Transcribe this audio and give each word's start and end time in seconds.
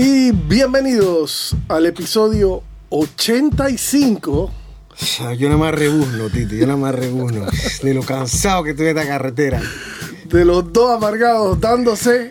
Y 0.00 0.30
bienvenidos 0.30 1.56
al 1.66 1.86
episodio 1.86 2.62
85. 2.90 4.48
Yo 5.36 5.48
nada 5.48 5.56
más 5.58 5.74
rebuzno, 5.74 6.28
Titi, 6.30 6.56
yo 6.56 6.66
nada 6.68 6.78
más 6.78 6.94
rebuzno. 6.94 7.46
De 7.82 7.94
lo 7.94 8.04
cansado 8.04 8.62
que 8.62 8.70
estoy 8.70 8.84
de 8.86 8.90
esta 8.92 9.04
carretera. 9.08 9.60
De 10.26 10.44
los 10.44 10.72
dos 10.72 10.92
amargados 10.96 11.60
dándose. 11.60 12.30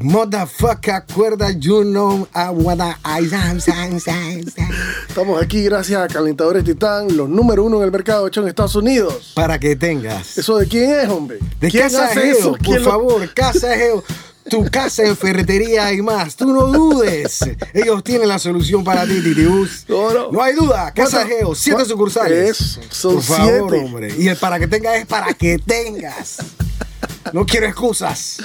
Motherfucker, 0.00 1.04
cuerda, 1.14 1.52
you 1.52 1.82
know 1.84 2.26
I 2.34 2.50
wanna 2.52 2.98
I 3.04 3.32
am, 3.32 3.58
Estamos 5.08 5.40
aquí 5.40 5.62
gracias 5.62 6.02
a 6.02 6.08
Calentadores 6.08 6.64
Titán, 6.64 7.16
los 7.16 7.28
número 7.30 7.62
uno 7.64 7.78
en 7.78 7.84
el 7.84 7.92
mercado 7.92 8.26
hecho 8.26 8.42
en 8.42 8.48
Estados 8.48 8.74
Unidos. 8.74 9.30
Para 9.36 9.60
que 9.60 9.76
tengas. 9.76 10.36
¿Eso 10.36 10.58
de 10.58 10.66
quién 10.66 10.90
es, 10.90 11.08
hombre? 11.08 11.38
De 11.60 11.70
¿Quién 11.70 11.84
Casa 11.84 12.06
hace 12.08 12.30
eso? 12.32 12.50
por 12.50 12.58
¿Quién 12.58 12.82
lo- 12.82 12.90
favor, 12.90 13.32
Casa 13.32 13.74
Geo. 13.76 14.02
Tu 14.48 14.64
casa 14.70 15.02
en 15.04 15.16
ferretería 15.16 15.92
y 15.92 16.02
más. 16.02 16.36
Tú 16.36 16.52
no 16.52 16.66
dudes. 16.68 17.40
Ellos 17.74 18.04
tienen 18.04 18.28
la 18.28 18.38
solución 18.38 18.84
para 18.84 19.04
ti, 19.04 19.20
Titibus. 19.22 19.84
No, 19.88 20.30
no. 20.30 20.42
hay 20.42 20.54
duda. 20.54 20.92
Casa 20.94 21.18
¿Cuánto- 21.18 21.34
Geo, 21.36 21.54
siete 21.54 21.84
sucursales. 21.84 22.50
Eso, 22.50 22.80
son 22.90 23.14
Por 23.14 23.22
favor, 23.24 23.70
siete. 23.70 23.84
hombre. 23.84 24.14
Y 24.18 24.28
el 24.28 24.36
para 24.36 24.58
que 24.58 24.68
tengas 24.68 24.96
es 24.96 25.06
para 25.06 25.34
que 25.34 25.58
tengas. 25.58 26.36
No 27.32 27.44
quiero 27.44 27.66
excusas. 27.66 28.36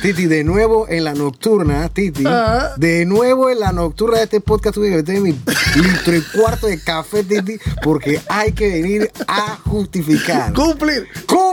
Titi, 0.00 0.24
de 0.26 0.42
nuevo 0.42 0.86
en 0.88 1.04
la 1.04 1.12
nocturna, 1.12 1.88
Titi. 1.90 2.24
Ajá. 2.26 2.72
De 2.78 3.04
nuevo 3.04 3.50
en 3.50 3.60
la 3.60 3.72
nocturna 3.72 4.16
de 4.18 4.24
este 4.24 4.40
podcast 4.40 4.74
tuve 4.74 4.88
que 4.88 4.96
meter 4.96 5.20
mi 5.20 5.32
litro 5.32 6.16
y 6.16 6.22
cuarto 6.22 6.66
de 6.66 6.80
café, 6.82 7.24
Titi, 7.24 7.58
porque 7.82 8.20
hay 8.28 8.52
que 8.52 8.68
venir 8.68 9.10
a 9.28 9.58
justificar. 9.66 10.52
Cumplir 10.54 11.06
Cumplir 11.26 11.51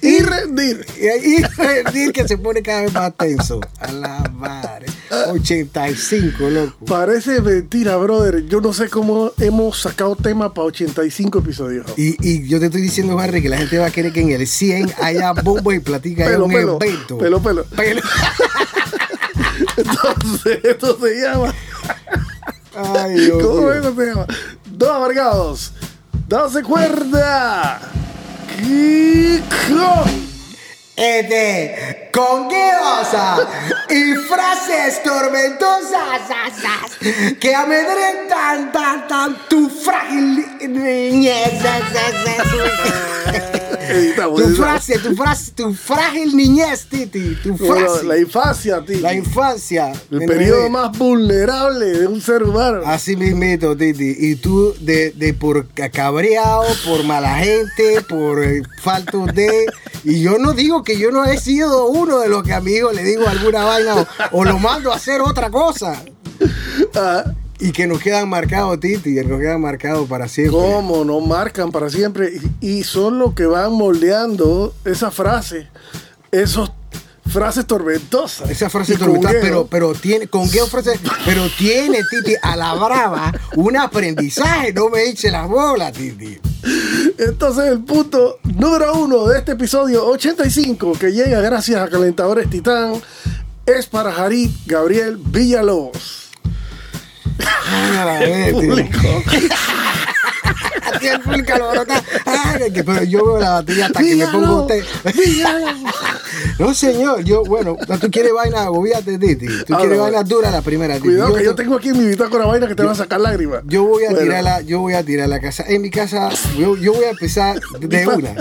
y 0.00 0.20
rendir. 0.20 0.86
y 0.98 1.42
rendir 1.42 2.12
que 2.12 2.26
se 2.26 2.38
pone 2.38 2.62
cada 2.62 2.82
vez 2.82 2.92
más 2.92 3.12
tenso. 3.16 3.60
A 3.80 3.92
la 3.92 4.30
madre. 4.34 4.86
85, 5.30 6.50
loco. 6.50 6.84
Parece 6.86 7.40
mentira, 7.40 7.96
brother. 7.96 8.46
Yo 8.46 8.60
no 8.60 8.72
sé 8.72 8.88
cómo 8.88 9.32
hemos 9.38 9.80
sacado 9.80 10.16
tema 10.16 10.52
para 10.52 10.66
85 10.66 11.38
episodios. 11.38 11.86
Y, 11.96 12.16
y 12.26 12.46
yo 12.48 12.58
te 12.60 12.66
estoy 12.66 12.80
diciendo, 12.80 13.16
Barry, 13.16 13.42
que 13.42 13.48
la 13.48 13.58
gente 13.58 13.78
va 13.78 13.86
a 13.86 13.90
querer 13.90 14.12
que 14.12 14.20
en 14.20 14.30
el 14.30 14.46
100 14.46 14.92
haya 15.02 15.32
bombo 15.32 15.72
y 15.72 15.80
platica 15.80 16.24
Pelo, 16.26 16.46
un 16.46 16.52
pelo, 16.52 16.78
evento. 16.80 17.18
pelo, 17.18 17.42
pelo. 17.42 17.64
Pelo. 17.64 18.02
Entonces, 19.76 20.58
esto 20.64 20.98
se 21.00 21.20
llama. 21.20 21.54
Ay, 22.76 23.14
Dios 23.14 23.42
¿Cómo 23.42 23.60
mío. 23.60 23.72
eso 23.74 23.94
se 23.94 24.06
llama? 24.06 24.26
Dos 24.66 24.90
amargados. 24.90 25.72
Dase 26.28 26.62
cuerda. 26.62 27.80
Kiko. 28.56 30.04
Este, 30.96 32.08
con 32.12 32.48
guiosa 32.48 33.36
y 33.90 34.14
frases 34.14 35.02
tormentosas 35.02 36.20
as, 36.30 36.54
as, 36.64 37.36
que 37.40 37.52
amedrentan 37.52 38.70
tan, 38.70 39.08
tan, 39.08 39.36
tu 39.48 39.68
frágil 39.68 40.46
niñez. 40.68 41.60
Tu 44.36 44.54
frase, 44.56 44.98
tu 44.98 45.14
frase, 45.14 45.52
tu 45.52 45.74
frágil 45.74 46.36
niñez, 46.36 46.86
Titi. 46.88 47.36
Tu 47.42 47.56
Bueno, 47.56 47.86
frase. 47.88 48.04
la 48.06 48.18
infancia, 48.18 48.84
tío. 48.84 49.00
La 49.00 49.14
infancia. 49.14 49.92
El 50.10 50.20
periodo 50.26 50.68
más 50.70 50.96
vulnerable 50.96 51.86
de 51.86 52.06
un 52.06 52.20
ser 52.20 52.42
humano. 52.42 52.80
Así 52.84 53.16
mismito, 53.16 53.76
Titi. 53.76 54.14
Y 54.18 54.36
tú, 54.36 54.74
de, 54.80 55.10
de 55.12 55.34
por 55.34 55.68
ca- 55.68 55.90
cabreado, 55.90 56.64
por 56.84 57.04
mala 57.04 57.36
gente, 57.38 58.00
por 58.08 58.42
eh, 58.42 58.62
falto 58.82 59.26
de. 59.26 59.66
Y 60.04 60.20
yo 60.20 60.38
no 60.38 60.52
digo 60.52 60.82
que 60.82 60.98
yo 60.98 61.10
no 61.10 61.24
he 61.24 61.38
sido 61.38 61.86
uno 61.88 62.18
de 62.20 62.28
los 62.28 62.42
que 62.42 62.52
a 62.52 62.60
mi 62.60 62.72
hijo 62.72 62.92
le 62.92 63.02
digo 63.04 63.26
alguna 63.26 63.64
vaina 63.64 63.96
o, 63.96 64.06
o 64.32 64.44
lo 64.44 64.58
mando 64.58 64.92
a 64.92 64.96
hacer 64.96 65.20
otra 65.22 65.50
cosa. 65.50 66.02
Ah, 66.94 67.24
Y 67.60 67.72
que 67.72 67.86
nos 67.86 68.00
quedan 68.00 68.28
marcados, 68.28 68.80
Titi, 68.80 69.14
que 69.14 69.24
nos 69.24 69.40
quedan 69.40 69.60
marcados 69.60 70.08
para 70.08 70.28
siempre. 70.28 70.60
¿Cómo? 70.60 71.04
No 71.04 71.20
marcan 71.20 71.70
para 71.70 71.88
siempre. 71.88 72.32
Y, 72.60 72.82
son 72.84 73.18
los 73.18 73.34
que 73.34 73.46
van 73.46 73.72
moldeando 73.72 74.74
esa 74.84 75.10
frase. 75.10 75.68
Esas 76.32 76.72
frases 77.26 77.66
tormentosas. 77.66 78.50
Esa 78.50 78.68
frase 78.68 78.96
tormentosa, 78.96 79.34
pero, 79.40 79.66
pero 79.66 79.94
tiene, 79.94 80.26
con 80.26 80.50
qué 80.50 80.60
frase, 80.66 80.98
pero 81.24 81.48
tiene, 81.56 81.98
Titi, 82.10 82.34
a 82.42 82.56
la 82.56 82.74
brava, 82.74 83.32
un 83.56 83.76
aprendizaje. 83.76 84.72
No 84.72 84.88
me 84.88 85.04
eche 85.04 85.30
las 85.30 85.48
bolas, 85.48 85.92
Titi. 85.92 86.38
Entonces 87.18 87.66
el 87.66 87.80
punto 87.80 88.38
número 88.42 88.94
uno 88.94 89.26
de 89.26 89.38
este 89.38 89.52
episodio 89.52 90.06
85 90.06 90.94
que 90.98 91.12
llega 91.12 91.40
gracias 91.40 91.80
a 91.80 91.88
Calentadores 91.88 92.48
Titán 92.48 92.94
es 93.66 93.86
para 93.86 94.12
Jarit 94.12 94.50
Gabriel 94.66 95.16
Villalobos. 95.18 96.23
Público. 98.52 99.22
Así 100.94 101.06
el. 101.08 101.20
Ay, 102.26 102.72
que- 102.72 102.84
pero 102.84 103.02
yo 103.04 103.24
veo 103.26 103.38
la 103.40 103.50
batería 103.54 103.86
hasta 103.86 104.00
que 104.00 104.16
me 104.16 104.26
pongo 104.26 104.62
usted. 104.62 104.84
No, 106.58 106.72
señor, 106.74 107.22
yo, 107.24 107.42
bueno, 107.44 107.76
tú 108.00 108.10
quieres 108.10 108.32
vaina 108.32 108.62
agobiate, 108.64 109.18
Titi. 109.18 109.46
Tú 109.64 109.74
Ah, 109.74 109.78
quieres 109.78 109.98
vaina 109.98 110.22
dura 110.22 110.50
la 110.50 110.62
primera, 110.62 110.94
Titi. 110.94 111.06
Cuidado 111.08 111.34
que 111.34 111.44
yo 111.44 111.54
tengo 111.54 111.76
aquí 111.76 111.88
en 111.88 111.98
mi 111.98 112.06
bitácora 112.06 112.46
vaina 112.46 112.66
que 112.68 112.74
te 112.74 112.82
va 112.84 112.92
a 112.92 112.94
sacar 112.94 113.20
lágrimas. 113.20 113.62
yo 113.66 113.84
voy 113.84 114.04
a 114.04 114.10
Bueno, 114.10 114.22
tirar 114.24 114.44
la, 114.44 114.60
yo 114.60 114.80
voy 114.80 114.94
a 114.94 115.02
tirar 115.04 115.28
la 115.28 115.40
casa. 115.40 115.64
En 115.66 115.82
mi 115.82 115.90
casa, 115.90 116.28
yo, 116.58 116.76
yo 116.76 116.92
voy 116.92 117.04
a 117.04 117.10
empezar 117.10 117.58
de 117.80 118.06
una. 118.08 118.34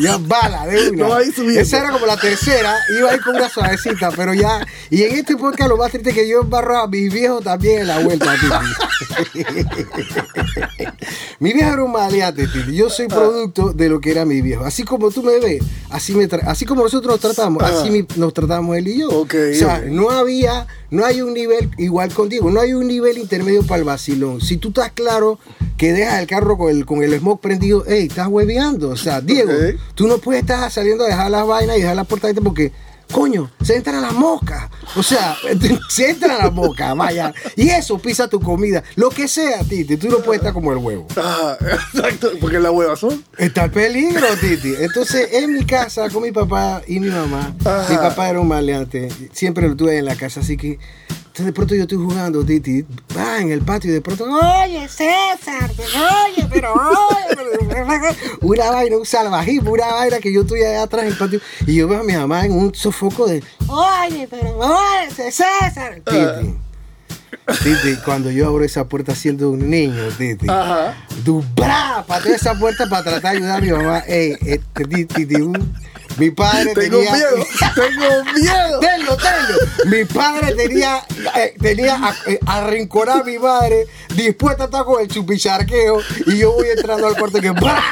Ya 0.00 0.16
bala, 0.18 0.66
de 0.66 0.90
una. 0.90 1.04
No 1.04 1.08
va 1.10 1.18
a 1.18 1.24
ir 1.24 1.34
subiendo. 1.34 1.60
Esa 1.60 1.78
era 1.78 1.90
como 1.92 2.06
la 2.06 2.16
tercera, 2.16 2.74
iba 2.98 3.10
a 3.10 3.14
ir 3.14 3.20
con 3.20 3.36
una 3.36 3.48
suavecita, 3.48 4.10
pero 4.16 4.32
ya. 4.34 4.66
Y 4.90 5.02
en 5.04 5.16
este 5.16 5.36
podcast 5.36 5.68
lo 5.68 5.76
más 5.76 5.90
triste 5.90 6.10
es 6.10 6.16
que 6.16 6.28
yo 6.28 6.40
embarro 6.42 6.78
a 6.78 6.86
mis 6.88 7.12
viejos 7.12 7.42
también 7.44 7.80
en 7.82 7.86
la 7.88 7.98
vuelta, 8.00 8.34
Titi. 9.32 9.44
mi 11.40 11.52
viejo 11.52 11.72
era 11.72 11.84
un 11.84 11.92
Titi. 12.08 12.74
Yo 12.74 12.86
Ah. 12.86 12.90
soy 12.90 13.08
producto 13.08 13.72
de 13.72 13.88
lo 13.88 14.00
que 14.00 14.10
era 14.10 14.24
mi 14.24 14.40
viejo. 14.40 14.64
Así 14.64 14.82
como 14.84 15.10
tú 15.10 15.22
me 15.22 15.38
ves, 15.38 15.62
así 15.90 16.14
me 16.14 16.28
así 16.46 16.64
como 16.64 16.82
nosotros 16.82 17.12
nos 17.12 17.20
tratamos, 17.20 17.62
Ah. 17.62 17.72
así 17.80 17.90
mi- 17.90 18.06
nos 18.16 18.32
tratamos 18.32 18.76
él 18.76 18.88
y 18.88 18.98
yo. 19.00 19.08
O 19.10 19.26
sea, 19.54 19.82
no 19.86 20.10
había, 20.10 20.66
no 20.90 21.04
hay 21.04 21.20
un 21.22 21.34
nivel 21.34 21.70
igual 21.78 22.12
contigo, 22.14 22.50
no 22.50 22.60
hay 22.60 22.72
un 22.72 22.86
nivel 22.86 23.18
intermedio 23.18 23.62
para 23.66 23.78
el 23.80 23.84
vacilón. 23.84 24.40
Si 24.40 24.56
tú 24.56 24.68
estás 24.68 24.92
claro 24.92 25.38
que 25.76 25.92
dejas 25.92 26.20
el 26.20 26.26
carro 26.26 26.56
con 26.58 26.70
el, 26.70 26.84
con 26.86 27.02
el 27.02 27.18
smoke 27.18 27.40
prendido, 27.40 27.84
hey, 27.86 28.06
estás 28.08 28.28
hueveando. 28.28 28.90
O 28.90 28.96
sea, 28.96 29.20
Diego, 29.20 29.52
tú 29.94 30.06
no 30.06 30.18
puedes 30.18 30.42
estar 30.42 30.70
saliendo 30.70 31.04
a 31.04 31.08
dejar 31.08 31.30
las 31.30 31.46
vainas 31.46 31.76
y 31.76 31.80
dejar 31.80 31.96
la 31.96 32.04
puerta 32.04 32.26
abierta 32.26 32.42
porque, 32.44 32.72
coño, 33.10 33.50
se 33.62 33.76
entran 33.76 34.02
las 34.02 34.12
moscas. 34.12 34.70
O 34.96 35.02
sea, 35.02 35.36
se 35.88 36.10
entran 36.10 36.38
las 36.38 36.52
moscas, 36.52 36.96
vaya. 36.96 37.32
Y 37.56 37.68
eso 37.68 37.98
pisa 37.98 38.28
tu 38.28 38.40
comida. 38.40 38.82
Lo 38.96 39.10
que 39.10 39.28
sea, 39.28 39.62
Titi, 39.64 39.96
tú 39.96 40.08
no 40.08 40.18
puedes 40.18 40.40
estar 40.40 40.52
como 40.52 40.72
el 40.72 40.78
huevo. 40.78 41.06
Ah, 41.16 41.56
exacto, 41.94 42.30
porque 42.40 42.58
la 42.58 42.70
hueva 42.70 42.96
son. 42.96 43.24
Está 43.36 43.64
el 43.64 43.70
peligro, 43.70 44.26
Titi. 44.40 44.74
Entonces, 44.78 45.28
en 45.32 45.52
mi 45.52 45.64
casa, 45.64 46.08
con 46.10 46.22
mi 46.22 46.32
papá 46.32 46.82
y 46.86 47.00
mi 47.00 47.08
mamá, 47.08 47.54
Ajá. 47.64 47.86
mi 47.90 47.96
papá 47.96 48.30
era 48.30 48.40
un 48.40 48.48
maleante. 48.48 49.08
Siempre 49.32 49.68
lo 49.68 49.76
tuve 49.76 49.98
en 49.98 50.04
la 50.04 50.16
casa, 50.16 50.40
así 50.40 50.56
que. 50.56 50.78
Entonces, 51.30 51.46
de 51.46 51.52
pronto 51.52 51.74
yo 51.76 51.82
estoy 51.82 51.98
jugando, 51.98 52.44
Titi. 52.44 52.84
Va 53.16 53.38
en 53.40 53.52
el 53.52 53.60
patio 53.62 53.88
y 53.90 53.94
de 53.94 54.00
pronto. 54.00 54.24
Oye, 54.24 54.88
César, 54.88 55.70
oye, 55.70 56.48
pero 56.50 56.72
oye. 56.74 57.36
pero-". 57.36 58.36
Una 58.40 58.70
vaina, 58.72 58.96
un 58.96 59.06
salvajismo, 59.06 59.70
una 59.70 59.86
vaina 59.92 60.18
que 60.18 60.32
yo 60.32 60.40
estoy 60.40 60.62
allá 60.62 60.82
atrás 60.82 61.02
en 61.04 61.08
el 61.12 61.16
patio. 61.16 61.40
Y 61.68 61.76
yo 61.76 61.86
veo 61.86 62.00
a 62.00 62.02
mi 62.02 62.14
mamá 62.14 62.44
en 62.46 62.52
un 62.52 62.74
sofoco 62.74 63.28
de. 63.28 63.44
Oye, 63.68 64.26
pero 64.28 64.58
oye, 64.58 65.10
César. 65.30 66.00
Titi. 66.04 66.56
Titi, 67.62 67.96
cuando 68.04 68.32
yo 68.32 68.48
abro 68.48 68.64
esa 68.64 68.88
puerta 68.88 69.14
siendo 69.14 69.50
un 69.50 69.70
niño, 69.70 70.02
Titi. 70.18 70.48
Ajá. 70.48 70.96
Du 71.24 71.44
bra, 71.54 72.04
pateé 72.08 72.34
esa 72.34 72.58
puerta 72.58 72.88
para 72.88 73.04
tratar 73.04 73.32
de 73.32 73.38
ayudar 73.38 73.58
a 73.58 73.60
mi 73.60 73.70
mamá. 73.70 74.00
Ey, 74.00 74.36
este, 74.44 74.84
ti, 74.84 75.04
ti, 75.04 75.26
ti, 75.26 75.36
un- 75.36 75.74
mi 76.16 76.30
padre 76.30 76.74
Tengo 76.74 76.98
tenía. 76.98 77.12
miedo, 77.12 77.46
tengo 77.74 78.24
miedo. 78.34 78.80
Tenlo, 78.80 79.16
tenlo. 79.16 79.58
Mi 79.86 80.04
padre 80.04 80.54
tenía, 80.54 81.04
eh, 81.36 81.54
tenía 81.60 81.94
a, 81.96 82.14
eh, 82.26 82.38
arrinconar 82.46 83.20
a 83.20 83.24
mi 83.24 83.38
madre, 83.38 83.86
dispuesta 84.14 84.64
a 84.64 84.66
estar 84.66 84.84
con 84.84 85.00
el 85.00 85.08
chupicharqueo, 85.08 86.00
y 86.26 86.38
yo 86.38 86.52
voy 86.52 86.68
entrando 86.68 87.06
al 87.06 87.16
cuarto 87.16 87.40
que 87.40 87.50
¡bra! 87.50 87.82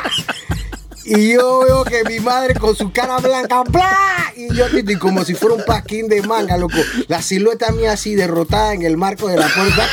Y 1.04 1.32
yo 1.32 1.60
veo 1.60 1.84
que 1.84 2.04
mi 2.04 2.20
madre 2.20 2.54
con 2.54 2.76
su 2.76 2.92
cara 2.92 3.16
blanca, 3.18 3.62
¡bla! 3.62 3.96
Y 4.36 4.54
yo, 4.54 4.68
Titi, 4.68 4.96
como 4.96 5.24
si 5.24 5.34
fuera 5.34 5.54
un 5.56 5.64
pasquín 5.64 6.06
de 6.06 6.20
manga, 6.22 6.58
loco. 6.58 6.76
La 7.06 7.22
silueta 7.22 7.70
mía 7.72 7.92
así 7.92 8.14
derrotada 8.14 8.74
en 8.74 8.82
el 8.82 8.98
marco 8.98 9.26
de 9.28 9.38
la 9.38 9.48
puerta. 9.48 9.88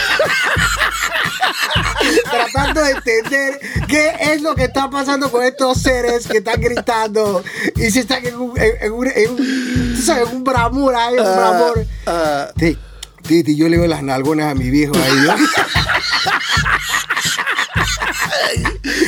tratando 2.32 2.82
de 2.84 2.92
entender 2.92 3.60
qué 3.88 4.12
es 4.20 4.42
lo 4.42 4.56
que 4.56 4.66
está 4.66 4.90
pasando 4.90 5.32
con 5.32 5.44
estos 5.44 5.82
seres 5.82 6.28
que 6.28 6.38
están 6.40 6.60
gritando 6.62 7.44
y 7.76 7.92
si 7.92 8.00
están 8.00 8.26
en 8.26 8.36
un, 8.36 8.58
en, 8.60 8.72
en 8.82 8.92
un, 8.92 9.08
en 9.08 9.30
un, 9.32 9.98
sabes, 10.02 10.30
un 10.32 10.44
bramur 10.44 10.96
ahí, 10.96 11.18
un 11.18 11.24
bramur. 11.36 11.86
Ah, 12.08 12.50
Sí, 12.60 12.78
Titi, 13.24 13.56
yo 13.56 13.68
le 13.70 13.78
veo 13.78 13.88
las 13.88 14.04
nalgonas 14.04 14.52
a 14.52 14.56
mi 14.56 14.70
viejo 14.70 14.94
ahí. 14.96 15.16
¿no? 15.26 15.36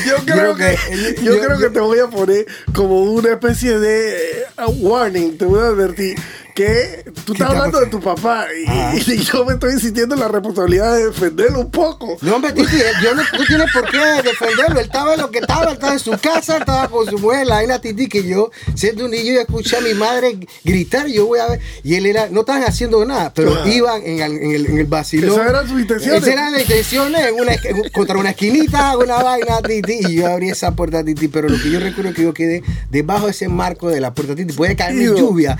yo 0.07 0.15
creo 0.25 0.55
que, 0.55 0.75
que- 0.89 1.15
yo, 1.23 1.35
yo- 1.35 1.41
creo 1.41 1.59
que 1.59 1.69
te 1.69 1.79
voy 1.79 1.99
a 1.99 2.07
poner 2.07 2.45
como 2.73 3.01
una 3.01 3.31
especie 3.33 3.77
de 3.79 4.41
eh, 4.41 4.45
warning, 4.79 5.37
te 5.37 5.45
voy 5.45 5.59
a 5.59 5.67
advertir 5.67 6.15
que 6.57 7.03
tú 7.23 7.33
¿Qué 7.33 7.33
estás 7.33 7.33
está 7.33 7.47
hablando 7.49 7.79
de 7.81 7.85
tu 7.85 7.99
papá 7.99 8.47
y, 8.51 9.17
yo 9.17 9.45
me 9.45 9.53
estoy 9.53 9.79
sintiendo 9.79 10.15
la 10.15 10.27
responsabilidad 10.27 10.95
de 10.95 11.05
defenderlo 11.05 11.59
un 11.59 11.69
poco. 11.69 12.17
No, 12.21 12.35
hombre, 12.37 12.51
Titi, 12.51 12.77
yo 13.03 13.13
no, 13.13 13.21
no 13.21 13.45
tiene 13.45 13.65
por 13.71 13.85
qué 13.91 13.99
defenderlo. 14.23 14.79
Él 14.79 14.85
estaba 14.85 15.13
en 15.13 15.21
lo 15.21 15.29
que 15.29 15.37
estaba, 15.37 15.73
estaba 15.73 15.93
en 15.93 15.99
su 15.99 16.17
casa, 16.17 16.57
estaba 16.57 16.87
con 16.87 17.05
su 17.05 17.19
mujer, 17.19 17.45
la 17.45 17.61
la 17.61 17.79
Titi, 17.79 18.07
que 18.07 18.23
yo, 18.23 18.49
siendo 18.73 19.05
un 19.05 19.11
niño, 19.11 19.33
yo 19.33 19.41
escuché 19.41 19.77
a 19.77 19.81
mi 19.81 19.93
madre 19.93 20.39
gritar 20.63 21.07
y 21.07 21.13
yo 21.13 21.27
voy 21.27 21.39
a 21.39 21.47
ver. 21.47 21.59
Y 21.83 21.93
él 21.93 22.07
era, 22.07 22.27
no 22.31 22.39
estaban 22.39 22.63
haciendo 22.63 23.05
nada, 23.05 23.31
pero 23.35 23.67
iban 23.67 24.01
en 24.03 24.21
el, 24.21 24.31
en 24.37 24.51
el, 24.51 24.65
en 24.65 24.77
el 24.79 24.85
vacilón. 24.87 25.33
Esas 25.33 25.49
eran 25.49 25.67
sus 25.67 25.79
intenciones. 25.79 26.23
Esas 26.23 26.33
eran 26.33 26.51
las 26.53 26.61
intenciones, 26.61 27.27
en 27.27 27.35
una, 27.35 27.53
en- 27.53 27.89
contra 27.93 28.17
una 28.17 28.31
esquinita, 28.31 28.97
una 28.97 29.21
vaina, 29.21 29.61
Titi. 29.61 29.99
Y 30.07 30.15
yo 30.15 30.27
abrí 30.27 30.49
esa 30.49 30.71
puerta, 30.71 31.03
Titi, 31.03 31.27
pero 31.27 31.49
lo 31.49 31.61
que 31.61 31.69
yo 31.69 31.79
recuerdo 31.79 32.09
es 32.09 32.15
que 32.15 32.23
yo 32.23 32.33
quedé 32.33 32.63
debajo 32.89 33.25
de 33.25 33.31
ese 33.31 33.47
marco 33.47 33.89
de 33.89 34.01
la 34.01 34.15
puerta, 34.15 34.33
Titi. 34.33 34.53
Puede 34.53 34.75
caerme 34.75 35.03
Ido. 35.03 35.17
lluvia, 35.17 35.55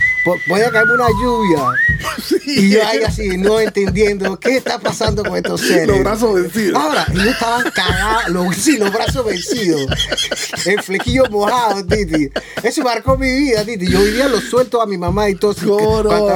puede 0.48 0.72
una 0.92 1.08
lluvia. 1.22 1.64
Y 2.46 2.70
yo 2.70 2.88
ahí 2.88 3.04
así, 3.04 3.38
no 3.38 3.60
entendiendo 3.60 4.40
qué 4.40 4.58
está 4.58 4.80
pasando 4.80 5.24
con 5.24 5.36
estos 5.36 5.62
seres. 5.62 5.88
Los 5.88 6.00
brazos 6.00 6.34
vencidos. 6.34 6.82
Ahora, 6.82 7.06
ellos 7.12 7.28
estaban 7.28 7.70
cagados, 7.72 8.30
los, 8.30 8.56
sí, 8.56 8.78
los 8.78 8.92
brazos 8.92 9.26
vencidos. 9.26 9.86
El 10.66 10.82
flequillo 10.82 11.26
mojado, 11.30 11.86
Titi. 11.86 12.30
Eso 12.64 12.84
marcó 12.84 13.18
mi 13.18 13.30
vida, 13.30 13.66
Titi. 13.66 13.88
Yo 13.88 14.02
vivía 14.02 14.28
lo 14.28 14.40
suelto 14.40 14.82
a 14.82 14.86
mi 14.86 14.98
mamá 14.98 15.30
y 15.30 15.36
todo. 15.36 15.54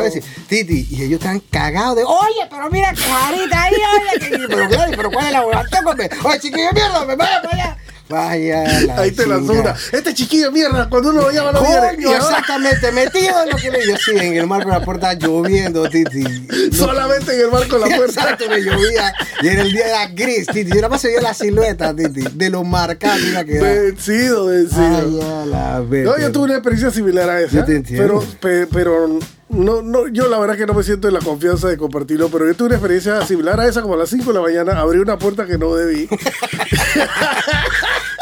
veces. 0.01 0.23
Titi, 0.47 0.87
y 0.91 1.03
ellos 1.03 1.19
estaban 1.19 1.41
cagados 1.49 1.95
de, 1.97 2.03
oye, 2.03 2.47
pero 2.49 2.69
mira 2.69 2.93
que 2.93 3.01
jarita 3.01 3.63
ahí, 3.63 3.73
oye, 3.73 4.29
que... 4.29 4.47
pero 4.47 4.67
pero 4.95 5.11
¿cuál 5.11 5.25
es 5.27 5.31
la? 5.31 5.65
Tócame. 5.69 6.09
Oye, 6.23 6.39
chiquillo, 6.39 6.71
mierda, 6.73 7.05
me 7.05 7.15
vaya 7.15 7.41
para 7.41 7.53
allá. 7.53 7.77
Vaya 8.11 8.81
la 8.81 8.97
Ahí 8.97 9.11
te 9.11 9.25
la 9.25 9.37
chinga. 9.39 9.51
una. 9.53 9.75
Este 9.91 10.13
chiquillo 10.13 10.51
mierda, 10.51 10.89
cuando 10.89 11.09
uno 11.09 11.21
lo 11.21 11.31
llama 11.31 11.53
no 11.53 11.61
viene. 11.61 12.05
Ahora 12.07 12.17
exactamente, 12.17 12.91
metido 12.91 13.43
en 13.43 13.49
lo 13.49 13.55
que 13.55 13.71
le 13.71 13.87
yo 13.87 13.95
sí, 13.97 14.11
en 14.15 14.35
el 14.37 14.47
marco 14.47 14.69
de 14.69 14.79
la 14.79 14.85
puerta 14.85 15.13
lloviendo, 15.13 15.89
Titi. 15.89 16.23
No- 16.71 16.77
solamente 16.77 17.33
en 17.35 17.41
el 17.45 17.51
marco 17.51 17.79
de 17.79 17.89
la 17.89 17.95
puerta. 17.95 18.21
Exacto, 18.21 18.45
me 18.49 18.61
llovía. 18.61 19.13
Y 19.41 19.47
era 19.47 19.61
el 19.61 19.71
día 19.71 19.87
era 19.87 20.07
gris, 20.13 20.47
Titi. 20.47 20.69
Yo 20.69 20.75
nada 20.75 20.89
más 20.89 21.01
se 21.01 21.07
veía 21.07 21.21
la 21.21 21.33
silueta, 21.33 21.95
Titi. 21.95 22.21
De 22.33 22.49
lo 22.49 22.63
marcado 22.63 23.17
que 23.17 23.27
iba 23.29 23.39
a 23.39 23.45
quedar. 23.45 23.63
Vencido, 23.63 24.45
vencido. 24.47 24.81
Ay, 24.83 25.47
la. 25.49 25.79
No, 25.79 26.17
yo 26.19 26.31
tuve 26.31 26.43
una 26.45 26.53
experiencia 26.55 26.91
similar 26.91 27.29
a 27.29 27.39
esa. 27.41 27.57
Yo 27.57 27.65
te 27.65 27.75
entiendo. 27.77 28.03
Pero, 28.03 28.23
pe- 28.39 28.67
pero 28.71 29.19
no, 29.49 29.81
no, 29.81 30.07
yo 30.07 30.27
la 30.29 30.39
verdad 30.39 30.55
que 30.57 30.65
no 30.65 30.73
me 30.73 30.83
siento 30.83 31.07
en 31.07 31.13
la 31.13 31.19
confianza 31.19 31.67
de 31.67 31.77
compartirlo, 31.77 32.29
pero 32.29 32.45
yo 32.47 32.55
tuve 32.55 32.67
una 32.67 32.75
experiencia 32.75 33.25
similar 33.25 33.59
a 33.59 33.67
esa, 33.67 33.81
como 33.81 33.93
a 33.95 33.97
las 33.97 34.09
5 34.09 34.25
de 34.31 34.33
la 34.33 34.41
mañana, 34.41 34.79
abrí 34.79 34.99
una 34.99 35.17
puerta 35.17 35.45
que 35.45 35.57
no 35.57 35.73
debí. 35.75 36.07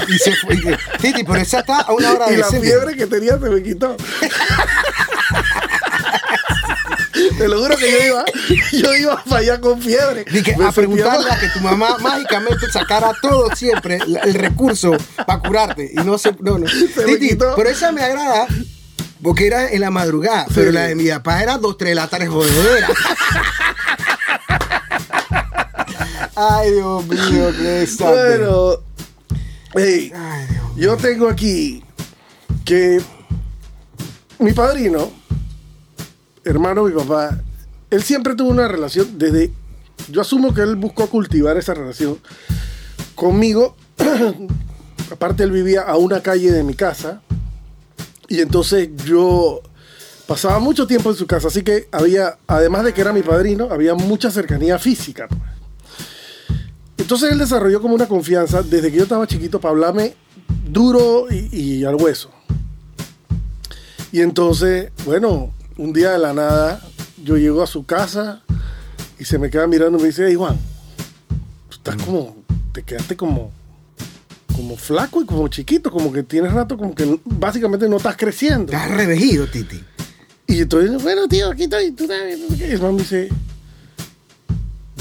Y 0.08 0.18
se 0.18 0.34
fue. 0.38 0.56
y- 0.56 0.98
Titi, 1.02 1.24
pero 1.24 1.40
esa 1.40 1.60
está 1.60 1.82
a 1.82 1.92
una 1.94 2.12
hora 2.14 2.28
y 2.30 2.32
de 2.32 2.38
la 2.38 2.48
centro. 2.50 2.62
fiebre 2.70 2.96
que 2.96 3.08
tenía 3.08 3.34
se 3.40 3.50
me 3.50 3.62
quitó. 3.64 3.96
Te 7.38 7.48
lo 7.48 7.60
juro 7.62 7.76
que 7.78 7.92
yo 7.92 7.98
iba, 8.06 8.24
yo 8.72 8.96
iba 8.96 9.24
para 9.24 9.42
allá 9.42 9.60
con 9.62 9.82
fiebre. 9.82 10.26
Dije, 10.32 10.56
a 10.66 10.72
preguntarle 10.72 11.30
a 11.32 11.40
que 11.40 11.50
tu 11.50 11.60
mamá 11.60 11.98
mágicamente 12.00 12.70
sacara 12.72 13.12
todo 13.22 13.54
siempre, 13.56 14.00
la- 14.08 14.22
el 14.22 14.34
recurso 14.34 14.92
para 15.26 15.40
curarte. 15.40 15.90
Y 15.94 15.98
no 15.98 16.18
se. 16.18 16.32
No, 16.40 16.58
no. 16.58 16.66
Titi, 17.06 17.38
pero 17.56 17.70
esa 17.70 17.92
me 17.92 18.02
agrada. 18.04 18.48
Porque 19.22 19.48
era 19.48 19.70
en 19.70 19.82
la 19.82 19.92
madrugada, 19.92 20.46
pero 20.56 20.72
la 20.72 20.84
de 20.88 20.96
mi 20.96 21.10
papá 21.10 21.44
era 21.44 21.58
dos, 21.58 21.78
tres 21.78 21.92
de 21.92 21.96
la 21.96 22.08
tarde 22.08 22.28
jodedera. 22.28 22.88
Ay, 26.36 26.72
Dios 26.72 27.06
mío, 27.06 27.52
qué 27.58 27.64
desastre. 27.64 28.08
Bueno, 28.38 28.78
hey, 29.76 30.12
Ay, 30.16 30.48
yo 30.76 30.98
tengo 30.98 31.28
aquí 31.28 31.84
que 32.66 33.02
mi 34.40 34.54
padrino, 34.54 35.12
hermano 36.44 36.86
de 36.86 36.94
mi 36.94 37.00
papá, 37.02 37.40
él 37.90 38.04
siempre 38.04 38.36
tuvo 38.36 38.50
una 38.50 38.68
relación 38.68 39.18
desde. 39.18 39.52
Yo 40.10 40.22
asumo 40.22 40.54
que 40.54 40.62
él 40.62 40.76
buscó 40.76 41.08
cultivar 41.08 41.58
esa 41.58 41.74
relación 41.74 42.20
conmigo. 43.16 43.76
Aparte, 45.12 45.44
él 45.44 45.52
vivía 45.52 45.82
a 45.82 45.98
una 45.98 46.22
calle 46.22 46.52
de 46.52 46.64
mi 46.64 46.74
casa. 46.74 47.22
Y 48.28 48.42
entonces 48.42 48.90
yo 49.06 49.62
pasaba 50.28 50.60
mucho 50.60 50.86
tiempo 50.86 51.10
en 51.10 51.16
su 51.16 51.26
casa. 51.26 51.48
Así 51.48 51.64
que 51.64 51.88
había, 51.92 52.38
además 52.48 52.84
de 52.84 52.94
que 52.94 53.02
era 53.02 53.12
mi 53.12 53.24
padrino, 53.24 53.70
había 53.72 53.96
mucha 53.96 54.30
cercanía 54.30 54.78
física. 54.78 55.28
Entonces 57.00 57.32
él 57.32 57.40
desarrolló 57.40 57.82
como 57.82 57.96
una 57.96 58.08
confianza 58.08 58.62
desde 58.62 58.92
que 58.92 58.98
yo 58.98 59.04
estaba 59.04 59.26
chiquito 59.26 59.60
para 59.60 59.72
hablarme 59.72 60.14
duro 60.70 61.26
y, 61.32 61.50
y 61.52 61.86
al 61.86 61.96
hueso. 61.96 62.30
Y 64.12 64.22
entonces, 64.22 64.92
bueno, 65.06 65.54
un 65.78 65.94
día 65.94 66.12
de 66.12 66.20
la 66.20 66.34
nada, 66.34 66.82
yo 67.24 67.38
llego 67.38 67.64
a 67.64 67.68
su 67.68 67.86
casa 67.86 68.44
y 69.18 69.26
se 69.26 69.38
me 69.38 69.50
queda 69.50 69.68
mirando 69.68 69.98
y 69.98 70.02
me 70.02 70.08
dice, 70.08 70.26
hey 70.28 70.36
Juan, 70.36 70.58
tú 71.70 71.76
estás 71.76 71.96
como, 72.04 72.36
te 72.72 72.84
quedaste 72.84 73.16
como, 73.16 73.52
como 74.56 74.76
flaco 74.76 75.22
y 75.22 75.26
como 75.26 75.48
chiquito, 75.48 75.92
como 75.92 76.12
que 76.12 76.24
tienes 76.24 76.54
rato, 76.54 76.78
como 76.78 76.94
que 76.94 77.20
básicamente 77.26 77.88
no 77.88 77.98
estás 77.98 78.18
creciendo. 78.18 78.74
Estás 78.74 78.92
revejido, 78.92 79.48
Titi. 79.48 79.84
Y 80.48 80.62
entonces, 80.62 81.02
bueno, 81.04 81.28
tío, 81.28 81.52
aquí 81.52 81.64
estoy. 81.64 81.92
Tú 81.92 82.08
sabes. 82.08 82.40
Y 82.58 82.64
el 82.64 82.82
man 82.82 82.96
me 82.96 83.02
dice, 83.02 83.30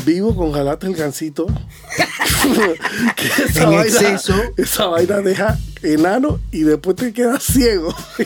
vivo 0.09 0.35
con 0.35 0.53
jalate 0.53 0.87
el 0.87 0.95
gancito. 0.95 1.47
que 3.17 3.27
esa 3.27 3.65
En 3.65 3.71
vaina, 3.71 3.83
exceso. 3.83 4.35
Esa 4.57 4.87
vaina 4.87 5.19
deja 5.19 5.59
enano 5.83 6.41
y 6.51 6.63
después 6.63 6.97
te 6.97 7.13
quedas 7.13 7.43
ciego. 7.43 7.95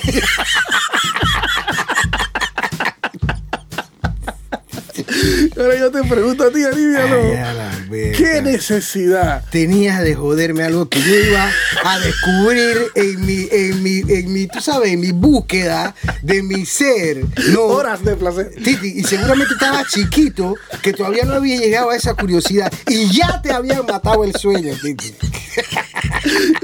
Ahora 5.56 5.78
yo 5.78 5.90
te 5.90 6.04
pregunto 6.04 6.44
a 6.44 6.52
ti, 6.52 6.62
Aliviano, 6.64 7.16
Ay, 7.16 7.36
a 7.36 7.52
la 7.52 7.71
verga. 7.92 8.18
¿qué 8.18 8.42
necesidad? 8.42 9.44
Tenías 9.50 10.02
de 10.02 10.14
joderme 10.14 10.64
algo 10.64 10.88
que 10.88 11.00
yo 11.00 11.14
iba 11.14 11.50
a 11.84 11.98
descubrir 11.98 12.78
en 12.94 13.26
mi, 13.26 13.48
en 13.50 13.82
mi, 13.82 14.02
en 14.08 14.32
mi, 14.32 14.46
tú 14.46 14.60
sabes, 14.60 14.92
en 14.92 15.00
mi 15.00 15.12
búsqueda 15.12 15.94
de 16.22 16.42
mi 16.42 16.66
ser. 16.66 17.24
No, 17.50 17.62
Horas 17.62 18.04
de 18.04 18.16
placer. 18.16 18.52
Titi, 18.62 18.94
y 18.96 19.04
seguramente 19.04 19.54
estabas 19.54 19.88
chiquito, 19.88 20.54
que 20.82 20.92
todavía 20.92 21.24
no 21.24 21.34
había 21.34 21.58
llegado 21.58 21.90
a 21.90 21.96
esa 21.96 22.14
curiosidad 22.14 22.72
y 22.88 23.12
ya 23.12 23.40
te 23.42 23.52
habían 23.52 23.86
matado 23.86 24.24
el 24.24 24.34
sueño, 24.34 24.74
Titi. 24.80 25.14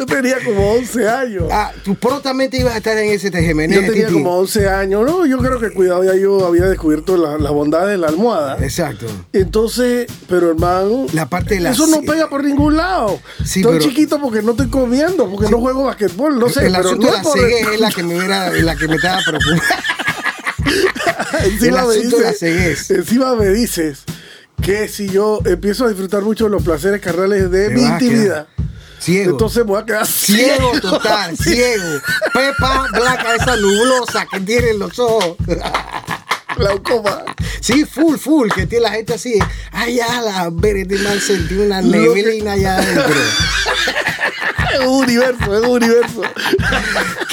Tenía 0.09 0.37
como 0.45 0.73
11 0.73 1.09
años. 1.09 1.45
Ah, 1.50 1.71
tú 1.85 1.95
prontamente 1.95 2.57
ibas 2.59 2.75
a 2.75 2.79
estar 2.79 2.97
en 2.99 3.11
ese 3.11 3.31
tejemené, 3.31 3.75
Yo 3.77 3.81
tenía 3.93 4.09
como 4.09 4.37
11 4.38 4.69
años, 4.69 5.05
¿no? 5.07 5.27
Yo 5.27 5.38
creo 5.38 5.61
que 5.61 5.71
cuidado, 5.71 6.03
ya 6.05 6.15
yo 6.15 6.47
había 6.47 6.65
descubierto 6.65 7.17
la, 7.17 7.38
la 7.38 7.50
bondad 7.50 7.87
de 7.87 7.99
la 7.99 8.09
almohada. 8.09 8.57
Exacto. 8.62 9.07
Entonces, 9.33 10.07
pero 10.29 10.49
hermano, 10.50 11.07
La 11.12 11.29
parte 11.29 11.55
de 11.57 11.61
la 11.61 11.71
eso 11.71 11.87
no 11.87 12.00
pega 12.03 12.29
por 12.29 12.43
ningún 12.45 12.77
lado. 12.77 13.21
Sí, 13.45 13.61
estoy 13.61 13.79
pero- 13.79 13.85
chiquito 13.91 14.21
porque 14.21 14.43
no 14.43 14.53
estoy 14.53 14.69
comiendo, 14.69 15.31
porque 15.31 15.50
no 15.50 15.61
juego 15.61 15.85
basquetbol, 15.85 16.38
no 16.38 16.49
sé. 16.49 16.67
el 16.67 16.73
pero 16.73 16.88
asunto 16.88 17.07
no 17.07 17.12
de 17.12 17.17
la 17.19 17.23
por- 17.23 17.38
es 17.75 17.81
la 17.81 17.91
que 17.91 18.03
me 18.03 18.17
hubiera, 18.17 18.50
la 18.50 18.77
que 18.77 18.88
me 18.88 18.97
estaba 18.97 19.21
preocupando. 19.27 19.62
encima, 21.45 21.85
me 21.87 21.95
dices, 21.97 22.91
encima 22.91 23.35
me 23.37 23.49
dices 23.50 24.00
que 24.62 24.88
si 24.88 25.09
yo 25.09 25.41
empiezo 25.45 25.85
a 25.85 25.88
disfrutar 25.88 26.23
mucho 26.23 26.45
de 26.45 26.50
los 26.50 26.62
placeres 26.62 27.00
carnales 27.00 27.50
de 27.50 27.71
mi 27.71 27.83
intimidad, 27.83 28.49
Ciego. 28.99 29.31
entonces 29.33 29.64
voy 29.64 29.81
a 29.81 29.85
quedar 29.85 30.07
Ciego 30.07 30.73
total, 30.81 31.37
ciego. 31.37 32.00
Pepa 32.33 32.87
blanca, 32.93 33.35
esa 33.35 33.57
nublosa 33.57 34.26
que 34.26 34.40
tienen 34.40 34.78
los 34.78 34.99
ojos. 34.99 35.37
glaucoma. 36.59 37.25
Sí, 37.61 37.85
full, 37.85 38.17
full, 38.17 38.49
que 38.50 38.67
tiene 38.67 38.85
la 38.85 38.90
gente 38.90 39.14
así. 39.14 39.38
Ay, 39.73 39.97
ya 39.97 40.21
la 40.21 40.50
ver, 40.50 40.76
este 40.76 40.99
man 40.99 41.21
sentí 41.21 41.55
una 41.55 41.81
neblina 41.81 42.52
allá 42.52 42.76
adentro. 42.76 43.14
Es 44.75 44.81
un 44.87 45.05
universo, 45.05 45.57
es 45.57 45.64
un 45.64 45.71
universo. 45.71 46.23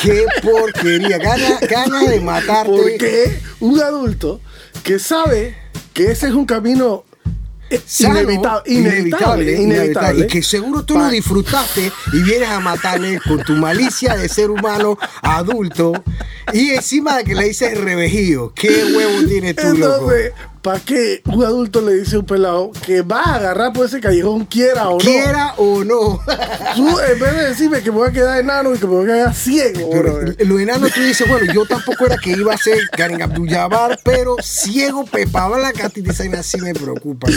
Qué 0.02 0.26
porquería. 0.42 1.18
Ganas 1.18 1.60
ganas 1.62 2.10
de 2.10 2.22
matarte. 2.22 2.72
Porque 2.72 3.40
un 3.60 3.82
adulto 3.82 4.40
que 4.84 5.00
sabe 5.00 5.58
que 5.94 6.12
ese 6.12 6.28
es 6.28 6.34
un 6.34 6.46
camino 6.46 7.05
sano, 7.86 8.20
Inevitable, 8.22 8.74
inevitable, 8.74 9.62
inevitable. 9.62 10.26
y 10.26 10.28
que 10.28 10.44
seguro 10.44 10.84
tú 10.84 10.98
lo 10.98 11.08
disfrutaste 11.10 11.92
y 12.14 12.22
vienes 12.24 12.50
a 12.50 12.60
matarle 12.60 13.20
con 13.20 13.44
tu 13.44 13.54
malicia 13.54 14.16
de 14.16 14.30
ser 14.30 14.50
humano 14.52 14.98
adulto 15.22 15.94
y 16.54 16.72
encima 16.72 17.18
de 17.18 17.24
que 17.24 17.36
le 17.36 17.46
dices 17.46 17.78
revejío. 17.78 18.54
¿Qué 18.54 18.94
huevo 18.96 19.28
tienes 19.28 19.56
tú, 19.56 19.78
loco? 19.78 20.12
¿Para 20.66 20.80
qué 20.80 21.22
un 21.26 21.44
adulto 21.44 21.80
le 21.80 21.94
dice 21.94 22.16
a 22.16 22.20
un 22.20 22.26
pelado 22.26 22.72
que 22.86 23.04
va 23.04 23.22
a 23.22 23.36
agarrar 23.36 23.72
por 23.72 23.86
ese 23.86 24.00
callejón, 24.02 24.46
quiera 24.46 24.90
o 24.90 24.94
no? 24.94 24.98
Quiera 24.98 25.54
o 25.58 25.84
no. 25.84 26.20
Tú, 26.76 27.00
en 27.00 27.20
vez 27.20 27.36
de 27.36 27.44
decirme 27.50 27.84
que 27.84 27.92
me 27.92 27.98
voy 27.98 28.10
a 28.10 28.12
quedar 28.12 28.40
enano 28.40 28.74
y 28.74 28.80
que 28.80 28.88
me 28.88 28.94
voy 28.96 29.04
a 29.04 29.14
quedar 29.14 29.36
ciego, 29.36 29.90
Pero 29.92 30.20
lo 30.40 30.60
enano 30.60 30.88
tú 30.90 31.02
dices, 31.02 31.28
bueno, 31.30 31.54
yo 31.54 31.66
tampoco 31.68 32.08
era 32.08 32.18
que 32.18 32.32
iba 32.32 32.52
a 32.54 32.58
ser 32.58 32.80
Karen 32.92 33.22
Abdul-Jabbar, 33.22 34.00
pero 34.04 34.38
ciego, 34.42 35.06
Pepa 35.06 35.48
Blanca, 35.50 35.86
a 35.86 35.90
ti 35.90 36.02
te 36.02 36.14
salen 36.14 36.34
así 36.36 36.60
me 36.60 36.74
preocupa. 36.74 37.28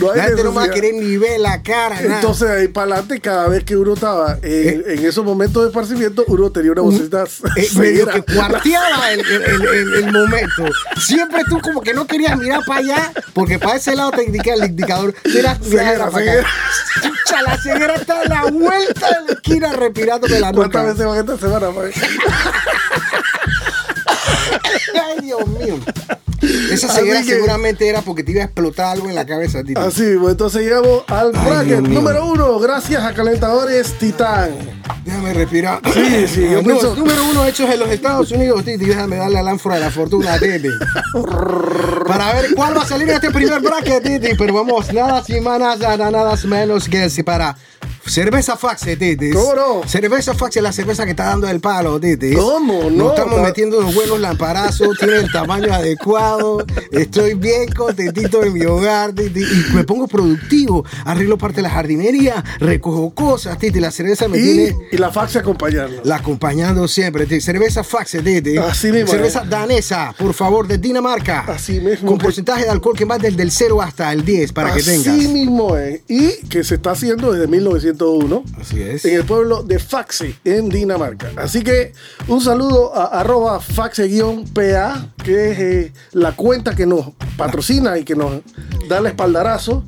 No 0.00 0.12
hay 0.12 0.18
la 0.18 0.24
gente 0.28 0.44
no 0.44 0.54
va 0.54 0.62
a 0.64 0.70
querer 0.70 0.94
ni 0.94 1.16
ver 1.16 1.40
la 1.40 1.62
cara, 1.64 2.00
nada. 2.00 2.14
Entonces, 2.16 2.48
ahí 2.48 2.68
para 2.68 2.92
adelante, 2.92 3.20
cada 3.20 3.48
vez 3.48 3.64
que 3.64 3.76
uno 3.76 3.94
estaba 3.94 4.38
en, 4.42 4.84
en 4.86 5.04
esos 5.04 5.24
momentos 5.24 5.62
de 5.64 5.68
esparcimiento, 5.70 6.24
uno 6.28 6.50
tenía 6.52 6.70
una 6.70 6.82
vocecita 6.82 7.24
Eh, 7.56 7.68
medio 7.76 8.06
que 8.06 8.22
cuarteaba 8.22 9.10
el, 9.12 9.20
el- 9.20 9.62
el- 9.66 9.94
el 10.04 10.12
momento. 10.12 10.64
Siempre 11.00 11.42
tú 11.48 11.60
como 11.60 11.80
que 11.80 11.92
no 11.92 12.06
querías 12.06 12.36
mirar 12.38 12.60
para 12.66 12.75
allá, 12.78 13.12
porque 13.34 13.58
para 13.58 13.76
ese 13.76 13.94
lado 13.96 14.10
te 14.12 14.24
indica 14.24 14.54
el 14.54 14.64
indicador. 14.64 15.14
Mira, 15.24 15.54
Ceguera, 15.56 15.98
para 16.10 16.18
ceguera. 16.18 16.48
Chucha, 17.02 17.42
la 17.42 17.56
ceguera 17.58 17.94
está 17.96 18.20
a 18.20 18.24
la 18.28 18.42
vuelta 18.50 19.08
de 19.08 19.26
la 19.26 19.32
esquina 19.32 19.72
respirando 19.72 20.26
de 20.26 20.40
la 20.40 20.52
¿Cuántas 20.52 20.82
nuca. 20.82 20.92
veces 20.92 21.06
van 21.06 21.18
esta 21.18 21.36
semana? 21.38 21.66
Ay, 25.04 25.20
Dios 25.22 25.46
mío. 25.46 25.78
Esa 26.70 26.88
ceguera 26.92 27.22
que- 27.22 27.30
seguramente 27.34 27.88
era 27.88 28.02
porque 28.02 28.22
te 28.22 28.32
iba 28.32 28.42
a 28.42 28.44
explotar 28.44 28.86
algo 28.92 29.08
en 29.08 29.14
la 29.14 29.24
cabeza, 29.26 29.62
Tito. 29.64 29.80
Así, 29.80 30.04
pues, 30.20 30.32
entonces 30.32 30.62
llegamos 30.62 31.02
al 31.08 31.32
Ay, 31.34 31.48
bracket 31.50 31.80
número 31.88 32.26
uno, 32.26 32.58
gracias 32.58 33.02
a 33.02 33.14
Calentadores 33.14 33.94
Titán. 33.98 34.50
Déjame 35.04 35.32
respirar. 35.34 35.80
Sí, 35.92 36.26
sí, 36.28 36.48
yo 36.52 36.62
pienso- 36.62 36.94
número 36.94 37.24
uno 37.30 37.44
hechos 37.46 37.68
en 37.72 37.78
los 37.80 37.88
Estados 37.90 38.30
Unidos, 38.30 38.64
Titi. 38.64 38.84
Déjame 38.84 39.16
darle 39.16 39.38
al 39.38 39.48
ánfora 39.48 39.76
de 39.76 39.80
la 39.82 39.90
fortuna, 39.90 40.38
Titi. 40.38 40.68
Para 42.06 42.34
ver 42.34 42.54
cuál 42.54 42.76
va 42.76 42.82
a 42.82 42.86
salir 42.86 43.08
en 43.08 43.14
este 43.16 43.30
primer 43.30 43.60
bracket, 43.60 44.02
Titi. 44.02 44.34
Pero 44.36 44.54
vamos, 44.54 44.92
nada 44.92 45.22
más, 45.42 45.78
nada, 45.80 46.10
nada 46.10 46.36
menos 46.44 46.88
que 46.88 47.08
si 47.10 47.22
para 47.22 47.56
cerveza 48.06 48.56
Faxe, 48.56 48.96
Titi. 48.96 49.30
¿Cómo 49.30 49.54
no? 49.54 49.88
Cerveza 49.88 50.34
Faxe 50.34 50.58
es 50.58 50.62
la 50.62 50.72
cerveza 50.72 51.04
que 51.04 51.10
está 51.10 51.24
dando 51.24 51.48
el 51.48 51.60
palo, 51.60 51.98
Titi. 52.00 52.32
¿Cómo 52.34 52.84
no? 52.84 52.90
Nos 52.90 53.10
estamos 53.12 53.36
Ta- 53.36 53.42
metiendo 53.42 53.78
unos 53.78 53.94
buenos 53.94 54.20
lamparazos, 54.20 54.96
tiene 54.98 55.16
el 55.16 55.30
tamaño 55.32 55.72
adecuado. 55.72 56.64
Estoy 56.90 57.34
bien 57.34 57.72
contentito 57.72 58.42
en 58.44 58.52
mi 58.54 58.64
hogar, 58.64 59.12
Titi. 59.12 59.40
Y 59.42 59.74
me 59.74 59.84
pongo 59.84 60.06
productivo. 60.06 60.84
Arreglo 61.04 61.36
parte 61.38 61.56
de 61.56 61.62
la 61.62 61.70
jardinería, 61.70 62.44
recojo 62.58 63.10
cosas, 63.14 63.58
Titi. 63.58 63.80
La 63.80 63.90
cerveza 63.90 64.28
me 64.28 64.38
Y, 64.38 64.42
tiene 64.42 64.76
y 64.92 64.96
la 64.98 65.10
fax 65.10 65.36
acompañarlo. 65.36 66.00
la 66.04 66.16
acompañando 66.16 66.86
siempre. 66.88 67.26
Titi. 67.26 67.40
Cerveza 67.40 67.84
Faxe, 67.84 68.22
Titi. 68.22 68.56
Así 68.56 68.90
mismo, 68.92 69.08
Cerveza 69.10 69.42
eh. 69.42 69.48
danesa, 69.48 70.14
por 70.18 70.32
favor, 70.34 70.66
de 70.66 70.78
Dinamarca. 70.78 71.40
Así 71.46 71.80
mismo, 71.80 72.08
Con 72.10 72.18
porcentaje 72.18 72.64
de 72.64 72.70
alcohol 72.70 72.96
que 72.96 73.04
va 73.04 73.18
desde 73.18 73.42
el 73.42 73.50
0 73.50 73.82
hasta 73.82 74.12
el 74.12 74.24
10 74.24 74.52
para 74.52 74.72
que 74.72 74.80
Así 74.80 75.02
tengas. 75.02 75.16
mismo 75.32 75.76
es. 75.76 76.00
Y 76.08 76.46
que 76.48 76.64
se 76.64 76.76
está 76.76 76.92
haciendo 76.92 77.32
desde 77.32 77.46
1901. 77.96 78.44
Así 78.60 78.82
es. 78.82 79.04
En 79.04 79.16
el 79.16 79.24
pueblo 79.24 79.62
de 79.62 79.78
Faxe, 79.78 80.36
en 80.44 80.68
Dinamarca. 80.68 81.30
Así 81.36 81.62
que 81.62 81.92
un 82.28 82.40
saludo 82.40 82.94
a 82.94 83.20
arroba 83.20 83.60
faxe-pa, 83.60 85.08
que 85.22 85.50
es 85.52 85.58
eh, 85.58 85.92
la 86.12 86.32
cuenta 86.32 86.74
que 86.74 86.86
nos 86.86 87.10
patrocina 87.36 87.98
y 87.98 88.04
que 88.04 88.14
nos 88.14 88.42
da 88.88 88.98
el 88.98 89.06
espaldarazo. 89.06 89.84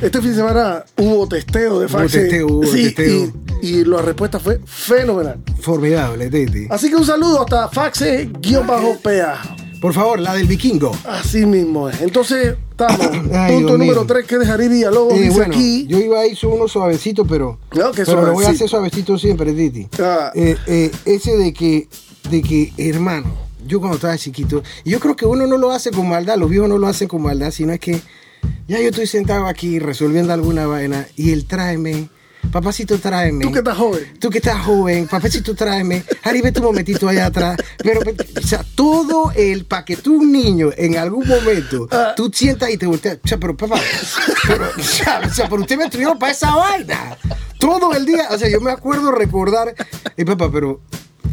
Este 0.00 0.20
fin 0.20 0.30
de 0.30 0.36
semana 0.36 0.84
hubo 0.98 1.28
testeo 1.28 1.78
de 1.78 1.86
Faxe. 1.88 2.42
hubo. 2.42 2.64
Y, 2.64 3.32
y 3.62 3.84
la 3.84 4.02
respuesta 4.02 4.40
fue 4.40 4.60
fenomenal. 4.64 5.38
Formidable, 5.60 6.28
Titi. 6.28 6.66
Así 6.68 6.90
que 6.90 6.96
un 6.96 7.06
saludo 7.06 7.40
hasta 7.42 7.68
faxe-pa. 7.68 9.61
Por 9.82 9.94
favor, 9.94 10.20
la 10.20 10.32
del 10.34 10.46
vikingo. 10.46 10.96
Así 11.04 11.44
mismo 11.44 11.88
es. 11.88 12.00
Entonces, 12.02 12.54
estamos. 12.70 13.00
Ay, 13.32 13.54
Punto 13.54 13.66
Dios 13.66 13.78
número 13.80 14.00
mío. 14.02 14.04
3 14.06 14.26
que 14.28 14.34
es 14.36 14.40
de 14.40 14.46
Jari 14.46 14.68
Villalobos. 14.68 15.14
Eh, 15.14 15.22
dice 15.22 15.30
bueno, 15.32 15.54
aquí. 15.56 15.86
yo 15.88 15.98
iba 15.98 16.20
a 16.20 16.26
ir 16.26 16.38
uno 16.44 16.68
suavecito, 16.68 17.24
pero, 17.24 17.58
No, 17.74 17.90
que 17.90 18.04
pero 18.04 18.24
lo 18.24 18.32
voy 18.32 18.44
a 18.44 18.50
hacer 18.50 18.68
suavecito 18.68 19.18
siempre, 19.18 19.52
Titi. 19.52 19.88
Ah. 19.98 20.30
Eh, 20.36 20.56
eh, 20.68 20.92
ese 21.04 21.36
de 21.36 21.52
que, 21.52 21.88
de 22.30 22.42
que, 22.42 22.72
hermano, 22.78 23.26
yo 23.66 23.80
cuando 23.80 23.96
estaba 23.96 24.16
chiquito, 24.16 24.62
y 24.84 24.90
yo 24.90 25.00
creo 25.00 25.16
que 25.16 25.26
uno 25.26 25.48
no 25.48 25.58
lo 25.58 25.72
hace 25.72 25.90
con 25.90 26.08
maldad, 26.08 26.38
los 26.38 26.48
viejos 26.48 26.68
no 26.68 26.78
lo 26.78 26.86
hacen 26.86 27.08
con 27.08 27.20
maldad, 27.20 27.50
sino 27.50 27.72
es 27.72 27.80
que 27.80 28.00
ya 28.68 28.80
yo 28.80 28.88
estoy 28.88 29.08
sentado 29.08 29.46
aquí 29.46 29.80
resolviendo 29.80 30.32
alguna 30.32 30.64
vaina 30.68 31.08
y 31.16 31.32
él 31.32 31.44
tráeme, 31.44 32.08
papacito 32.52 32.98
tráeme. 32.98 33.44
Tú 33.44 33.50
que 33.50 33.58
estás 33.58 33.76
joven. 33.76 34.12
Tú 34.20 34.30
que 34.30 34.38
estás 34.38 34.64
joven, 34.64 35.08
papacito 35.08 35.54
tráeme, 35.54 36.04
Harry, 36.22 36.40
vete 36.42 36.60
un 36.60 36.66
momentito 36.66 37.08
allá 37.08 37.26
atrás. 37.26 37.56
Pero, 37.78 38.00
o 38.00 38.46
sea, 38.46 38.64
todo 38.76 39.32
el, 39.34 39.64
para 39.64 39.84
que 39.84 39.96
tú, 39.96 40.18
un 40.20 40.30
niño, 40.30 40.70
en 40.76 40.96
algún 40.96 41.26
momento, 41.26 41.88
Ah. 41.90 42.12
tú 42.16 42.30
sientas 42.32 42.70
y 42.70 42.76
te 42.76 42.86
volteas. 42.86 43.18
O 43.24 43.26
sea, 43.28 43.38
pero 43.38 43.56
papá, 43.56 43.80
pero, 44.46 44.66
o 44.78 44.82
sea, 44.82 45.20
o 45.26 45.34
sea, 45.34 45.48
pero 45.48 45.62
usted 45.62 45.76
me 45.76 45.84
estudió 45.86 46.16
para 46.18 46.30
esa 46.32 46.54
vaina. 46.54 47.16
Todo 47.58 47.92
el 47.94 48.04
día, 48.06 48.28
o 48.30 48.38
sea, 48.38 48.48
yo 48.48 48.60
me 48.60 48.70
acuerdo 48.70 49.10
recordar, 49.12 49.74
eh, 50.16 50.24
papá, 50.24 50.50
pero... 50.52 50.80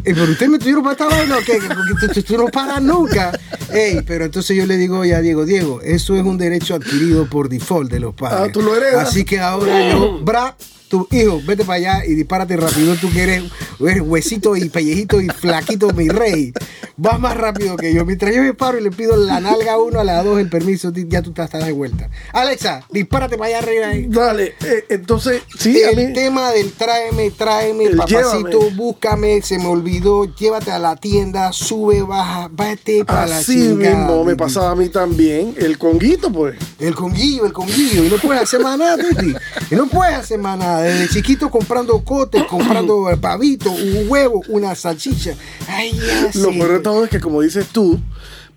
eh, 0.04 0.14
pero 0.14 0.24
usted 0.32 0.48
me 0.48 0.58
tuvieron 0.58 0.82
para 0.82 0.92
esta 0.92 1.06
vaina 1.08 1.36
o 1.36 1.40
qué? 1.40 1.58
Porque 1.66 2.06
tú, 2.06 2.08
tú- 2.14 2.22
tú 2.22 2.36
no 2.38 2.46
paras 2.46 2.80
nunca. 2.80 3.32
Ey, 3.72 4.00
pero 4.06 4.24
entonces 4.24 4.56
yo 4.56 4.64
le 4.66 4.76
digo 4.76 5.04
ya, 5.04 5.20
Diego, 5.20 5.44
Diego, 5.44 5.80
eso 5.82 6.14
es 6.16 6.22
un 6.24 6.38
derecho 6.38 6.74
adquirido 6.76 7.26
por 7.28 7.48
default 7.48 7.90
de 7.90 8.00
los 8.00 8.14
padres. 8.14 8.48
Ah, 8.48 8.52
tú 8.52 8.62
lo 8.62 8.74
heredas. 8.76 9.08
Así 9.08 9.24
que 9.24 9.38
ahora 9.40 9.90
yo, 9.90 10.20
bra, 10.22 10.56
tu 10.90 11.06
hijo, 11.12 11.40
vete 11.46 11.64
para 11.64 11.76
allá 11.76 12.04
y 12.04 12.14
dispárate 12.14 12.56
rápido. 12.56 12.96
Tú 12.96 13.10
que 13.12 13.22
eres, 13.22 13.44
eres 13.78 14.02
huesito 14.02 14.56
y 14.56 14.68
pellejito 14.68 15.20
y 15.20 15.28
flaquito, 15.28 15.90
mi 15.92 16.08
rey. 16.08 16.52
Vas 16.96 17.18
más 17.18 17.36
rápido 17.36 17.76
que 17.76 17.94
yo. 17.94 18.04
Mientras 18.04 18.34
yo 18.34 18.42
me 18.42 18.52
paro 18.52 18.78
y 18.78 18.82
le 18.82 18.90
pido 18.90 19.16
la 19.16 19.40
nalga 19.40 19.74
a 19.74 19.78
uno, 19.78 20.00
a 20.00 20.04
la 20.04 20.22
dos 20.22 20.38
el 20.40 20.50
permiso, 20.50 20.92
ya 20.92 21.22
tú 21.22 21.30
estás 21.30 21.64
de 21.64 21.72
vuelta. 21.72 22.10
Alexa, 22.32 22.84
dispárate 22.90 23.38
para 23.38 23.48
allá 23.48 23.58
arriba. 23.58 23.86
ahí. 23.86 24.06
Dale, 24.08 24.54
eh, 24.64 24.84
entonces, 24.88 25.42
sí, 25.56 25.80
a 25.82 25.90
el 25.90 26.08
mí. 26.08 26.12
tema 26.12 26.50
del 26.50 26.72
tráeme, 26.72 27.30
tráeme, 27.30 27.90
papacito, 27.90 28.48
llévame. 28.48 28.76
búscame, 28.76 29.42
se 29.42 29.58
me 29.58 29.66
olvidó, 29.66 30.24
llévate 30.34 30.72
a 30.72 30.78
la 30.80 30.96
tienda, 30.96 31.52
sube, 31.52 32.02
baja, 32.02 32.50
vete 32.52 33.04
para 33.04 33.26
la 33.26 33.38
Así 33.38 33.56
mismo 33.56 34.24
me 34.24 34.34
pasaba 34.34 34.72
a 34.72 34.74
mí 34.74 34.88
también. 34.88 35.54
El 35.56 35.78
conguito, 35.78 36.32
pues. 36.32 36.56
El 36.80 36.94
conguillo, 36.96 37.46
el 37.46 37.52
conguillo. 37.52 38.04
Y 38.04 38.08
no 38.08 38.16
puedes 38.16 38.42
hacer 38.42 38.60
más 38.60 38.76
nada, 38.76 38.98
Titi. 38.98 39.34
Y 39.70 39.74
no 39.76 39.86
puedes 39.86 40.14
hacer 40.14 40.38
más 40.38 40.58
nada. 40.58 40.79
Desde 40.82 41.08
chiquito 41.08 41.50
comprando 41.50 42.02
cotes, 42.04 42.42
comprando 42.48 43.08
pavito, 43.20 43.70
un 43.70 44.04
huevo, 44.08 44.42
una 44.48 44.74
salchicha. 44.74 45.34
Ay, 45.68 45.92
ya 45.98 46.40
Lo 46.40 46.50
peor 46.50 46.72
de 46.72 46.78
todo 46.80 47.04
es 47.04 47.10
que, 47.10 47.20
como 47.20 47.40
dices 47.42 47.66
tú, 47.68 47.98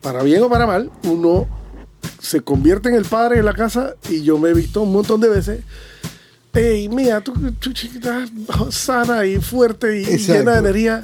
para 0.01 0.23
bien 0.23 0.43
o 0.43 0.49
para 0.49 0.65
mal, 0.67 0.91
uno 1.03 1.47
se 2.19 2.41
convierte 2.41 2.89
en 2.89 2.95
el 2.95 3.05
padre 3.05 3.37
de 3.37 3.43
la 3.43 3.53
casa 3.53 3.95
y 4.09 4.23
yo 4.23 4.37
me 4.37 4.49
he 4.49 4.53
visto 4.53 4.81
un 4.81 4.91
montón 4.93 5.21
de 5.21 5.29
veces. 5.29 5.59
Ey, 6.53 6.87
mía, 6.87 7.21
tú, 7.21 7.33
tú 7.59 7.73
chiquita, 7.73 8.25
sana 8.69 9.25
y 9.25 9.39
fuerte 9.41 10.01
y 10.01 10.03
Exacto. 10.05 10.33
llena 10.33 10.51
de 10.53 10.59
energía. 10.59 11.01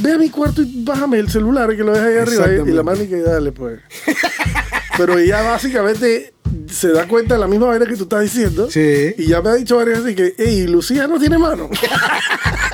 Ve 0.00 0.12
a 0.12 0.18
mi 0.18 0.30
cuarto 0.30 0.62
y 0.62 0.84
bájame 0.84 1.18
el 1.18 1.30
celular 1.30 1.74
que 1.74 1.82
lo 1.82 1.92
deja 1.92 2.06
ahí 2.06 2.18
arriba. 2.18 2.46
Y 2.70 2.72
la 2.72 2.82
mano 2.82 3.02
y 3.02 3.08
que 3.08 3.20
dale, 3.20 3.52
pues. 3.52 3.80
Pero 4.96 5.18
ella 5.18 5.42
básicamente 5.42 6.34
se 6.70 6.92
da 6.92 7.06
cuenta 7.06 7.34
de 7.34 7.40
la 7.40 7.46
misma 7.46 7.66
vaina 7.66 7.86
que 7.86 7.96
tú 7.96 8.04
estás 8.04 8.22
diciendo. 8.22 8.70
Sí. 8.70 9.14
Y 9.18 9.26
ya 9.26 9.40
me 9.42 9.50
ha 9.50 9.54
dicho 9.54 9.76
varias 9.76 10.02
veces 10.02 10.16
que, 10.16 10.42
ey, 10.42 10.66
Lucía 10.66 11.06
no 11.06 11.18
tiene 11.18 11.38
mano. 11.38 11.68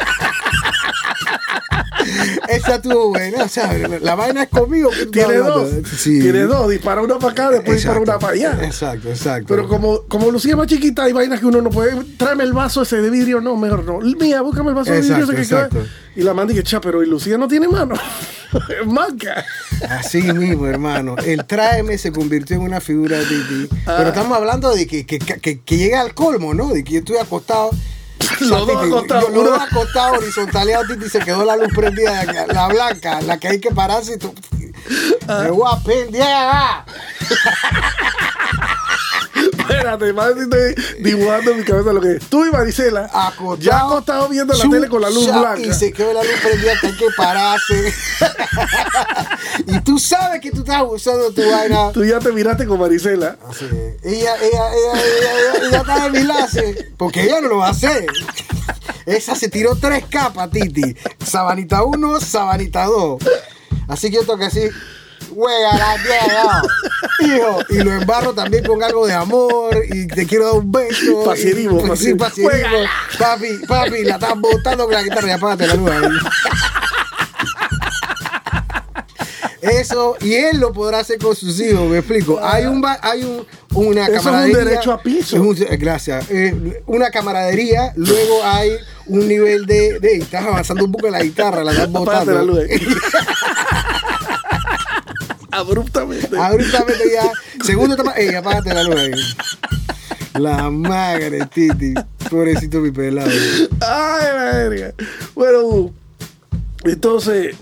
Esa 2.49 2.77
estuvo 2.77 3.11
buena. 3.11 3.45
O 3.45 3.49
sea, 3.49 3.73
la 4.01 4.15
vaina 4.15 4.45
es 4.45 4.49
conmigo. 4.49 4.91
tiene 5.13 5.37
dos. 5.37 5.69
Sí. 5.97 6.21
Tiene 6.21 6.43
dos. 6.43 6.71
Dispara 6.71 7.03
una 7.03 7.19
para 7.19 7.33
acá, 7.33 7.51
después 7.51 7.77
dispara 7.77 8.01
una 8.01 8.19
para 8.19 8.35
allá. 8.35 8.59
Exacto, 8.63 9.09
exacto. 9.09 9.47
Pero 9.49 9.69
como, 9.69 10.03
como 10.03 10.31
Lucía 10.31 10.53
es 10.53 10.57
más 10.57 10.67
chiquita, 10.67 11.05
hay 11.05 11.13
vainas 11.13 11.41
que 11.41 11.47
uno 11.47 11.61
no 11.61 11.71
puede. 11.71 12.03
Tráeme 12.17 12.45
el 12.45 12.53
vaso 12.53 12.83
ese 12.83 13.01
de 13.01 13.11
vidrio, 13.11 13.41
no, 13.41 13.57
mejor 13.57 13.85
no. 13.85 14.01
Mía, 14.01 14.43
búscame 14.43 14.71
el 14.71 14.75
vaso 14.75 14.93
de 14.93 15.01
vidrio 15.01 15.25
ese 15.25 15.35
que 15.35 15.47
queda. 15.47 15.69
Y 16.17 16.23
la 16.23 16.35
manda 16.35 16.53
y 16.53 16.57
que, 16.57 16.63
cha, 16.63 16.81
pero 16.81 17.03
y 17.03 17.07
Lucía 17.07 17.39
no 17.39 17.49
tiene 17.49 17.69
mano. 17.69 17.95
manca. 18.87 19.45
Así 19.89 20.23
mismo, 20.23 20.67
hermano. 20.67 21.17
El 21.25 21.45
tráeme 21.47 21.99
se 21.99 22.13
convirtió 22.13 22.57
en 22.57 22.63
una 22.63 22.81
figura 22.81 23.19
de 23.19 23.25
Titi. 23.25 23.69
Pero 23.87 24.09
estamos 24.09 24.37
hablando 24.37 24.75
de 24.75 24.87
que, 24.87 25.07
que, 25.07 25.19
que, 25.19 25.61
que 25.61 25.77
llega 25.77 26.01
al 26.01 26.15
colmo, 26.15 26.55
¿no? 26.55 26.69
De 26.69 26.85
que 26.85 26.95
yo 26.95 26.99
estoy 27.01 27.17
acostado. 27.19 27.71
Los 28.41 28.67
dos 28.67 28.77
acostados, 28.77 29.25
uno- 29.31 29.43
dos 29.51 29.61
acostados, 29.61 30.19
horizontaleados, 30.19 30.89
Titi, 30.89 31.09
se 31.09 31.19
quedó 31.21 31.45
la 31.45 31.57
luz 31.57 31.69
prendida, 31.75 32.25
la, 32.25 32.47
la 32.47 32.69
blanca, 32.69 33.21
la 33.23 33.39
que 33.39 33.49
hay 33.49 33.61
que 33.61 33.71
pararse. 33.71 34.15
y 34.15 34.19
tú-. 34.19 34.35
Me 35.29 35.51
voy 35.51 35.71
a 35.73 35.83
pendear. 35.83 36.85
Espérate, 39.71 40.13
más 40.13 40.31
estoy 40.37 40.75
dibujando 41.01 41.53
en 41.53 41.59
mi 41.59 41.65
cabeza 41.65 41.93
lo 41.93 42.01
que 42.01 42.17
es. 42.17 42.25
Tú 42.27 42.45
y 42.45 42.51
Marisela, 42.51 43.11
Acostado, 43.13 43.57
ya 43.57 43.79
acostado 43.81 44.29
viendo 44.29 44.55
la 44.55 44.69
tele 44.69 44.89
con 44.89 45.01
la 45.01 45.11
luz 45.11 45.27
blanca. 45.27 45.61
Y 45.61 45.73
se 45.73 45.93
quedó 45.93 46.13
la 46.13 46.23
luz 46.23 46.33
prendida 46.43 46.73
que 46.81 46.87
hay 46.89 46.97
que 46.97 47.07
pararse. 47.17 47.95
y 49.67 49.81
tú 49.81 49.99
sabes 49.99 50.41
que 50.41 50.51
tú 50.51 50.59
estás 50.59 50.83
usando 50.89 51.33
tu 51.33 51.49
vaina. 51.49 51.93
Tú 51.93 52.05
ya 52.05 52.19
te 52.19 52.33
miraste 52.33 52.67
con 52.67 52.81
Marisela. 52.81 53.37
Así 53.49 53.65
es. 53.65 54.05
Ella, 54.05 54.35
ella, 54.37 54.73
ella, 54.73 54.93
ella, 54.95 55.39
ella, 55.39 55.67
ella 55.69 55.79
está 55.79 56.05
de 56.05 56.11
mi 56.11 56.19
enlace, 56.19 56.93
porque 56.97 57.23
ella 57.23 57.41
no 57.41 57.49
lo 57.49 57.57
va 57.59 57.69
a 57.69 57.71
hacer. 57.71 58.07
Esa 59.07 59.35
se 59.35 59.49
tiró 59.49 59.77
tres 59.77 60.05
capas, 60.09 60.51
Titi. 60.51 60.95
Sabanita 61.25 61.83
1, 61.83 62.21
Sabanita 62.21 62.85
2. 62.85 63.23
Así 63.89 64.11
que 64.11 64.17
yo 64.17 64.25
toqué 64.25 64.47
así. 64.47 64.61
Juega 65.35 65.77
la 65.79 65.97
tierra, 66.03 66.63
hijo. 67.21 67.59
Y 67.71 67.79
lo 67.85 67.93
embarro 67.93 68.33
también 68.35 68.65
con 68.65 68.83
algo 68.83 69.07
de 69.07 69.13
amor. 69.15 69.77
Y 69.93 70.07
te 70.09 70.27
quiero 70.27 70.47
dar 70.47 70.55
un 70.55 70.73
beso. 70.73 71.25
Pasierismo, 71.25 71.97
sí, 71.97 72.15
pasierismo. 72.15 72.69
Papi, 73.19 73.49
papi, 73.69 74.05
la 74.05 74.15
estás 74.15 74.39
botando 74.39 74.85
con 74.85 74.95
la 74.95 75.03
guitarra 75.03 75.29
y 75.29 75.31
apágate 75.31 75.67
la 75.67 75.75
luz 75.75 75.91
ahí. 75.91 76.09
Eso, 79.63 80.17
y 80.23 80.35
él 80.35 80.59
lo 80.59 80.73
podrá 80.73 81.01
hacer 81.01 81.19
con 81.19 81.37
sus 81.37 81.61
hijos, 81.61 81.87
me 81.89 81.99
explico. 81.99 82.41
Hay 82.43 82.65
un 82.65 82.81
ba- 82.81 82.99
hay 83.03 83.23
un, 83.23 83.47
una 83.75 84.07
Eso 84.07 84.17
es 84.17 84.47
un 84.47 84.53
derecho 84.53 84.91
a 84.93 85.03
piso. 85.03 85.37
es 85.37 85.43
un- 85.43 85.67
eh, 85.71 85.77
gracias. 85.77 86.31
Eh, 86.31 86.83
una 86.87 87.11
camaradería, 87.11 87.93
luego 87.95 88.43
hay 88.43 88.73
un 89.07 89.29
nivel 89.29 89.67
de, 89.67 90.01
de. 90.01 90.15
Estás 90.17 90.47
avanzando 90.47 90.85
un 90.87 90.93
poco 90.93 91.07
en 91.09 91.13
la 91.13 91.23
guitarra, 91.23 91.63
la 91.63 91.73
estás 91.73 91.89
Apágate 91.89 92.33
la 92.33 92.41
botando. 92.41 92.55
luz. 92.55 92.65
Abruptamente. 95.61 96.39
Abruptamente 96.39 97.05
ya. 97.13 97.31
Segundo 97.65 97.95
etapa, 97.95 98.13
ey, 98.13 98.35
apágate 98.35 98.75
la 98.75 98.83
luz 98.83 98.97
ahí. 98.97 99.13
La 100.35 100.71
madre, 100.71 101.47
Titi. 101.47 101.95
Pobrecito 102.31 102.81
mi 102.81 102.91
pelado. 102.91 103.31
Ay, 103.81 104.27
la 104.35 104.53
verga. 104.53 104.95
Bueno, 105.35 105.93
entonces, 106.85 107.57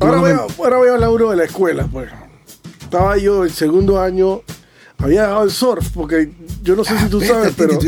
ahora 0.00 0.18
a, 0.18 0.46
ahora 0.58 0.76
a 0.76 0.94
hablar 0.94 1.10
uno 1.10 1.30
de 1.30 1.36
la 1.36 1.44
escuela, 1.44 1.88
pues. 1.90 2.10
Estaba 2.80 3.18
yo 3.18 3.44
el 3.44 3.52
segundo 3.52 4.00
año, 4.00 4.42
había 4.96 5.22
dejado 5.22 5.44
el 5.44 5.50
surf, 5.50 5.90
porque 5.92 6.32
yo 6.62 6.74
no 6.74 6.84
sé 6.84 6.98
si 6.98 7.08
tú 7.08 7.18
Vete, 7.18 7.34
sabes, 7.34 7.54
pero 7.54 7.78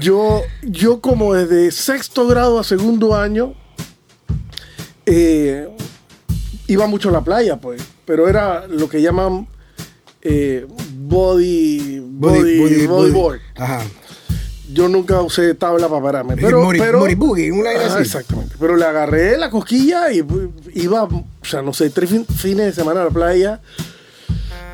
yo, 0.00 0.42
yo 0.62 1.00
como 1.00 1.34
desde 1.34 1.70
sexto 1.70 2.26
grado 2.26 2.58
a 2.58 2.64
segundo 2.64 3.14
año, 3.14 3.54
eh, 5.06 5.68
iba 6.66 6.86
mucho 6.86 7.10
a 7.10 7.12
la 7.12 7.20
playa, 7.22 7.58
pues. 7.58 7.80
Pero 8.08 8.28
era 8.28 8.66
lo 8.66 8.88
que 8.88 9.00
llaman 9.00 9.46
eh, 10.22 10.66
body, 10.98 12.00
body, 12.00 12.86
bodyboard. 12.86 13.40
Ajá. 13.56 13.82
Yo 14.72 14.88
nunca 14.88 15.20
usé 15.22 15.54
tabla 15.54 15.88
para 15.88 16.02
pararme. 16.02 16.36
Pero, 16.36 16.62
Mori- 16.62 16.78
pero 16.78 16.98
Mori 17.00 17.14
boogie, 17.14 17.52
una 17.52 17.64
vaina 17.70 17.84
Ajá, 17.84 17.94
así. 17.94 18.02
Exactamente. 18.02 18.56
Pero 18.58 18.76
le 18.76 18.84
agarré 18.84 19.36
la 19.38 19.48
cosquilla 19.50 20.10
y 20.12 20.24
iba, 20.74 21.04
o 21.04 21.24
sea, 21.42 21.62
no 21.62 21.72
sé, 21.72 21.90
tres 21.90 22.10
fin- 22.10 22.26
fines 22.26 22.66
de 22.66 22.72
semana 22.72 23.02
a 23.02 23.04
la 23.04 23.10
playa. 23.10 23.60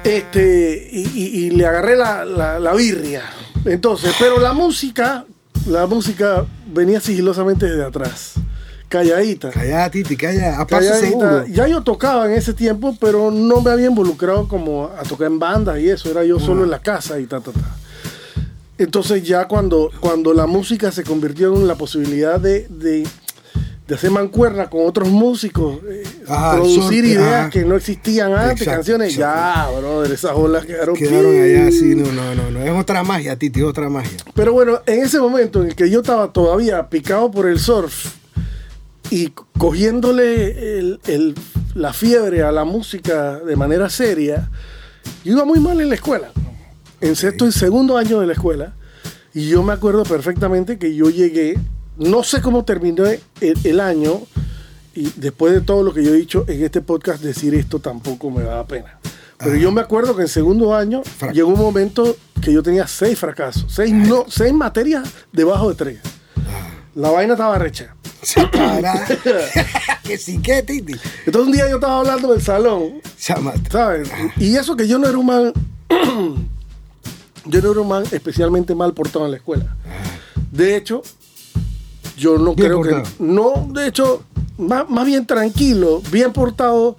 Este, 0.02 0.88
y, 0.92 1.02
y- 1.14 1.46
y 1.46 1.50
le 1.50 1.66
agarré 1.66 1.96
la, 1.96 2.24
la, 2.24 2.58
la 2.58 2.72
birria. 2.74 3.22
Entonces, 3.64 4.14
pero 4.18 4.38
la 4.38 4.52
música, 4.52 5.24
la 5.66 5.86
música 5.86 6.44
venía 6.72 7.00
sigilosamente 7.00 7.66
desde 7.66 7.84
atrás. 7.84 8.34
Calladita. 8.98 9.50
Calla, 9.50 9.90
Titi, 9.90 10.16
calla. 10.16 10.60
A 10.60 10.66
paso 10.66 10.94
seguro. 10.94 11.46
Ya 11.48 11.66
yo 11.66 11.82
tocaba 11.82 12.26
en 12.26 12.32
ese 12.38 12.54
tiempo, 12.54 12.96
pero 13.00 13.32
no 13.32 13.60
me 13.60 13.70
había 13.72 13.86
involucrado 13.86 14.46
como 14.46 14.84
a 14.96 15.02
tocar 15.02 15.26
en 15.26 15.40
banda 15.40 15.80
y 15.80 15.88
eso. 15.88 16.10
Era 16.10 16.22
yo 16.24 16.38
solo 16.38 16.62
en 16.62 16.70
la 16.70 16.78
casa 16.78 17.18
y 17.18 17.24
ta, 17.26 17.40
ta, 17.40 17.50
ta. 17.50 17.76
Entonces 18.78 19.22
ya 19.24 19.46
cuando, 19.48 19.90
cuando 20.00 20.32
la 20.32 20.46
música 20.46 20.92
se 20.92 21.02
convirtió 21.04 21.54
en 21.54 21.66
la 21.66 21.74
posibilidad 21.76 22.38
de, 22.40 22.66
de, 22.68 23.04
de 23.86 23.94
hacer 23.94 24.10
mancuerna 24.12 24.68
con 24.70 24.86
otros 24.86 25.08
músicos, 25.08 25.78
eh, 25.88 26.02
Ajá, 26.28 26.52
producir 26.54 26.82
sol- 26.82 27.04
ideas 27.04 27.34
ajá. 27.42 27.50
que 27.50 27.64
no 27.64 27.76
existían 27.76 28.32
antes, 28.32 28.62
Exacto, 28.62 28.70
canciones, 28.76 29.14
ya, 29.16 29.68
brother, 29.78 30.12
esas 30.12 30.32
olas 30.36 30.64
quedaron, 30.66 30.94
Quedaron 30.96 31.34
allá 31.40 31.66
así, 31.68 31.94
no, 31.94 32.10
no, 32.12 32.34
no, 32.34 32.50
no. 32.50 32.62
Es 32.64 32.70
otra 32.72 33.02
magia, 33.04 33.36
Titi, 33.36 33.60
es 33.60 33.66
otra 33.66 33.88
magia. 33.88 34.16
Pero 34.34 34.52
bueno, 34.52 34.80
en 34.86 35.02
ese 35.04 35.18
momento 35.20 35.62
en 35.62 35.68
el 35.68 35.74
que 35.76 35.88
yo 35.90 36.00
estaba 36.00 36.32
todavía 36.32 36.88
picado 36.88 37.30
por 37.30 37.48
el 37.48 37.58
surf 37.60 38.12
y 39.14 39.32
cogiéndole 39.58 40.78
el- 40.78 41.00
el- 41.06 41.34
la 41.74 41.92
fiebre 41.92 42.42
a 42.42 42.50
la 42.52 42.64
música 42.64 43.38
de 43.40 43.56
manera 43.56 43.88
seria, 43.90 44.50
yo 45.24 45.32
iba 45.34 45.44
muy 45.44 45.60
mal 45.60 45.80
en 45.80 45.88
la 45.88 45.94
escuela. 45.94 46.30
En 47.00 47.14
sexto 47.16 47.46
y 47.46 47.52
segundo 47.52 47.96
año 47.98 48.20
de 48.20 48.26
la 48.26 48.32
escuela. 48.32 48.74
Y 49.34 49.48
yo 49.48 49.62
me 49.62 49.72
acuerdo 49.72 50.04
perfectamente 50.04 50.78
que 50.78 50.94
yo 50.94 51.10
llegué, 51.10 51.58
no 51.98 52.22
sé 52.22 52.40
cómo 52.40 52.64
terminó 52.64 53.04
el, 53.06 53.20
el 53.64 53.80
año, 53.80 54.20
y 54.94 55.10
después 55.16 55.52
de 55.52 55.60
todo 55.60 55.82
lo 55.82 55.92
que 55.92 56.02
yo 56.04 56.14
he 56.14 56.16
dicho 56.16 56.44
en 56.48 56.62
este 56.64 56.80
podcast, 56.80 57.22
decir 57.22 57.54
esto 57.54 57.80
tampoco 57.80 58.30
me 58.30 58.42
da 58.44 58.64
pena. 58.66 58.98
Pero 59.38 59.56
yo 59.56 59.72
me 59.72 59.80
acuerdo 59.80 60.14
que 60.16 60.22
en 60.22 60.28
segundo 60.28 60.74
año 60.74 61.02
Frac- 61.02 61.32
llegó 61.32 61.48
un 61.50 61.58
momento 61.58 62.16
que 62.40 62.52
yo 62.52 62.62
tenía 62.62 62.86
seis 62.86 63.18
fracasos, 63.18 63.66
seis, 63.68 63.92
no, 63.92 64.24
seis 64.28 64.52
materias 64.52 65.08
debajo 65.32 65.68
de 65.70 65.74
tres. 65.74 65.98
La 66.94 67.10
vaina 67.10 67.34
estaba 67.34 67.58
recha. 67.58 67.94
Sí, 68.22 68.40
para. 68.52 69.04
que 70.04 70.16
sí, 70.18 70.40
que, 70.40 70.62
Titi. 70.62 70.94
Entonces 71.26 71.46
un 71.46 71.52
día 71.52 71.68
yo 71.68 71.76
estaba 71.76 71.98
hablando 72.00 72.32
del 72.32 72.40
salón. 72.42 73.00
¿sabes? 73.70 74.08
Y 74.38 74.56
eso 74.56 74.76
que 74.76 74.86
yo 74.88 74.98
no 74.98 75.08
era 75.08 75.18
un 75.18 75.26
man, 75.26 75.52
yo 77.46 77.60
no 77.60 77.70
era 77.72 77.80
un 77.80 77.88
man 77.88 78.04
especialmente 78.10 78.74
mal 78.74 78.94
portado 78.94 79.24
en 79.26 79.32
la 79.32 79.36
escuela. 79.38 79.76
De 80.50 80.76
hecho, 80.76 81.02
yo 82.16 82.38
no 82.38 82.54
Bien 82.54 82.68
creo 82.68 82.78
portado. 82.78 83.02
que... 83.02 83.08
No, 83.18 83.68
de 83.72 83.88
hecho, 83.88 84.22
más, 84.58 84.88
más 84.88 85.04
bien 85.06 85.26
tranquilo, 85.26 86.00
bien 86.10 86.32
portado. 86.32 86.96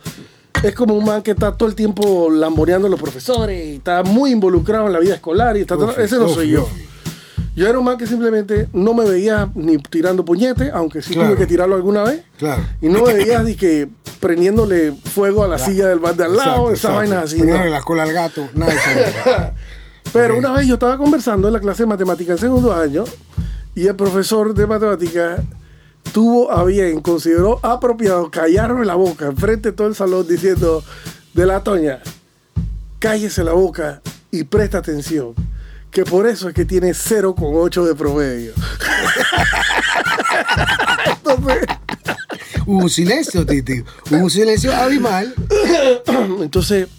Es 0.63 0.73
como 0.73 0.95
un 0.95 1.05
man 1.05 1.21
que 1.21 1.31
está 1.31 1.55
todo 1.55 1.69
el 1.69 1.75
tiempo 1.75 2.29
lamboneando 2.29 2.87
a 2.87 2.89
los 2.89 2.99
profesores 2.99 3.65
y 3.67 3.75
está 3.75 4.03
muy 4.03 4.31
involucrado 4.31 4.87
en 4.87 4.93
la 4.93 4.99
vida 4.99 5.15
escolar. 5.15 5.55
y 5.57 5.61
está 5.61 5.75
todo- 5.75 5.95
Ese 5.97 6.17
no 6.17 6.25
uf, 6.25 6.33
soy 6.33 6.49
yo. 6.49 6.63
uf. 6.63 6.69
Yo 7.55 7.67
era 7.69 7.79
un 7.79 7.85
man 7.85 7.97
que 7.97 8.05
simplemente 8.05 8.67
no 8.73 8.93
me 8.93 9.05
veía 9.05 9.49
ni 9.55 9.77
tirando 9.77 10.25
puñete, 10.25 10.71
aunque 10.71 11.01
sí 11.01 11.13
Claro. 11.13 11.29
tuve 11.29 11.37
que 11.39 11.47
tirarlo 11.47 11.75
alguna 11.75 12.03
vez. 12.03 12.23
Claro. 12.37 12.63
Y 12.81 12.89
no 12.89 13.01
me 13.03 13.13
veías 13.13 13.43
ni 13.45 13.55
que 13.55 13.87
prendiéndole 14.19 14.91
fuego 14.91 15.43
a 15.43 15.47
la 15.47 15.57
silla 15.57 15.87
del 15.87 15.99
bar 15.99 16.15
de 16.15 16.25
al 16.25 16.35
lado, 16.35 16.71
esas 16.71 16.93
vainas 16.93 17.23
así. 17.25 17.35
¿no? 17.37 17.43
Poniéndole 17.43 17.69
la 17.71 17.81
cola 17.81 18.03
al 18.03 18.11
gato, 18.13 18.49
nada 18.53 18.73
de. 18.73 19.51
Pero 20.13 20.37
una 20.37 20.51
vez 20.51 20.67
yo 20.67 20.75
estaba 20.75 20.97
conversando 20.97 21.47
en 21.47 21.53
la 21.53 21.59
clase 21.59 21.83
de 21.83 21.87
matemática 21.87 22.33
en 22.33 22.37
segundo 22.37 22.73
año 22.73 23.03
y 23.73 23.87
el 23.87 23.95
profesor 23.95 24.53
de 24.53 24.67
matemática 24.67 25.37
tuvo 26.13 26.51
a 26.51 26.63
bien, 26.63 27.01
consideró 27.01 27.59
apropiado 27.65 28.29
callarme 28.31 28.85
la 28.85 28.95
boca 28.95 29.25
enfrente 29.27 29.69
de 29.71 29.75
todo 29.75 29.87
el 29.87 29.95
salón 29.95 30.25
diciendo, 30.27 30.83
de 31.33 31.45
la 31.45 31.63
Toña, 31.63 31.99
cállese 32.99 33.43
la 33.43 33.53
boca 33.53 34.01
y 34.31 34.43
presta 34.45 34.77
atención, 34.77 35.33
que 35.95 36.03
por 36.03 36.27
eso 36.27 36.49
es 36.49 36.53
que 36.53 36.65
tiene 36.65 36.89
0,8 36.89 37.85
de 37.85 37.95
promedio. 37.95 38.51
Entonces, 41.07 41.65
Hubo 42.65 42.79
un 42.79 42.89
silencio, 42.89 43.45
Titi. 43.45 43.81
Hubo 44.11 44.23
un 44.23 44.29
silencio 44.29 44.75
abismal. 44.75 45.33
Entonces, 46.41 46.89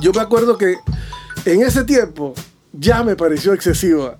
yo 0.00 0.10
me 0.12 0.22
acuerdo 0.22 0.58
que 0.58 0.74
en 1.44 1.62
ese 1.62 1.84
tiempo 1.84 2.34
ya 2.72 3.04
me 3.04 3.14
pareció 3.14 3.52
excesiva 3.52 4.18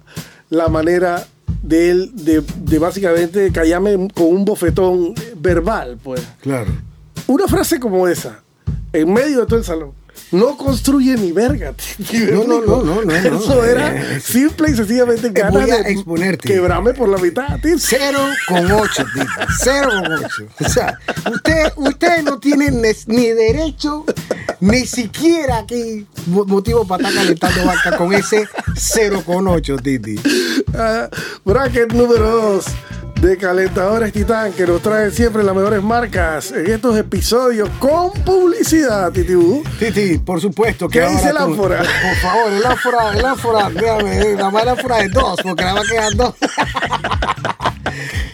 la 0.51 0.69
manera 0.69 1.27
de 1.63 1.91
él 1.91 2.13
de, 2.15 2.45
de 2.59 2.79
básicamente 2.79 3.51
callarme 3.51 4.09
con 4.15 4.27
un 4.27 4.45
bofetón 4.45 5.15
verbal, 5.37 5.99
pues. 6.01 6.23
Claro. 6.43 6.71
Una 7.27 7.49
frase 7.49 7.81
como 7.81 8.07
esa, 8.07 8.45
en 8.93 9.13
medio 9.13 9.41
de 9.41 9.47
todo 9.47 9.59
el 9.59 9.65
salón. 9.65 9.96
No 10.33 10.57
construye 10.57 11.15
ni 11.17 11.33
verga. 11.33 11.73
tío. 12.11 12.45
No, 12.45 12.61
no, 12.61 12.83
no, 12.83 12.83
no, 12.83 13.03
no. 13.05 13.13
Eso 13.15 13.65
era 13.65 13.95
Eh, 14.17 14.21
simple 14.21 14.71
y 14.71 14.75
sencillamente 14.75 15.31
ganas 15.31 15.53
voy 15.63 15.71
a 15.71 15.83
de 15.83 15.93
exponerte. 15.93 16.49
quebrarme 16.49 16.93
por 16.95 17.09
la 17.09 17.19
mitad. 17.19 17.59
tío. 17.61 17.77
Cero 17.79 18.21
con 18.49 18.71
ocho, 18.73 19.05
Titi. 19.15 19.27
Cero 19.63 19.91
con 20.03 20.13
ocho. 20.13 20.47
O 20.65 20.69
sea, 20.69 20.99
usted, 21.33 21.73
usted 21.77 22.23
no 22.23 22.39
tiene 22.39 22.71
ni, 23.07 23.27
derecho, 23.29 24.05
ni 24.61 24.85
siquiera 24.87 25.59
aquí 25.59 26.07
mo- 26.27 26.45
motivo 26.45 26.87
para 26.87 27.09
estar 27.09 27.23
calentando 27.23 27.65
vaca 27.67 27.97
con 27.97 28.13
ese 28.13 28.49
cero 28.77 29.23
con 29.25 29.47
ocho, 29.49 29.77
Titi. 29.77 30.17
Ah, 30.75 31.09
bracket 31.45 31.93
número 31.93 32.29
2 32.55 32.65
de 33.21 33.37
Calentadores 33.37 34.13
Titán 34.13 34.53
que 34.53 34.67
nos 34.67 34.83
trae 34.83 35.11
siempre 35.11 35.43
las 35.43 35.55
mejores 35.55 35.83
marcas 35.83 36.53
en 36.53 36.71
estos 36.71 36.97
episodios 36.97 37.69
con 37.79 38.13
publicidad, 38.25 39.11
Titibú. 39.13 39.63
Titi, 39.79 40.19
por 40.19 40.41
supuesto 40.41 40.89
que 40.89 41.01
¿Qué 41.01 41.09
dice 41.09 41.31
el 41.31 41.37
ánfora? 41.37 41.79
Por 41.79 42.17
favor, 42.17 42.53
el 42.53 42.67
ánfora, 42.67 43.19
el 43.19 43.25
ánfora, 43.25 43.71
déjame, 43.71 44.35
la 44.35 44.51
más 44.51 44.67
ánfora 44.67 44.99
de 44.99 45.09
dos, 45.09 45.41
porque 45.43 45.65
la 45.65 45.75
va 45.75 45.81
a 45.81 45.85
quedar 45.85 46.15
dos. 46.15 46.35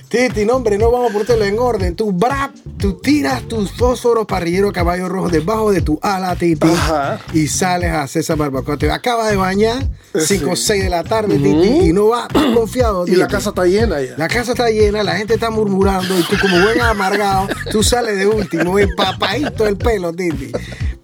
Titi, 0.08 0.44
no, 0.44 0.56
hombre, 0.56 0.76
no 0.78 0.90
vamos 0.90 1.10
a 1.10 1.14
ponerlo 1.14 1.44
en 1.44 1.58
orden. 1.58 1.96
Tu 1.96 2.12
Brad 2.12 2.50
tú 2.78 2.94
tiras 2.98 3.42
tus 3.48 3.70
fósforos 3.72 4.26
parrillero 4.26 4.72
caballo 4.72 5.08
rojo 5.08 5.28
debajo 5.28 5.72
de 5.72 5.80
tu 5.80 5.98
ala, 6.02 6.36
Titi, 6.36 6.68
Ajá. 6.68 7.20
y 7.32 7.46
sales 7.48 7.90
a 7.90 8.02
hacer 8.02 8.20
esa 8.20 8.34
barbacoa. 8.34 8.76
Te 8.76 8.90
acabas 8.90 9.30
de 9.30 9.36
bañar, 9.36 9.82
Sí. 10.14 10.36
5 10.38 10.50
o 10.50 10.56
6 10.56 10.82
de 10.84 10.90
la 10.90 11.04
tarde, 11.04 11.36
Titi, 11.38 11.88
y 11.88 11.92
no 11.94 12.08
vas 12.08 12.28
confiado. 12.54 13.06
Y 13.06 13.12
la 13.16 13.28
casa 13.28 13.48
está 13.50 13.64
llena 13.64 14.00
ya. 14.02 14.14
La 14.18 14.28
casa 14.28 14.52
está 14.52 14.68
llena, 14.68 15.02
la 15.02 15.16
gente 15.16 15.34
está 15.34 15.48
murmurando 15.50 16.18
y 16.18 16.22
tú 16.24 16.36
como 16.40 16.60
buen 16.60 16.80
amargado, 16.82 17.48
tú 17.70 17.82
sales 17.82 18.16
de 18.18 18.26
último, 18.26 18.78
empapadito 18.78 19.66
el 19.66 19.76
pelo, 19.78 20.12
Titi. 20.12 20.52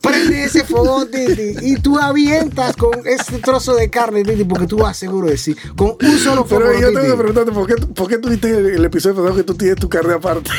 Prende 0.00 0.44
ese 0.44 0.64
fogón, 0.64 1.10
Titi, 1.10 1.54
y 1.62 1.76
tú 1.76 1.98
avientas 1.98 2.76
con 2.76 2.90
ese 3.04 3.38
trozo 3.38 3.74
de 3.74 3.90
carne, 3.90 4.22
Titi, 4.22 4.44
porque 4.44 4.66
tú 4.66 4.78
vas 4.78 4.96
seguro 4.96 5.28
de 5.28 5.36
sí, 5.36 5.54
con 5.76 5.96
un 6.00 6.18
solo 6.18 6.46
Pero 6.46 6.66
fogón, 6.66 6.80
yo 6.80 6.88
tengo 6.92 7.16
que 7.16 7.16
preguntarte, 7.16 7.52
¿por 7.52 7.66
qué, 7.66 7.74
¿por 7.86 8.08
qué 8.08 8.18
tú 8.18 8.28
dijiste 8.28 8.50
en 8.50 8.74
el 8.74 8.84
episodio 8.84 9.16
pasado 9.16 9.34
que 9.36 9.42
tú 9.42 9.54
tienes 9.54 9.76
tu 9.76 9.88
carne 9.88 10.14
aparte? 10.14 10.50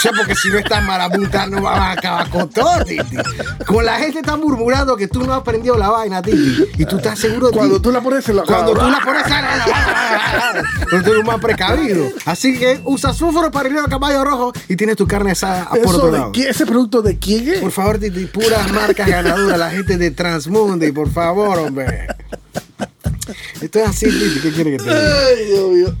Sabes, 0.00 0.20
porque 0.20 0.34
si 0.36 0.48
no 0.48 0.58
estás 0.58 0.84
marabunta 0.84 1.46
no 1.46 1.62
vas 1.62 1.78
a 1.78 1.90
acabar 1.92 2.30
con 2.30 2.48
todo, 2.48 2.84
Titi. 2.84 3.16
Con 3.66 3.84
la 3.84 3.98
gente 3.98 4.20
está 4.20 4.36
murmurando 4.36 4.96
que 4.96 5.08
tú 5.08 5.24
no 5.24 5.32
has 5.32 5.40
aprendido 5.40 5.76
la 5.76 5.90
vaina, 5.90 6.22
Titi, 6.22 6.64
y 6.78 6.84
tú 6.84 6.96
estás 6.96 7.18
seguro 7.18 7.48
de 7.48 7.56
Cuando 7.56 7.80
tú 7.80 7.90
la 7.90 8.00
pones 8.00 8.28
en 8.28 8.36
la 8.36 8.42
Cuando 8.42 8.72
tú 8.74 8.86
la 8.86 9.00
pones 9.00 9.24
pero 10.90 11.02
tú 11.02 11.12
eres 11.12 11.24
más 11.24 11.40
precavido. 11.40 12.08
Así 12.24 12.58
que 12.58 12.80
usas 12.84 13.18
fósforo 13.18 13.50
para 13.50 13.68
ir 13.68 13.78
a 13.78 13.84
caballo 13.84 14.24
rojo 14.24 14.52
y 14.68 14.76
tienes 14.76 14.96
tu 14.96 15.06
carne 15.06 15.32
asada 15.32 15.68
por 15.68 15.78
¿Eso 15.78 15.96
otro 15.96 16.10
lado. 16.10 16.32
¿Ese 16.34 16.66
producto 16.66 17.02
de 17.02 17.18
quién 17.18 17.48
es? 17.48 17.60
Por 17.60 17.70
favor, 17.70 17.98
Titi, 17.98 18.26
puras 18.26 18.70
marcas 18.86 19.08
ganadoras, 19.08 19.58
la 19.58 19.70
gente 19.70 19.96
de 19.96 20.10
Transmundi, 20.10 20.92
por 20.92 21.10
favor, 21.10 21.58
hombre. 21.58 22.06
Esto 23.62 23.78
es 23.78 23.88
así, 23.88 24.06
¿qué 24.42 24.50
quiere 24.52 24.72
que 24.72 24.76
te 24.76 24.84
diga? 24.84 24.94
Ay, 25.26 25.44
Dios 25.46 25.70
mío. 25.70 25.96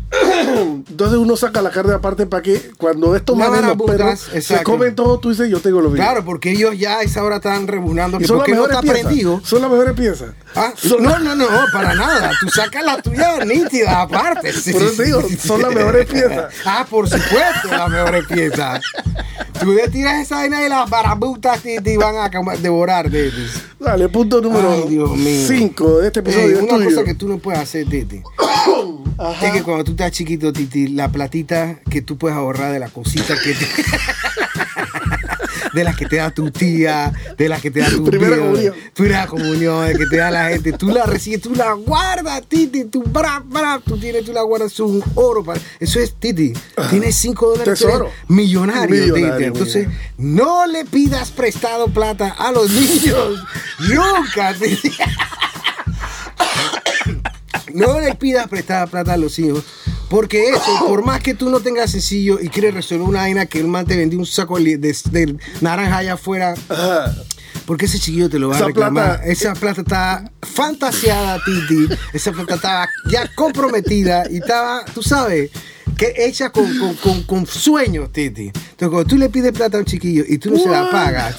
Entonces 0.86 1.18
uno 1.18 1.36
saca 1.38 1.62
la 1.62 1.70
carne 1.70 1.94
aparte 1.94 2.26
para 2.26 2.42
que 2.42 2.70
cuando 2.76 3.16
estos 3.16 3.34
manes, 3.36 3.62
los 3.64 3.76
perros, 3.90 4.28
se 4.40 4.62
comen 4.62 4.94
todo, 4.94 5.18
tú 5.18 5.30
dices, 5.30 5.48
yo 5.48 5.58
tengo 5.60 5.80
lo 5.80 5.88
mismo. 5.88 6.04
Claro, 6.04 6.22
porque 6.24 6.50
ellos 6.50 6.78
ya 6.78 6.98
a 6.98 7.02
esa 7.02 7.24
hora 7.24 7.36
están 7.36 7.66
rebuznando 7.66 8.18
Y 8.18 8.20
que 8.20 8.26
son 8.26 8.38
por 8.38 8.46
las 8.48 8.54
qué 8.54 8.60
no 8.60 8.66
está 8.66 8.80
piezas. 8.82 9.00
prendido. 9.00 9.40
Son 9.42 9.62
las 9.62 9.70
mejores 9.70 9.94
piezas. 9.94 10.28
Ah, 10.54 10.74
no, 11.00 11.18
no, 11.18 11.34
no, 11.34 11.46
para 11.72 11.94
nada. 11.94 12.30
Tú 12.38 12.48
sacas 12.50 12.84
la 12.84 13.00
tuya 13.00 13.42
nítida 13.46 14.02
aparte. 14.02 14.52
Sí, 14.52 14.72
Por 14.72 14.82
eso 14.82 14.92
sí, 14.94 15.02
digo, 15.04 15.22
sí, 15.26 15.36
son 15.36 15.62
las 15.62 15.74
mejores 15.74 16.06
piezas. 16.10 16.52
Ah, 16.66 16.86
por 16.88 17.08
supuesto, 17.08 17.68
las 17.70 17.88
mejores 17.88 18.26
piezas. 18.26 18.82
Tú 19.60 19.72
le 19.72 19.88
tiras 19.88 20.20
esa 20.20 20.36
vaina 20.36 20.64
y 20.64 20.68
las 20.68 20.90
barabutas 20.90 21.62
te, 21.62 21.80
te 21.80 21.96
van 21.96 22.16
a 22.16 22.28
devorar, 22.56 23.06
Titi. 23.06 23.30
Dale, 23.78 24.08
punto 24.08 24.40
número 24.40 24.70
Ay, 24.72 24.84
Dios 24.88 25.16
mío. 25.16 25.46
5 25.46 25.98
de 26.00 26.06
este 26.08 26.20
episodio. 26.20 26.56
es 26.56 26.62
una 26.62 26.74
tuyo. 26.74 26.90
cosa 26.90 27.04
que 27.04 27.14
tú 27.14 27.28
no 27.28 27.38
puedes 27.38 27.60
hacer, 27.60 27.88
Titi. 27.88 28.22
Es 29.42 29.52
que 29.52 29.62
cuando 29.62 29.84
tú 29.84 29.92
estás 29.92 30.10
chiquito, 30.12 30.52
Titi, 30.52 30.88
la 30.88 31.10
platita 31.10 31.78
que 31.90 32.02
tú 32.02 32.18
puedes 32.18 32.36
ahorrar 32.36 32.72
de 32.72 32.80
la 32.80 32.88
cosita 32.88 33.34
que 33.42 33.54
te... 33.54 33.66
De 35.74 35.84
las 35.84 35.96
que 35.96 36.06
te 36.06 36.16
da 36.16 36.30
tu 36.30 36.50
tía, 36.50 37.12
de 37.36 37.48
las 37.48 37.60
que 37.60 37.70
te 37.70 37.80
da 37.80 37.90
tu 37.90 38.04
Primera 38.04 38.36
tío, 38.36 38.44
comunión. 38.44 38.74
primera 38.94 39.26
comunión, 39.26 39.86
de 39.86 39.94
que 39.98 40.06
te 40.06 40.16
da 40.18 40.30
la 40.30 40.48
gente, 40.48 40.72
tú 40.72 40.88
la 40.90 41.04
recibes, 41.04 41.40
tú 41.42 41.54
la 41.54 41.72
guardas, 41.72 42.42
Titi, 42.48 42.84
tú, 42.84 43.02
bra, 43.02 43.42
bra, 43.44 43.80
tú 43.84 43.98
tienes, 43.98 44.24
tú 44.24 44.32
la 44.32 44.42
guardas, 44.42 44.72
es 44.72 44.80
un 44.80 45.02
oro 45.14 45.42
para, 45.44 45.60
eso 45.80 45.98
es, 46.00 46.14
Titi, 46.14 46.52
tienes 46.90 47.16
5 47.16 47.46
dólares, 47.50 47.78
Tesoro. 47.80 48.10
millonario, 48.28 48.88
Millonario, 49.02 49.32
Titi, 49.34 49.44
entonces, 49.44 49.88
no 50.16 50.66
le 50.66 50.84
pidas 50.84 51.30
prestado 51.32 51.88
plata 51.88 52.28
a 52.38 52.52
los 52.52 52.70
niños, 52.70 53.42
nunca, 53.80 54.54
Titi. 54.54 54.90
No 57.74 57.98
le 58.00 58.14
pidas 58.14 58.46
prestada 58.48 58.86
plata 58.86 59.14
a 59.14 59.16
los 59.16 59.36
hijos. 59.38 59.64
Porque 60.08 60.48
eso, 60.50 60.86
por 60.86 61.04
más 61.04 61.20
que 61.22 61.34
tú 61.34 61.50
no 61.50 61.60
tengas 61.60 61.90
sencillo 61.90 62.38
y 62.40 62.48
quieres 62.48 62.74
resolver 62.74 63.06
una 63.08 63.20
vaina 63.20 63.46
que 63.46 63.58
el 63.60 63.66
man 63.66 63.86
te 63.86 63.96
vendió 63.96 64.18
un 64.18 64.26
saco 64.26 64.58
de, 64.58 64.76
de- 64.76 64.96
de 65.10 65.36
naranja 65.60 65.98
allá 65.98 66.12
afuera, 66.14 66.54
porque 67.66 67.86
ese 67.86 67.98
chiquillo 67.98 68.28
te 68.28 68.38
lo 68.38 68.48
va 68.50 68.56
Esa 68.56 68.64
a 68.64 68.68
reclamar. 68.68 69.04
plata- 69.16 69.24
Esa 69.26 69.54
plata 69.54 69.80
está 69.80 70.30
fantaseada, 70.42 71.40
Titi. 71.44 71.88
Esa 72.12 72.32
plata 72.32 72.54
estaba 72.56 72.88
ya 73.10 73.28
comprometida 73.34 74.24
y 74.30 74.36
estaba, 74.36 74.84
tú 74.94 75.02
sabes, 75.02 75.50
que 75.96 76.12
hecha 76.18 76.50
con, 76.50 76.76
con, 76.78 76.94
con, 76.96 77.22
con 77.22 77.46
sueños, 77.46 78.12
Titi. 78.12 78.48
Entonces, 78.48 78.88
cuando 78.90 79.04
tú 79.06 79.16
le 79.16 79.28
pides 79.30 79.52
plata 79.52 79.78
a 79.78 79.80
un 79.80 79.86
chiquillo 79.86 80.24
y 80.28 80.38
tú 80.38 80.50
no 80.50 80.58
se 80.58 80.68
la 80.68 80.82
What? 80.84 80.90
pagas, 80.90 81.36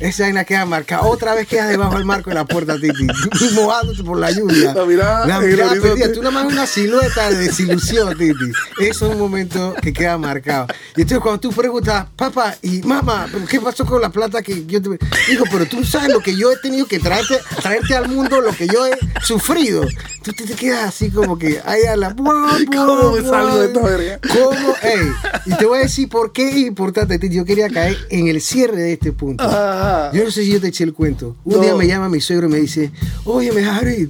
esa 0.00 0.24
vaina 0.24 0.44
queda 0.44 0.64
marcada. 0.64 1.02
Otra 1.02 1.34
vez 1.34 1.46
quedas 1.46 1.68
debajo 1.68 1.94
del 1.94 2.04
marco 2.04 2.30
de 2.30 2.34
la 2.34 2.44
puerta, 2.46 2.74
Titi. 2.74 3.06
Mojándote 3.54 4.02
por 4.02 4.18
la 4.18 4.30
lluvia. 4.30 4.72
La 4.74 4.84
mirada 4.84 5.26
La 5.26 5.36
el 5.38 5.50
mirada 5.50 5.72
perdida. 5.72 6.12
Tú 6.12 6.22
nada 6.22 6.30
más 6.30 6.52
una 6.52 6.66
silueta 6.66 7.30
de 7.30 7.36
desilusión, 7.36 8.16
Titi. 8.16 8.50
Eso 8.80 9.06
es 9.06 9.12
un 9.12 9.18
momento 9.18 9.74
que 9.82 9.92
queda 9.92 10.16
marcado. 10.16 10.68
Y 10.96 11.02
entonces 11.02 11.20
cuando 11.20 11.40
tú 11.40 11.50
preguntas, 11.52 12.06
papá 12.16 12.56
y 12.62 12.80
mamá, 12.82 13.28
¿pero 13.30 13.44
¿qué 13.46 13.60
pasó 13.60 13.84
con 13.84 14.00
la 14.00 14.10
plata 14.10 14.42
que 14.42 14.64
yo 14.66 14.80
te... 14.80 14.98
Hijo, 15.30 15.44
pero 15.50 15.66
tú 15.66 15.84
sabes 15.84 16.10
lo 16.10 16.20
que 16.20 16.34
yo 16.34 16.50
he 16.50 16.56
tenido 16.56 16.86
que 16.86 16.98
traerte, 16.98 17.38
traerte 17.60 17.94
al 17.94 18.08
mundo, 18.08 18.40
lo 18.40 18.52
que 18.52 18.66
yo 18.66 18.86
he 18.86 18.96
sufrido. 19.22 19.82
Tú 20.22 20.32
te, 20.32 20.44
te 20.44 20.54
quedas 20.54 20.88
así 20.88 21.10
como 21.10 21.38
que, 21.38 21.60
ay, 21.64 21.84
a 21.84 21.96
la... 21.96 22.14
¿Cómo 22.16 23.12
me 23.12 23.22
salgo 23.22 23.58
de 23.58 23.66
esta 23.66 23.80
verga? 23.80 24.20
¿Cómo? 24.32 24.74
Ey, 24.82 25.12
y 25.46 25.54
te 25.56 25.66
voy 25.66 25.80
a 25.80 25.82
decir 25.82 26.08
por 26.08 26.32
qué 26.32 26.48
es 26.48 26.56
importante, 26.56 27.18
Titi. 27.18 27.36
Yo 27.36 27.44
quería 27.44 27.68
caer 27.68 27.96
en 28.10 28.28
el 28.28 28.40
cierre 28.40 28.78
de 28.82 28.92
este 28.94 29.12
punto. 29.12 29.44
Ajá. 29.90 30.12
Yo 30.12 30.24
no 30.24 30.30
sé 30.30 30.42
si 30.44 30.52
yo 30.52 30.60
te 30.60 30.68
eché 30.68 30.84
el 30.84 30.92
cuento. 30.94 31.36
Un 31.44 31.54
No. 31.56 31.60
día 31.62 31.74
me 31.74 31.86
llama 31.86 32.08
mi 32.08 32.20
suegro 32.20 32.48
y 32.48 32.50
me 32.50 32.58
dice, 32.58 32.90
óyeme, 33.24 33.62
Jared, 33.64 34.08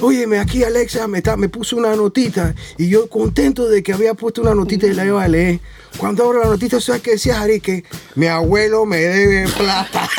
óyeme, 0.00 0.38
aquí 0.38 0.62
Alexa 0.64 1.06
me, 1.08 1.18
está- 1.18 1.36
me 1.36 1.48
puso 1.48 1.76
una 1.76 1.94
notita 1.96 2.54
y 2.78 2.88
yo 2.88 3.08
contento 3.08 3.68
de 3.68 3.82
que 3.82 3.92
había 3.92 4.14
puesto 4.14 4.40
una 4.42 4.54
notita 4.54 4.86
y 4.86 4.94
la 4.94 5.04
iba 5.04 5.22
a 5.22 5.28
leer. 5.28 5.60
Cuando 5.98 6.24
abro 6.24 6.40
la 6.42 6.46
notita, 6.48 6.80
¿sabes 6.80 7.02
qué 7.02 7.12
decía 7.12 7.36
Jared? 7.36 7.60
Que 7.60 7.84
mi 8.14 8.26
abuelo 8.26 8.84
me 8.86 8.98
debe 8.98 9.48
plata. 9.48 10.08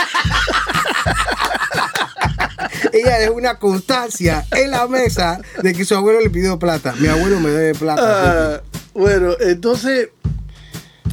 Ella 2.91 3.17
dejó 3.19 3.33
una 3.33 3.57
constancia 3.57 4.45
en 4.51 4.69
la 4.71 4.87
mesa 4.87 5.39
de 5.61 5.73
que 5.73 5.83
su 5.83 5.95
abuelo 5.95 6.19
le 6.21 6.29
pidió 6.29 6.59
plata. 6.59 6.93
Mi 6.99 7.07
abuelo 7.07 7.39
me 7.39 7.49
debe 7.49 7.73
plata. 7.73 8.55
Ah, 8.57 8.61
bueno, 8.93 9.31
entonces 9.39 10.09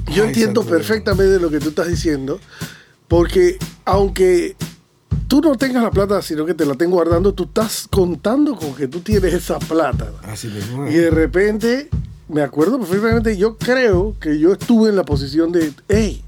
yo 0.08 0.24
Ay, 0.24 0.28
entiendo 0.28 0.64
perfectamente 0.64 1.38
lo 1.40 1.50
que 1.50 1.58
tú 1.58 1.70
estás 1.70 1.88
diciendo, 1.88 2.38
porque 3.08 3.56
aunque 3.90 4.56
tú 5.26 5.40
no 5.40 5.56
tengas 5.56 5.82
la 5.82 5.90
plata, 5.90 6.22
sino 6.22 6.46
que 6.46 6.54
te 6.54 6.64
la 6.64 6.72
estén 6.72 6.90
guardando, 6.90 7.34
tú 7.34 7.44
estás 7.44 7.88
contando 7.90 8.54
con 8.54 8.74
que 8.74 8.86
tú 8.86 9.00
tienes 9.00 9.34
esa 9.34 9.58
plata. 9.58 10.12
Así 10.22 10.46
mismo. 10.46 10.86
Y 10.86 10.94
de 10.94 11.10
repente, 11.10 11.88
me 12.28 12.42
acuerdo 12.42 12.78
perfectamente, 12.78 13.36
yo 13.36 13.58
creo 13.58 14.14
que 14.20 14.38
yo 14.38 14.52
estuve 14.52 14.90
en 14.90 14.96
la 14.96 15.04
posición 15.04 15.50
de, 15.50 15.72
hey, 15.88 16.22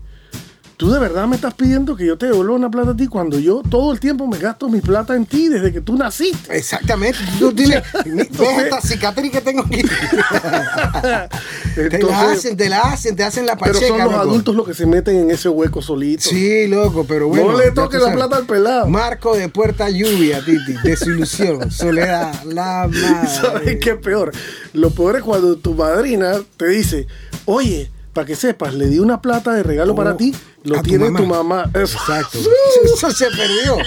tú 0.77 0.91
de 0.91 0.99
verdad 0.99 1.27
me 1.27 1.37
estás 1.37 1.55
pidiendo 1.55 1.95
que 1.97 2.07
yo 2.07 2.17
te 2.19 2.27
devuelva 2.27 2.55
una 2.55 2.71
plata 2.71 2.91
a 2.91 2.97
ti 2.97 3.07
cuando 3.07 3.39
yo 3.39 3.63
todo 3.69 3.93
el 3.93 4.01
tiempo 4.01 4.27
me 4.27 4.39
gasto 4.39 4.69
mi 4.69 4.81
plata 4.81 5.15
en 5.15 5.27
ti 5.27 5.49
desde 5.49 5.73
que 5.73 5.81
tú 5.81 5.97
naciste. 5.97 6.57
Exactamente. 6.57 7.19
Tú 7.39 7.53
tienes. 7.53 7.83
¿Ves 8.05 8.59
esta 8.65 8.81
cicatriz 8.81 9.33
que 9.33 9.41
tengo 9.41 9.63
aquí? 9.63 9.83
te 11.75 12.03
la 12.03 12.31
hacen, 12.31 12.57
te 12.57 12.69
la 12.69 12.81
hacen, 12.81 13.17
te 13.17 13.25
hacen 13.25 13.47
la 13.47 13.57
pero 13.57 13.73
pacheca. 13.75 13.89
son 13.89 13.99
los 13.99 14.13
loco. 14.13 14.21
adultos 14.23 14.55
los 14.57 14.67
que 14.67 14.75
se 14.75 14.87
meten 14.87 15.17
en 15.17 15.31
ese 15.31 15.49
hueco 15.49 15.81
solito. 15.83 16.23
Sí, 16.29 16.67
loco, 16.69 17.05
pero 17.07 17.29
bueno. 17.29 17.53
no 17.53 17.59
le 17.59 17.71
toques 17.71 18.01
la 18.01 18.07
sabes. 18.09 18.17
plata 18.17 18.37
al 18.37 18.47
pelado. 18.47 18.89
Marco 18.89 19.37
de 19.37 19.49
puerta 19.49 19.89
lluvia, 19.91 20.45
Titi. 20.45 20.75
Desilusión, 20.83 21.71
soledad, 21.73 22.35
la 22.45 22.89
madre. 22.89 23.29
¿Sabes 23.29 23.79
qué 23.81 23.91
es 23.91 23.97
peor? 23.99 24.33
Lo 24.73 24.91
peor 24.91 25.17
es 25.17 25.23
cuando 25.23 25.57
tu 25.57 25.75
madrina 25.75 26.35
te 26.57 26.67
dice, 26.69 27.07
oye, 27.45 27.91
para 28.13 28.27
que 28.27 28.37
sepas, 28.37 28.75
le 28.75 28.87
di 28.89 28.99
una 28.99 29.21
plata 29.23 29.53
de 29.53 29.63
regalo 29.63 29.93
Oh, 29.93 29.97
para 29.97 30.17
ti, 30.17 30.35
a 30.35 30.69
lo 30.69 30.77
tu 30.77 30.83
tiene 30.83 31.05
mamá. 31.11 31.19
tu 31.19 31.27
mamá. 31.27 31.71
Eso. 31.75 31.97
Exacto. 31.99 32.39
Eso 32.85 33.11
se 33.11 33.27
perdió. 33.31 33.79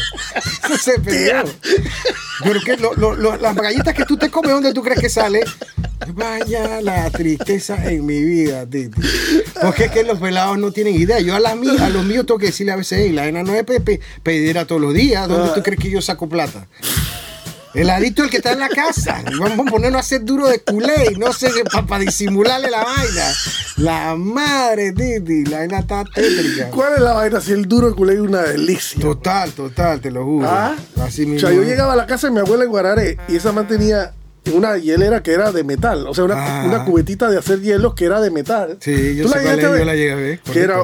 Eso 0.64 0.78
se 0.78 1.00
perdió. 1.00 1.44
Pero 2.44 2.60
que 2.62 2.78
lo- 2.78 2.94
lo- 2.96 3.16
lo- 3.16 3.38
las 3.38 3.56
galletas 3.56 3.94
que 3.94 4.04
tú 4.06 4.18
te 4.18 4.30
comes, 4.30 4.52
¿dónde 4.52 4.74
tú 4.74 4.82
crees 4.82 5.00
que 5.00 5.10
sale? 5.10 5.42
Vaya 6.14 6.82
la 6.82 7.10
tristeza 7.10 7.90
en 7.90 8.06
mi 8.06 8.22
vida, 8.22 8.66
Titi. 8.66 9.00
Porque 9.62 9.86
es 9.86 9.92
que 9.92 10.04
los 10.04 10.20
pelados 10.20 10.58
no 10.58 10.72
tienen 10.72 10.96
idea. 10.96 11.20
Yo 11.22 11.34
a, 11.36 11.40
las 11.40 11.56
mías, 11.56 11.80
a 11.82 11.90
los 11.90 12.04
míos 12.04 12.26
tengo 12.26 12.38
que 12.38 12.48
decirle 12.48 12.74
a 12.74 12.76
veces, 12.76 13.00
"Ey, 13.00 13.12
la 13.14 13.24
nena 13.26 13.44
no 13.44 13.54
es 13.54 13.64
Pepe, 13.64 14.02
pedirá 14.22 14.66
todos 14.66 14.82
los 14.82 14.94
días. 14.94 15.28
¿Dónde 15.28 15.52
tú 15.56 15.64
crees 15.64 15.80
que 15.80 15.90
yo 15.90 16.02
saco 16.02 16.28
plata? 16.28 16.68
El 17.76 17.90
adicto 17.90 18.24
el 18.24 18.30
que 18.30 18.38
está 18.38 18.54
en 18.54 18.60
la 18.60 18.70
casa. 18.70 19.22
Vamos 19.40 19.68
a 19.68 19.72
ponernos 19.72 19.98
a 19.98 20.00
hacer 20.02 20.24
duro 20.24 20.48
de 20.48 20.60
culé 20.60 21.12
y 21.14 21.16
no 21.18 21.34
sé, 21.34 21.50
para 21.88 22.00
disimularle 22.00 22.70
la 22.72 22.84
vaina. 22.84 23.24
La 23.78 24.16
madre, 24.16 24.92
Titi. 24.94 25.46
La 25.46 25.60
vaina 25.60 25.80
está 25.80 26.04
tétrica. 26.06 26.70
¿Cuál 26.72 26.94
es 26.94 27.00
la 27.02 27.14
vaina? 27.14 27.42
Si 27.42 27.52
el 27.52 27.68
duro 27.68 27.90
de 27.90 27.96
culé 27.96 28.14
es 28.14 28.20
una 28.22 28.42
delicia. 28.44 29.00
Total, 29.02 29.52
total, 29.52 30.00
te 30.00 30.12
lo 30.12 30.24
juro. 30.24 30.48
Ah, 30.50 30.76
Así 31.02 31.24
O 31.24 31.28
mismo. 31.28 31.48
sea, 31.48 31.56
yo 31.56 31.64
llegaba 31.64 31.94
a 31.94 31.96
la 31.96 32.06
casa 32.08 32.28
de 32.28 32.34
mi 32.34 32.40
abuela 32.40 32.64
en 32.64 32.70
Guararé 32.70 33.18
y 33.28 33.36
esa 33.36 33.52
man 33.52 33.68
tenía 33.68 34.14
una 34.54 34.78
hielera 34.78 35.22
que 35.24 35.34
era 35.34 35.52
de 35.52 35.64
metal. 35.64 36.08
O 36.08 36.14
sea, 36.14 36.24
una, 36.24 36.36
Ah. 36.38 36.64
una 36.66 36.86
cubetita 36.86 37.30
de 37.30 37.38
hacer 37.38 37.62
hielos 37.62 37.94
que 37.96 38.06
era 38.06 38.22
de 38.22 38.32
metal. 38.32 38.78
Sí, 38.80 39.16
yo 39.16 39.24
¿Tú 39.24 39.30
sé 39.30 39.34
cuál 39.42 39.44
llegaste 39.44 39.62
es, 39.62 39.68
a 39.68 39.70
ver? 39.72 39.80
yo 39.80 39.86
la 39.86 39.96
llegué 39.96 40.12
a 40.12 40.16
ver, 40.16 40.40
Que 40.40 40.60
era. 40.62 40.78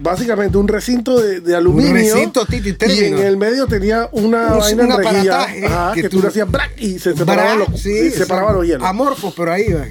Básicamente 0.00 0.56
un 0.58 0.68
recinto 0.68 1.18
de, 1.20 1.40
de 1.40 1.54
aluminio. 1.56 1.92
recinto, 1.92 2.44
Titi, 2.46 2.76
y 2.88 3.04
en 3.04 3.18
el 3.18 3.36
medio 3.36 3.66
tenía 3.66 4.08
una 4.12 4.54
Un- 4.54 4.58
vaina 4.60 4.84
un 4.84 4.92
aparataje 4.92 5.66
ajá, 5.66 5.92
que 5.94 6.02
que, 6.02 6.08
tú- 6.08 6.20
le 6.20 6.28
hacías 6.28 6.48
y 6.78 6.98
se 6.98 7.14
separaban 7.16 7.58
los, 7.58 7.68
sí, 7.80 8.10
se 8.10 8.18
separaban 8.18 8.54
los 8.56 8.66
hielos. 8.66 8.82
Amorfos, 8.86 9.34
pero 9.36 9.52
ahí 9.52 9.72
va. 9.72 9.84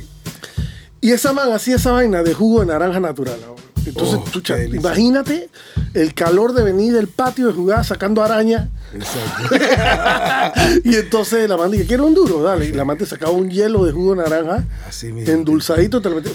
Y 1.01 1.11
esa 1.11 1.33
man 1.33 1.51
hacía 1.51 1.75
esa 1.75 1.91
vaina 1.91 2.23
de 2.23 2.33
jugo 2.33 2.61
de 2.61 2.67
naranja 2.67 2.99
natural. 2.99 3.37
ahora. 3.45 3.61
Entonces, 3.85 4.19
Oh, 4.51 4.75
imagínate 4.75 5.49
el 5.93 6.13
calor 6.13 6.53
de 6.53 6.63
venir 6.63 6.93
del 6.93 7.07
patio 7.07 7.47
de 7.47 7.53
jugar 7.53 7.85
sacando 7.85 8.23
araña. 8.23 8.69
Exacto. 8.93 9.55
y 10.83 10.95
entonces 10.95 11.49
la 11.49 11.55
amante, 11.55 11.85
quiero 11.85 12.05
un 12.05 12.13
duro, 12.13 12.41
dale. 12.43 12.65
Y 12.67 12.71
la 12.71 12.83
amante 12.83 13.05
sacaba 13.05 13.31
un 13.31 13.49
hielo 13.49 13.83
de 13.85 13.91
jugo 13.91 14.15
de 14.15 14.23
naranja, 14.23 14.63
Así 14.87 15.11
mismo. 15.11 15.33
endulzadito, 15.33 16.01
te 16.01 16.09
lo 16.09 16.15
metía. 16.17 16.31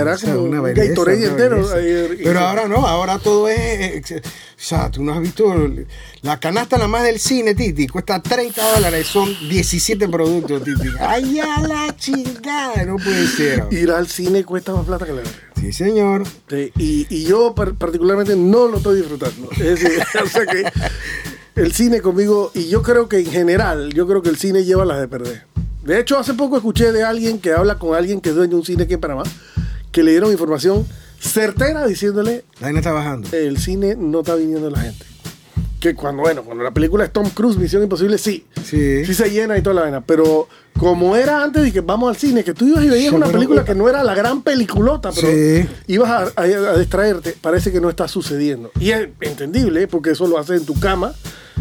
Era 0.00 0.16
como 0.18 0.42
una 0.42 0.60
un 0.60 0.74
Gatorade 0.74 1.26
entero. 1.26 1.60
y- 1.80 2.22
Pero 2.24 2.40
ahora 2.40 2.66
no, 2.68 2.86
ahora 2.86 3.18
todo 3.18 3.48
es. 3.48 3.58
eh, 3.58 4.02
eh, 4.10 4.22
O 4.24 4.30
sea, 4.56 4.90
tú 4.90 5.02
no 5.04 5.12
has 5.14 5.20
visto. 5.20 5.44
La 6.22 6.40
canasta 6.40 6.76
nada 6.76 6.88
más 6.88 7.04
del 7.04 7.18
cine, 7.20 7.54
Titi, 7.54 7.86
cuesta 7.86 8.20
30 8.20 8.74
dólares. 8.74 9.06
Son 9.06 9.28
17 9.48 10.08
productos, 10.08 10.62
Titi. 10.64 10.88
¡Ay, 11.00 11.38
a 11.40 11.60
la 11.60 11.94
chingada! 11.96 12.84
No 12.84 12.96
puede 12.96 13.26
ser. 13.28 13.66
Ir 13.70 13.90
al 13.90 14.08
cine 14.08 14.42
cuesta 14.44 14.72
más 14.72 14.84
plata 14.86 15.06
que 15.06 15.12
la. 15.12 15.22
Sí, 15.64 15.72
señor. 15.72 16.24
Sí, 16.48 16.72
y, 16.78 17.06
y 17.08 17.24
yo 17.24 17.54
par- 17.54 17.74
particularmente 17.74 18.36
no 18.36 18.68
lo 18.68 18.76
estoy 18.78 18.98
disfrutando. 18.98 19.50
Es 19.52 19.58
decir, 19.80 19.90
o 20.24 20.26
sea 20.28 20.46
que 20.46 20.64
el 21.60 21.72
cine 21.72 22.00
conmigo, 22.00 22.50
y 22.54 22.68
yo 22.68 22.82
creo 22.82 23.08
que 23.08 23.18
en 23.20 23.26
general, 23.26 23.92
yo 23.94 24.06
creo 24.06 24.22
que 24.22 24.28
el 24.30 24.36
cine 24.36 24.64
lleva 24.64 24.84
las 24.84 25.00
de 25.00 25.08
perder. 25.08 25.42
De 25.84 26.00
hecho, 26.00 26.18
hace 26.18 26.34
poco 26.34 26.56
escuché 26.56 26.92
de 26.92 27.02
alguien 27.04 27.38
que 27.38 27.52
habla 27.52 27.78
con 27.78 27.94
alguien 27.94 28.20
que 28.20 28.30
es 28.30 28.34
dueño 28.34 28.50
de 28.50 28.56
un 28.56 28.64
cine 28.64 28.84
aquí 28.84 28.94
en 28.94 29.00
Panamá, 29.00 29.22
que 29.92 30.02
le 30.02 30.10
dieron 30.12 30.32
información 30.32 30.86
certera 31.20 31.86
diciéndole, 31.86 32.44
La 32.60 32.66
vaina 32.66 32.80
está 32.80 32.92
bajando. 32.92 33.28
el 33.32 33.58
cine 33.58 33.94
no 33.98 34.20
está 34.20 34.34
viniendo 34.34 34.68
la 34.70 34.80
gente. 34.80 35.04
Que 35.84 35.94
cuando, 35.94 36.22
bueno, 36.22 36.42
cuando 36.44 36.64
la 36.64 36.70
película 36.70 37.04
es 37.04 37.12
Tom 37.12 37.28
Cruise, 37.28 37.58
Misión 37.58 37.82
Imposible, 37.82 38.16
sí. 38.16 38.46
Sí. 38.64 39.04
Sí 39.04 39.12
se 39.12 39.28
llena 39.30 39.58
y 39.58 39.60
toda 39.60 39.74
la 39.74 39.82
vaina. 39.82 40.00
Pero 40.00 40.48
como 40.78 41.14
era 41.14 41.44
antes 41.44 41.62
de 41.62 41.72
que 41.74 41.82
vamos 41.82 42.08
al 42.08 42.16
cine, 42.16 42.42
que 42.42 42.54
tú 42.54 42.66
ibas 42.66 42.82
y 42.84 42.88
veías 42.88 43.10
Sí, 43.10 43.14
una 43.14 43.26
película 43.26 43.66
que 43.66 43.74
no 43.74 43.86
era 43.86 44.02
la 44.02 44.14
gran 44.14 44.40
peliculota, 44.40 45.10
pero 45.14 45.28
Sí. 45.28 45.68
ibas 45.88 46.08
a, 46.10 46.40
a- 46.40 46.42
a 46.72 46.78
distraerte, 46.78 47.36
parece 47.38 47.70
que 47.70 47.82
no 47.82 47.90
está 47.90 48.08
sucediendo. 48.08 48.70
Y 48.80 48.92
es 48.92 49.08
entendible, 49.20 49.82
¿eh? 49.82 49.86
porque 49.86 50.12
eso 50.12 50.26
lo 50.26 50.38
haces 50.38 50.60
en 50.60 50.64
tu 50.66 50.80
cama, 50.80 51.12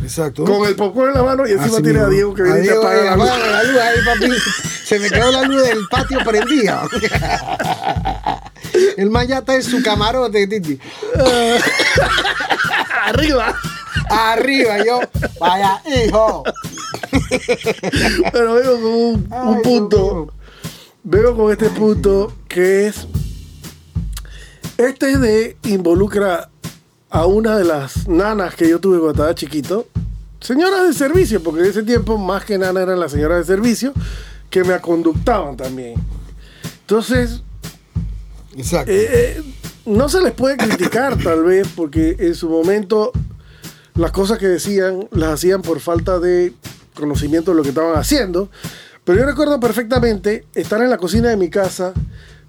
Exacto. 0.02 0.46
con 0.46 0.66
el 0.70 0.76
popcorn 0.78 1.10
en 1.10 1.16
la 1.16 1.24
mano 1.24 1.46
y 1.46 1.52
encima 1.52 1.74
Así 1.76 1.84
tienes 1.84 2.04
a. 2.04 2.08
Diego 2.08 2.34
que 2.34 2.44
viene 2.44 2.60
y 2.60 2.62
te 2.62 2.68
Diego, 2.70 2.82
apaga 2.82 3.04
la 3.04 3.16
luz. 3.18 3.28
apaga 3.28 3.52
la 3.52 3.64
luz 3.64 3.78
ahí, 3.82 3.98
papi. 4.06 4.32
Se 4.86 5.00
me 5.00 5.10
quedó 5.10 5.32
la 5.34 5.42
luz 5.42 5.64
del 5.64 5.80
patio 5.92 6.20
prendida. 6.24 6.84
El 8.96 9.10
man 9.10 9.28
ya 9.28 9.40
está 9.40 9.56
en 9.56 9.64
su 9.64 9.84
camarote, 9.84 10.48
Titi. 10.48 10.80
Arriba. 13.06 13.54
Arriba, 14.13 14.84
yo. 14.86 14.99
Vaya, 15.39 15.82
hijo. 16.08 16.43
Pero 18.32 18.54
vengo 18.54 18.73
con 18.73 18.86
un, 18.86 19.28
Ay, 19.32 19.62
punto. 19.63 20.28
Vengo 21.04 21.36
con 21.36 21.52
este 21.52 21.69
punto 21.69 22.34
que 22.47 22.88
es. 22.88 23.08
Este 24.78 25.17
de 25.17 25.58
involucra 25.63 26.49
a 27.10 27.26
una 27.26 27.58
de 27.58 27.63
las 27.63 28.08
nanas 28.08 28.56
que 28.56 28.67
yo 28.69 28.80
tuve 28.80 28.97
cuando 28.97 29.12
estaba 29.12 29.36
chiquito. 29.36 29.88
Señoras 30.39 30.88
de 30.88 30.93
servicio, 30.93 31.41
porque 31.41 31.62
en 31.62 31.67
ese 31.67 31.84
tiempo 31.84 32.17
más 32.17 32.43
que 32.43 32.58
nana 32.58 32.82
eran 32.82 32.99
las 32.99 33.12
señoras 33.12 33.39
de 33.39 33.54
servicio 33.56 33.93
que 34.49 34.63
me 34.63 34.73
aconductaban 34.73 35.56
también. 35.56 35.95
Entonces, 36.82 37.41
Exacto. 38.58 38.91
eh, 38.91 39.08
eh, 39.12 39.43
no 39.86 40.10
se 40.10 40.21
les 40.21 40.34
puede 40.34 40.58
criticar 40.58 41.17
tal 41.17 41.43
vez 41.43 41.67
porque 41.76 42.15
en 42.19 42.36
su 42.36 42.49
momento 42.49 43.12
las 43.95 44.12
cosas 44.12 44.39
que 44.39 44.47
decían 44.47 45.08
las 45.12 45.34
hacían 45.34 45.62
por 45.62 45.79
falta 45.79 46.19
de 46.19 46.53
conocimiento 46.93 47.51
de 47.51 47.58
lo 47.58 47.63
que 47.63 47.69
estaban 47.69 47.95
haciendo. 47.95 48.49
Pero 49.03 49.19
yo 49.19 49.25
recuerdo 49.25 49.60
perfectamente 49.60 50.45
estar 50.56 50.82
en 50.82 50.89
la 50.89 50.97
cocina 50.97 51.29
de 51.29 51.38
mi 51.38 51.49
casa 51.49 51.93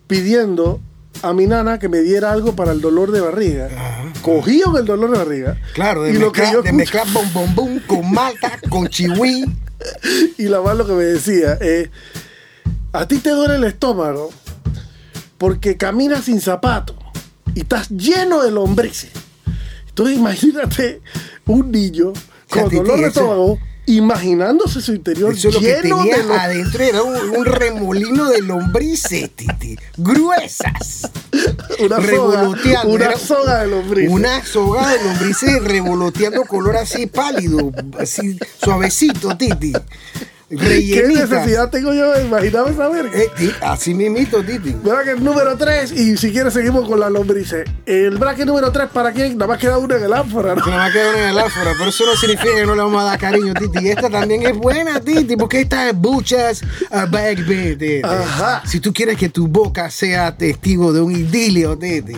pidiendo 0.07 0.81
a 1.23 1.33
mi 1.33 1.47
nana 1.47 1.79
que 1.79 1.89
me 1.89 2.01
diera 2.01 2.33
algo 2.33 2.55
para 2.55 2.73
el 2.73 2.81
dolor 2.81 3.11
de 3.11 3.21
barriga. 3.21 3.69
Cogían 4.23 4.77
el 4.77 4.85
dolor 4.85 5.11
de 5.11 5.19
barriga. 5.19 5.61
Claro, 5.75 6.03
de 6.03 6.13
y 6.13 6.19
lo 6.19 6.33
que 6.33 6.51
yo 6.53 6.63
de 6.63 6.73
mezclar 6.73 7.07
bom 7.13 7.33
bom 7.33 7.55
bum 7.55 7.81
con 7.87 8.11
malta, 8.13 8.59
con 8.69 8.89
chihui. 8.89 9.45
y 10.39 10.45
la 10.45 10.61
más 10.61 10.77
lo 10.77 10.87
que 10.87 10.93
me 10.93 11.05
decía 11.05 11.55
es, 11.55 11.91
a 12.93 13.07
ti 13.07 13.19
te 13.19 13.31
duele 13.31 13.57
el 13.57 13.65
estómago 13.65 14.31
porque 15.39 15.77
caminas 15.77 16.25
sin 16.25 16.41
zapato 16.41 16.97
y 17.55 17.61
estás 17.61 17.89
lleno 17.91 18.43
de 18.43 18.51
lombrices. 18.51 19.11
Entonces 19.89 20.17
imagínate 20.19 21.01
un 21.47 21.71
niño 21.71 22.13
con 22.49 22.69
dolor 22.69 23.01
de 23.01 23.07
estómago 23.09 23.59
imaginándose 23.87 24.81
su 24.81 24.95
interior 24.95 25.35
Eso 25.35 25.49
es 25.49 25.55
lo 25.55 25.61
que 25.61 25.67
lleno 25.67 25.99
tenía 25.99 26.23
de 26.23 26.35
adentro, 26.35 26.83
era 26.83 27.03
un, 27.03 27.37
un 27.37 27.45
remolino 27.45 28.31
de 28.31 28.41
lombrices, 28.41 29.31
Titi. 29.31 29.77
Gruesas. 29.97 31.11
una 31.81 31.97
soga, 31.97 32.01
revoloteando. 32.01 32.95
una 32.95 33.17
soga 33.19 33.61
de 33.61 33.67
lombrices. 33.69 34.13
Una 34.13 34.45
soga 34.45 34.89
de 34.89 35.05
lombrices 35.05 35.65
revoloteando 35.65 36.45
color 36.45 36.77
así 36.77 37.07
pálido, 37.07 37.73
así 37.99 38.39
suavecito, 38.63 39.37
Titi. 39.37 39.73
¿Qué 40.49 41.05
necesidad 41.09 41.71
tengo 41.71 41.93
yo 41.95 42.13
de 42.13 42.25
imaginarme 42.25 42.71
esa 42.73 42.89
verga? 42.89 43.11
Eh, 43.19 43.31
así 43.63 43.95
mismito, 43.95 44.43
Titi. 44.45 44.71
Bracket 44.73 45.19
número 45.19 45.57
3 45.57 45.93
y 45.93 46.17
si 46.17 46.33
quieres 46.33 46.53
seguimos 46.53 46.87
con 46.89 47.01
las 47.01 47.11
lombrices. 47.11 47.65
El 47.87 48.19
bracket 48.19 48.47
número 48.47 48.71
3 48.71 48.89
para 48.93 49.13
quién? 49.13 49.39
Nada 49.39 49.49
más 49.49 49.59
queda 49.59 49.79
uno 49.79 49.97
en 49.97 50.05
el 50.05 50.13
ánfora, 50.13 50.55
¿no? 50.55 50.63
Se 50.65 50.71
me 50.71 50.77
va 50.77 50.85
a 50.87 50.93
quedar 50.93 51.17
en 51.17 51.29
el 51.31 51.39
áfora, 51.39 51.73
pero 51.79 51.89
eso 51.91 52.05
no 52.07 52.15
significa 52.17 52.55
que 52.55 52.67
no 52.67 52.75
le 52.75 52.83
vamos 52.83 53.01
a 53.03 53.05
dar 53.07 53.19
cariño, 53.19 53.55
Titi. 53.55 53.85
Y 53.85 53.89
esta 53.89 54.11
también 54.11 54.43
es 54.47 54.55
buena, 54.57 55.01
Titi, 55.01 55.37
porque 55.37 55.63
esta 55.63 55.89
es 55.89 55.97
Buchas 55.97 56.61
a 56.91 57.07
Titi. 57.07 58.03
Ajá. 58.05 58.63
Si 58.67 58.81
tú 58.81 58.93
quieres 58.93 59.17
que 59.17 59.31
tu 59.31 59.49
boca 59.49 59.91
sea 59.91 60.37
testigo 60.37 60.93
de 60.93 61.01
un 61.01 61.13
idilio, 61.13 61.77
Titi, 61.79 62.13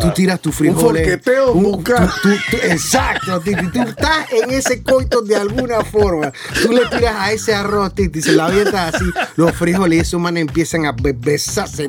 tú 0.00 0.10
tiras 0.14 0.40
tu 0.40 0.50
frijoles. 0.52 1.04
forqueteo 1.06 1.52
un- 1.52 1.62
bucal. 1.62 2.10
tú- 2.22 2.28
tú- 2.30 2.36
tú- 2.50 2.56
exacto, 2.64 3.40
Titi. 3.40 3.68
Tú 3.70 3.82
estás 3.82 4.26
en 4.32 4.50
ese 4.50 4.82
coito 4.82 5.22
de 5.22 5.36
alguna 5.36 5.82
forma. 5.84 6.32
Tú 6.62 6.72
le 6.72 6.84
tiras 6.86 7.14
a 7.16 7.32
ese 7.32 7.54
arroz, 7.54 7.67
Titi, 7.94 8.22
se 8.22 8.32
la 8.32 8.46
avientas 8.46 8.94
así, 8.94 9.04
los 9.36 9.52
frijoles 9.52 9.96
y 9.98 10.00
esos 10.00 10.20
manes 10.20 10.42
empiezan 10.42 10.86
a 10.86 10.92
be- 10.92 11.12
besarse. 11.12 11.88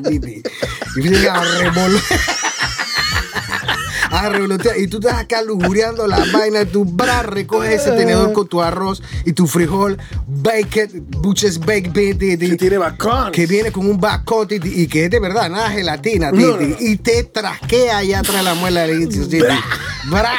Y 0.96 1.26
a 1.26 1.40
revolver. 1.58 2.00
A 4.10 4.28
revolotear. 4.28 4.78
Y 4.78 4.86
tú 4.88 4.98
estás 4.98 5.14
acá 5.20 5.42
lujuriando 5.42 6.06
la 6.06 6.18
vaina 6.32 6.64
tu 6.64 6.84
bra, 6.84 7.22
recoges 7.22 7.80
ese 7.82 7.92
tenedor 7.92 8.32
con 8.32 8.46
tu 8.48 8.60
arroz 8.62 9.02
y 9.24 9.32
tu 9.32 9.46
frijol, 9.46 9.98
baked, 10.26 10.90
buches 11.18 11.58
baked 11.60 11.92
bean, 11.92 12.18
Que 12.18 12.56
tiene 12.56 12.78
bacon. 12.78 13.32
que 13.32 13.46
viene 13.46 13.70
con 13.72 13.88
un 13.88 14.00
bacon 14.00 14.48
titi, 14.48 14.68
y 14.82 14.86
que 14.86 15.04
es 15.06 15.10
de 15.10 15.20
verdad, 15.20 15.48
nada 15.50 15.70
gelatina, 15.70 16.30
No, 16.32 16.56
no, 16.56 16.56
no. 16.60 16.76
y 16.78 16.96
te 16.96 17.24
trasquea 17.24 17.98
allá 17.98 18.20
atrás 18.20 18.36
de 18.38 18.42
la 18.42 18.54
muela 18.54 18.86
del. 18.86 19.08
Bra, 20.10 20.32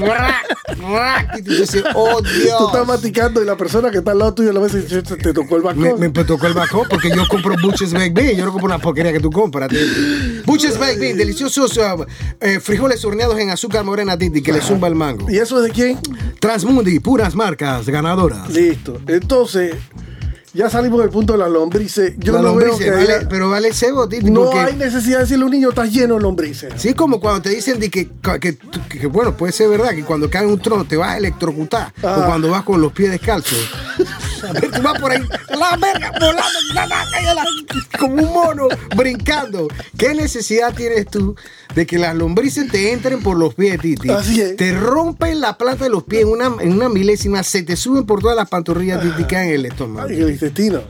bra, 0.00 0.42
bra, 0.78 1.30
titi. 1.36 1.40
Y 1.40 1.42
tú 1.56 1.60
dices, 1.62 1.84
oh 1.94 2.20
Tú 2.22 2.26
estás 2.28 2.42
Dios. 2.72 2.86
masticando 2.86 3.42
y 3.42 3.46
la 3.46 3.56
persona 3.56 3.90
que 3.90 3.98
está 3.98 4.10
al 4.12 4.18
lado 4.18 4.34
tuyo 4.34 4.52
la 4.52 4.60
vez 4.60 4.74
y 4.74 4.78
dice, 4.78 5.02
te 5.02 5.32
tocó 5.32 5.56
el 5.56 5.62
bacon. 5.62 5.82
Me, 5.98 6.08
me 6.08 6.24
tocó 6.24 6.46
el 6.46 6.54
bacon 6.54 6.86
porque 6.90 7.10
yo 7.14 7.22
compro 7.28 7.54
Buches 7.62 7.92
Baked 7.92 8.12
Bean. 8.12 8.36
Yo 8.36 8.44
no 8.44 8.50
compro 8.52 8.66
una 8.66 8.78
porquería 8.78 9.12
que 9.12 9.20
tú 9.20 9.30
compras. 9.30 9.68
titi. 9.68 10.35
Buches 10.46 10.78
Baked 10.78 11.00
Bean, 11.00 11.16
deliciosos 11.16 11.76
uh, 11.76 12.04
eh, 12.40 12.60
frijoles 12.60 13.04
horneados 13.04 13.38
en 13.38 13.50
azúcar 13.50 13.84
morena, 13.84 14.16
Titi, 14.16 14.42
que 14.42 14.52
le 14.52 14.60
zumba 14.60 14.86
el 14.88 14.94
mango. 14.94 15.28
¿Y 15.30 15.38
eso 15.38 15.58
es 15.58 15.64
de 15.64 15.70
quién? 15.70 15.98
Transmundi, 16.40 17.00
puras 17.00 17.34
marcas 17.34 17.86
ganadoras. 17.88 18.48
Listo. 18.50 19.00
Entonces, 19.08 19.74
ya 20.54 20.70
salimos 20.70 21.00
del 21.00 21.10
punto 21.10 21.32
de 21.34 21.40
las 21.40 21.50
lombrices. 21.50 22.14
Yo 22.18 22.32
La 22.34 22.42
no 22.42 22.54
veo 22.54 22.78
que 22.78 22.90
vale- 22.90 23.12
haya- 23.16 23.28
pero 23.28 23.50
vale 23.50 23.72
cebo, 23.74 24.08
Titi, 24.08 24.30
no 24.30 24.44
porque... 24.44 24.58
hay 24.60 24.74
necesidad 24.76 25.18
de 25.18 25.24
decirle 25.24 25.42
a 25.42 25.46
un 25.46 25.52
niño, 25.52 25.68
estás 25.70 25.92
lleno 25.92 26.14
de 26.14 26.20
lombrices. 26.22 26.72
Sí, 26.76 26.94
como 26.94 27.18
cuando 27.20 27.42
te 27.42 27.50
dicen 27.50 27.78
de 27.80 27.90
que, 27.90 28.08
que, 28.40 28.40
que- 28.40 28.98
que, 29.00 29.06
bueno, 29.08 29.36
puede 29.36 29.52
ser 29.52 29.68
verdad 29.68 29.90
que 29.90 30.04
cuando 30.04 30.30
cae 30.30 30.46
un 30.46 30.58
trono 30.60 30.84
te 30.86 30.96
vas 30.96 31.10
a 31.10 31.16
electrocutar 31.18 31.92
Ah. 32.02 32.20
o 32.22 32.26
cuando 32.26 32.48
vas 32.50 32.62
con 32.62 32.80
los 32.80 32.92
pies 32.92 33.10
descalzos. 33.10 33.58
A 34.44 34.52
ver, 34.52 34.70
tú 34.70 34.82
vas 34.82 35.00
por 35.00 35.12
ahí, 35.12 35.22
la 35.50 35.76
verga, 35.76 36.12
volando, 36.12 36.58
la, 36.74 36.86
la, 36.86 37.44
como 37.98 38.22
un 38.22 38.32
mono, 38.32 38.68
brincando. 38.96 39.68
¿Qué 39.96 40.14
necesidad 40.14 40.74
tienes 40.74 41.06
tú 41.06 41.36
de 41.74 41.86
que 41.86 41.98
las 41.98 42.14
lombrices 42.14 42.70
te 42.70 42.92
entren 42.92 43.22
por 43.22 43.36
los 43.36 43.54
pies, 43.54 43.80
Titi? 43.80 44.10
Así 44.10 44.40
es. 44.40 44.56
Te 44.56 44.72
rompen 44.72 45.40
la 45.40 45.56
plata 45.56 45.84
de 45.84 45.90
los 45.90 46.04
pies 46.04 46.22
en 46.22 46.28
una, 46.28 46.52
en 46.60 46.72
una 46.72 46.88
milésima, 46.88 47.42
se 47.42 47.62
te 47.62 47.76
suben 47.76 48.04
por 48.04 48.20
todas 48.20 48.36
las 48.36 48.48
pantorrillas, 48.48 49.02
Titi, 49.02 49.24
caen 49.24 49.48
en 49.48 49.54
el 49.54 49.66
estómago. 49.66 50.08
Ay, 50.08 50.20
el 50.20 50.30
intestino. 50.30 50.82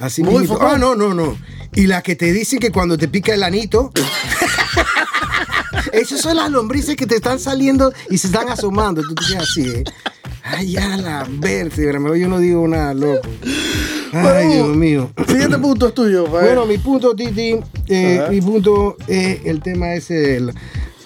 Así 0.00 0.22
Muy 0.22 0.40
mismo. 0.40 0.58
Ah, 0.60 0.78
no, 0.78 0.94
no, 0.94 1.14
no. 1.14 1.36
Y 1.74 1.86
las 1.86 2.02
que 2.02 2.16
te 2.16 2.32
dicen 2.32 2.58
que 2.58 2.70
cuando 2.70 2.96
te 2.96 3.08
pica 3.08 3.34
el 3.34 3.42
anito. 3.42 3.92
Esas 5.92 6.20
son 6.20 6.36
las 6.36 6.50
lombrices 6.50 6.96
que 6.96 7.06
te 7.06 7.16
están 7.16 7.38
saliendo 7.38 7.92
y 8.10 8.18
se 8.18 8.28
están 8.28 8.48
asomando. 8.48 9.02
Tú 9.02 9.14
te 9.14 9.26
quedas 9.26 9.42
así, 9.44 9.62
¿eh? 9.68 9.84
Ay, 10.50 10.72
ya 10.72 10.96
la 10.96 11.26
vértebra. 11.28 11.98
Yo 12.16 12.28
no 12.28 12.38
digo 12.38 12.66
nada, 12.68 12.94
loco. 12.94 13.20
Ay, 14.12 14.22
Bueno, 14.22 14.52
Dios 14.52 14.76
mío. 14.76 15.10
Siguiente 15.26 15.58
punto 15.58 15.88
es 15.88 15.94
tuyo, 15.94 16.26
Fael. 16.26 16.44
Bueno, 16.46 16.66
mi 16.66 16.78
punto, 16.78 17.14
Titi, 17.14 17.56
eh, 17.88 18.26
mi 18.30 18.40
punto 18.40 18.96
es 19.06 19.40
el 19.44 19.60
tema 19.62 19.92
ese 19.94 20.14
del- 20.14 20.54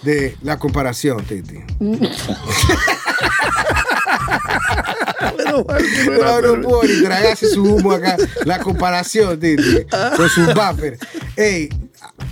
de 0.03 0.37
la 0.43 0.59
comparación, 0.59 1.23
Titi. 1.25 1.59
No 5.47 5.65
No, 6.19 6.57
no 6.57 6.63
puedo 6.69 6.83
ni 6.85 7.03
tragarse 7.03 7.49
su 7.49 7.63
humo 7.63 7.93
acá. 7.93 8.17
La 8.45 8.59
comparación, 8.61 9.39
Titi, 9.39 9.85
con 10.17 10.29
sus 10.29 10.47
bumpers. 10.55 10.99
Ey, 11.37 11.69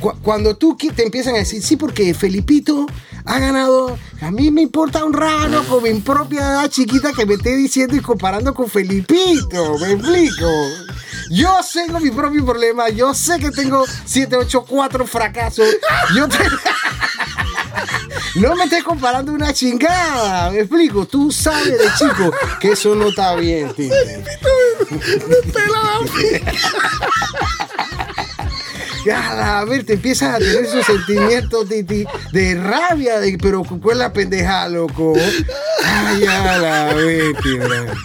cu- 0.00 0.14
cuando 0.22 0.56
tú 0.56 0.76
te 0.76 1.02
empiezan 1.02 1.34
a 1.34 1.38
decir, 1.38 1.62
sí, 1.62 1.76
porque 1.76 2.14
Felipito 2.14 2.86
ha 3.24 3.38
ganado, 3.38 3.98
a 4.22 4.30
mí 4.30 4.50
me 4.50 4.62
importa 4.62 5.04
un 5.04 5.12
raro 5.12 5.62
con 5.64 5.82
mi 5.82 5.92
propia 6.00 6.40
edad 6.40 6.70
chiquita 6.70 7.12
que 7.12 7.26
me 7.26 7.34
esté 7.34 7.54
diciendo 7.56 7.96
y 7.96 8.00
comparando 8.00 8.54
con 8.54 8.68
Felipito, 8.68 9.78
me 9.78 9.92
explico. 9.92 10.46
Yo 11.30 11.58
tengo 11.72 12.00
mi 12.00 12.10
propio 12.10 12.44
problema, 12.44 12.88
yo 12.88 13.14
sé 13.14 13.38
que 13.38 13.50
tengo 13.50 13.84
7, 14.04 14.36
8, 14.36 14.64
4 14.68 15.06
fracasos. 15.06 15.66
Yo 16.14 16.28
te- 16.28 16.38
No 18.36 18.54
me 18.54 18.64
estés 18.64 18.84
comparando 18.84 19.32
una 19.32 19.52
chingada, 19.52 20.50
me 20.50 20.60
explico. 20.60 21.04
Tú 21.06 21.32
sabes 21.32 21.78
de 21.78 21.86
chico 21.98 22.32
que 22.60 22.72
eso 22.72 22.94
no 22.94 23.08
está 23.08 23.34
bien, 23.36 23.72
tío. 23.74 23.92
Ya, 29.04 29.58
a 29.60 29.64
ver, 29.64 29.84
te 29.84 29.94
empiezas 29.94 30.34
a 30.34 30.38
tener 30.38 30.64
esos 30.64 30.84
sentimientos 30.84 31.68
Titi, 31.68 32.04
de 32.32 32.54
rabia, 32.54 33.20
de, 33.20 33.38
pero 33.40 33.62
¿cuál 33.64 33.96
es 33.96 33.98
la 33.98 34.12
pendeja, 34.12 34.68
loco? 34.68 35.14
Ay, 35.84 36.24
a 36.26 36.58
la 36.58 36.94
bestia. 36.94 37.96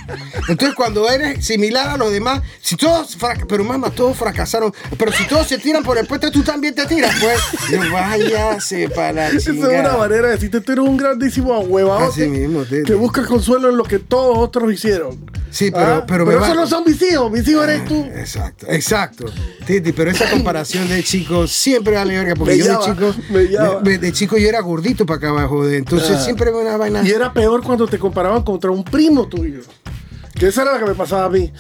Entonces, 0.47 0.75
cuando 0.75 1.09
eres 1.09 1.45
similar 1.45 1.89
a 1.89 1.97
los 1.97 2.11
demás, 2.11 2.41
si 2.61 2.75
todos, 2.75 3.17
pero 3.47 3.63
mamá, 3.63 3.89
todos 3.89 4.15
fracasaron, 4.17 4.73
pero 4.97 5.11
si 5.11 5.25
todos 5.27 5.47
se 5.47 5.57
tiran 5.57 5.83
por 5.83 5.97
el 5.97 6.07
puente, 6.07 6.31
tú 6.31 6.43
también 6.43 6.75
te 6.75 6.85
tiras, 6.85 7.15
pues. 7.19 7.91
Váyase 7.91 8.89
para 8.89 9.11
la 9.11 9.27
Esa 9.29 9.51
es 9.51 9.57
una 9.57 9.97
manera 9.97 10.27
de 10.27 10.33
decirte, 10.33 10.61
tú 10.61 10.71
eres 10.71 10.85
un 10.85 10.97
grandísimo 10.97 11.53
ahuevado 11.53 12.05
Así 12.07 12.27
mismo, 12.27 12.63
que 12.65 12.93
busca 12.93 13.25
consuelo 13.25 13.69
en 13.69 13.77
lo 13.77 13.83
que 13.83 13.99
todos 13.99 14.37
otros 14.37 14.71
hicieron. 14.71 15.34
Sí, 15.55 15.71
pero- 15.71 15.85
Ah, 15.85 16.05
pero 16.05 16.25
me 16.25 16.33
esos 16.35 16.53
no 16.53 16.67
son 16.67 16.83
mis 16.85 17.01
hijos, 17.01 17.31
mis 17.31 17.47
hijos 17.47 17.63
eres 17.63 17.85
tú. 17.85 18.03
Exacto, 18.13 18.65
exacto. 18.67 19.25
Titi, 19.65 19.93
pero 19.93 20.11
esa 20.11 20.29
comparación 20.29 20.89
de 20.89 21.01
chicos 21.01 21.49
siempre 21.49 21.95
vale 21.95 22.13
verga, 22.17 22.35
porque 22.35 22.55
Me 22.55 22.59
yo 22.59 22.65
llama, 22.65 22.85
de 22.85 22.93
chico, 22.93 23.15
me 23.29 23.89
de, 23.89 23.97
de 23.99 24.11
chico 24.11 24.37
yo 24.37 24.49
era 24.49 24.59
gordito 24.59 25.05
para 25.05 25.17
acá 25.17 25.29
abajo, 25.29 25.65
de, 25.65 25.77
entonces 25.77 26.11
Ah. 26.11 26.19
siempre 26.25 26.51
me 26.51 26.57
una 26.57 26.75
vaina. 26.75 27.03
Y 27.07 27.09
era 27.11 27.31
peor 27.31 27.63
cuando 27.63 27.87
te 27.87 27.97
comparaban 27.97 28.43
contra 28.43 28.69
un 28.69 28.83
primo 28.83 29.27
tuyo. 29.29 29.61
Que 30.37 30.47
esa 30.47 30.63
era 30.63 30.73
la 30.73 30.79
que 30.79 30.85
me 30.87 30.95
pasaba 30.95 31.23
a 31.23 31.29
mí. 31.29 31.53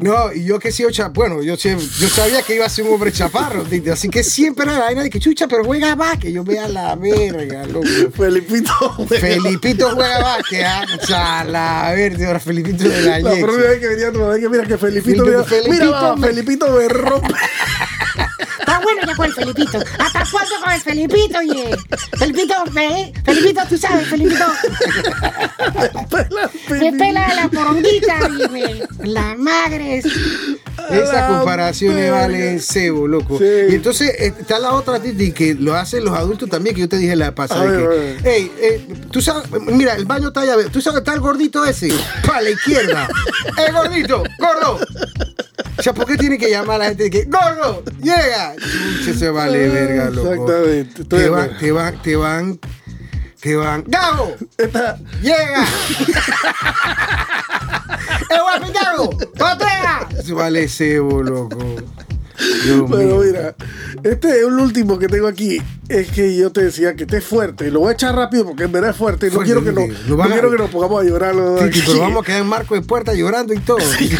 No, 0.00 0.32
y 0.32 0.44
yo 0.44 0.58
que 0.58 0.72
sí, 0.72 0.84
cha- 0.90 1.08
bueno, 1.08 1.42
yo, 1.42 1.56
siempre- 1.56 1.86
yo 1.98 2.08
sabía 2.08 2.42
que 2.42 2.54
iba 2.56 2.66
a 2.66 2.68
ser 2.68 2.84
un 2.86 2.94
hombre 2.94 3.12
chaparro, 3.12 3.64
así 3.92 4.08
que 4.08 4.24
siempre 4.24 4.64
era 4.64 4.74
la 4.78 4.84
vaina 4.86 5.02
de 5.02 5.10
que 5.10 5.20
chucha, 5.20 5.46
pero 5.46 5.64
juega 5.64 5.94
más, 5.94 6.18
que 6.18 6.32
yo 6.32 6.42
vea 6.42 6.68
la 6.68 6.96
verga, 6.96 7.64
loco. 7.66 7.86
Felipito. 8.16 8.72
Felipito 9.08 9.90
juega 9.90 10.20
más, 10.20 10.42
que 10.48 10.64
ah, 10.64 10.84
chala, 11.06 11.92
verde, 11.94 12.26
ahora 12.26 12.40
Felipito 12.40 12.84
de 12.88 13.00
la 13.02 13.18
La 13.20 13.30
próxima 13.40 13.68
vez 13.68 13.78
que 13.80 13.88
venía 13.88 14.12
tu 14.12 14.18
mamá, 14.20 14.38
que 14.38 14.48
mira 14.48 14.64
que 14.64 14.78
Felipito, 14.78 15.24
Felipito, 15.24 15.24
mira, 15.24 15.38
mira, 15.38 15.44
Felipito 15.44 16.16
me- 16.16 16.26
Felipito 16.26 16.70
me 16.72 16.88
rompe. 16.88 17.34
Está 18.58 18.80
bueno 18.80 19.02
ya 19.06 19.16
con 19.16 19.26
el 19.26 19.32
Felipito. 19.32 19.78
¿Hasta 19.98 20.24
cuándo 20.30 20.54
con 20.62 20.72
el 20.72 20.80
Felipito, 20.80 21.38
oye? 21.38 21.76
Felipito, 22.18 22.54
ve, 22.72 23.12
Felipito, 23.24 23.62
tú 23.68 23.78
sabes, 23.78 24.08
Felipito. 24.08 24.44
Me 26.70 26.92
pela 26.92 27.34
la 27.34 27.48
poronguita, 27.48 28.18
oye. 28.26 28.86
La 29.04 29.34
madre 29.36 29.98
es... 29.98 30.06
Esa 30.90 31.12
la 31.12 31.28
comparación 31.28 31.94
me 31.94 32.02
verga. 32.02 32.20
vale 32.22 32.58
cebo, 32.60 33.06
loco. 33.06 33.38
Sí. 33.38 33.44
Y 33.70 33.74
entonces 33.74 34.08
eh, 34.18 34.34
está 34.38 34.58
la 34.58 34.72
otra, 34.72 35.00
Titi, 35.00 35.32
que 35.32 35.54
lo 35.54 35.74
hacen 35.74 36.04
los 36.04 36.16
adultos 36.16 36.48
también, 36.48 36.74
que 36.74 36.82
yo 36.82 36.88
te 36.88 36.96
dije 36.98 37.14
la 37.14 37.34
pasada. 37.34 37.62
A 37.62 37.64
ver, 37.64 37.78
que, 37.78 37.84
a 37.84 37.88
ver. 37.88 38.26
Ey, 38.26 38.52
eh, 38.58 38.86
tú 39.10 39.20
sabes, 39.20 39.48
mira, 39.60 39.94
el 39.94 40.04
baño 40.04 40.28
está 40.28 40.40
allá, 40.40 40.54
tú 40.72 40.80
sabes 40.80 40.96
que 40.96 40.98
está 41.00 41.14
el 41.14 41.20
gordito 41.20 41.64
ese, 41.64 41.92
para 42.26 42.42
la 42.42 42.50
izquierda. 42.50 43.08
¡Eh, 43.58 43.72
gordito! 43.72 44.22
¡Gordo! 44.38 44.78
O 45.82 45.84
sea, 45.84 45.92
¿por 45.94 46.06
qué 46.06 46.16
tiene 46.16 46.38
que 46.38 46.48
llamar 46.48 46.76
a 46.76 46.78
la 46.78 46.84
gente 46.90 47.10
que, 47.10 47.24
¡Gordo! 47.24 47.82
¡Llega! 48.00 48.54
Chuche, 48.54 49.14
se 49.18 49.28
vale 49.30 49.68
verga, 49.68 50.10
loco. 50.10 50.32
Exactamente, 50.32 51.04
Te 51.06 51.28
van, 51.28 51.58
te 51.58 51.72
van, 51.72 52.02
te 52.02 52.14
van, 52.14 52.60
te 53.40 53.56
van. 53.56 53.84
¡Gago! 53.88 54.32
Esta- 54.58 54.96
¡Llega! 55.20 55.64
¡Eh, 58.30 58.36
guapi, 58.40 58.72
Gago! 58.72 59.10
¡Patea! 59.36 60.08
Se 60.24 60.32
vale 60.32 60.68
cebo, 60.68 61.20
loco. 61.20 61.58
Dios 62.64 62.88
mío. 62.90 63.20
mira, 63.24 63.54
este 64.02 64.28
es 64.30 64.46
el 64.46 64.54
último 64.54 64.98
que 64.98 65.06
tengo 65.08 65.26
aquí. 65.26 65.60
Es 65.88 66.10
que 66.10 66.34
yo 66.36 66.50
te 66.50 66.64
decía 66.64 66.94
que 66.94 67.02
esté 67.02 67.20
fuerte. 67.20 67.70
Lo 67.70 67.80
voy 67.80 67.90
a 67.90 67.92
echar 67.92 68.14
rápido 68.14 68.46
porque 68.46 68.64
en 68.64 68.72
verdad 68.72 68.90
es 68.90 68.96
fuerte. 68.96 69.26
No 69.26 69.34
Fuerte, 69.34 69.52
quiero 69.52 69.64
que, 69.64 69.72
no, 69.72 69.86
Titi. 69.94 70.08
Lo 70.10 70.16
no 70.16 70.24
quiero 70.30 70.50
que 70.50 70.56
nos 70.56 70.70
pongamos 70.70 71.02
a 71.02 71.04
llorar. 71.04 71.34
Titi, 71.34 71.64
aquí. 71.80 71.82
pero 71.86 72.00
vamos 72.00 72.22
a 72.22 72.26
quedar 72.26 72.40
en 72.40 72.46
marco 72.46 72.74
de 72.74 72.80
puerta 72.82 73.12
llorando 73.14 73.52
y 73.54 73.58
todo. 73.58 73.78
Sí, 73.98 74.10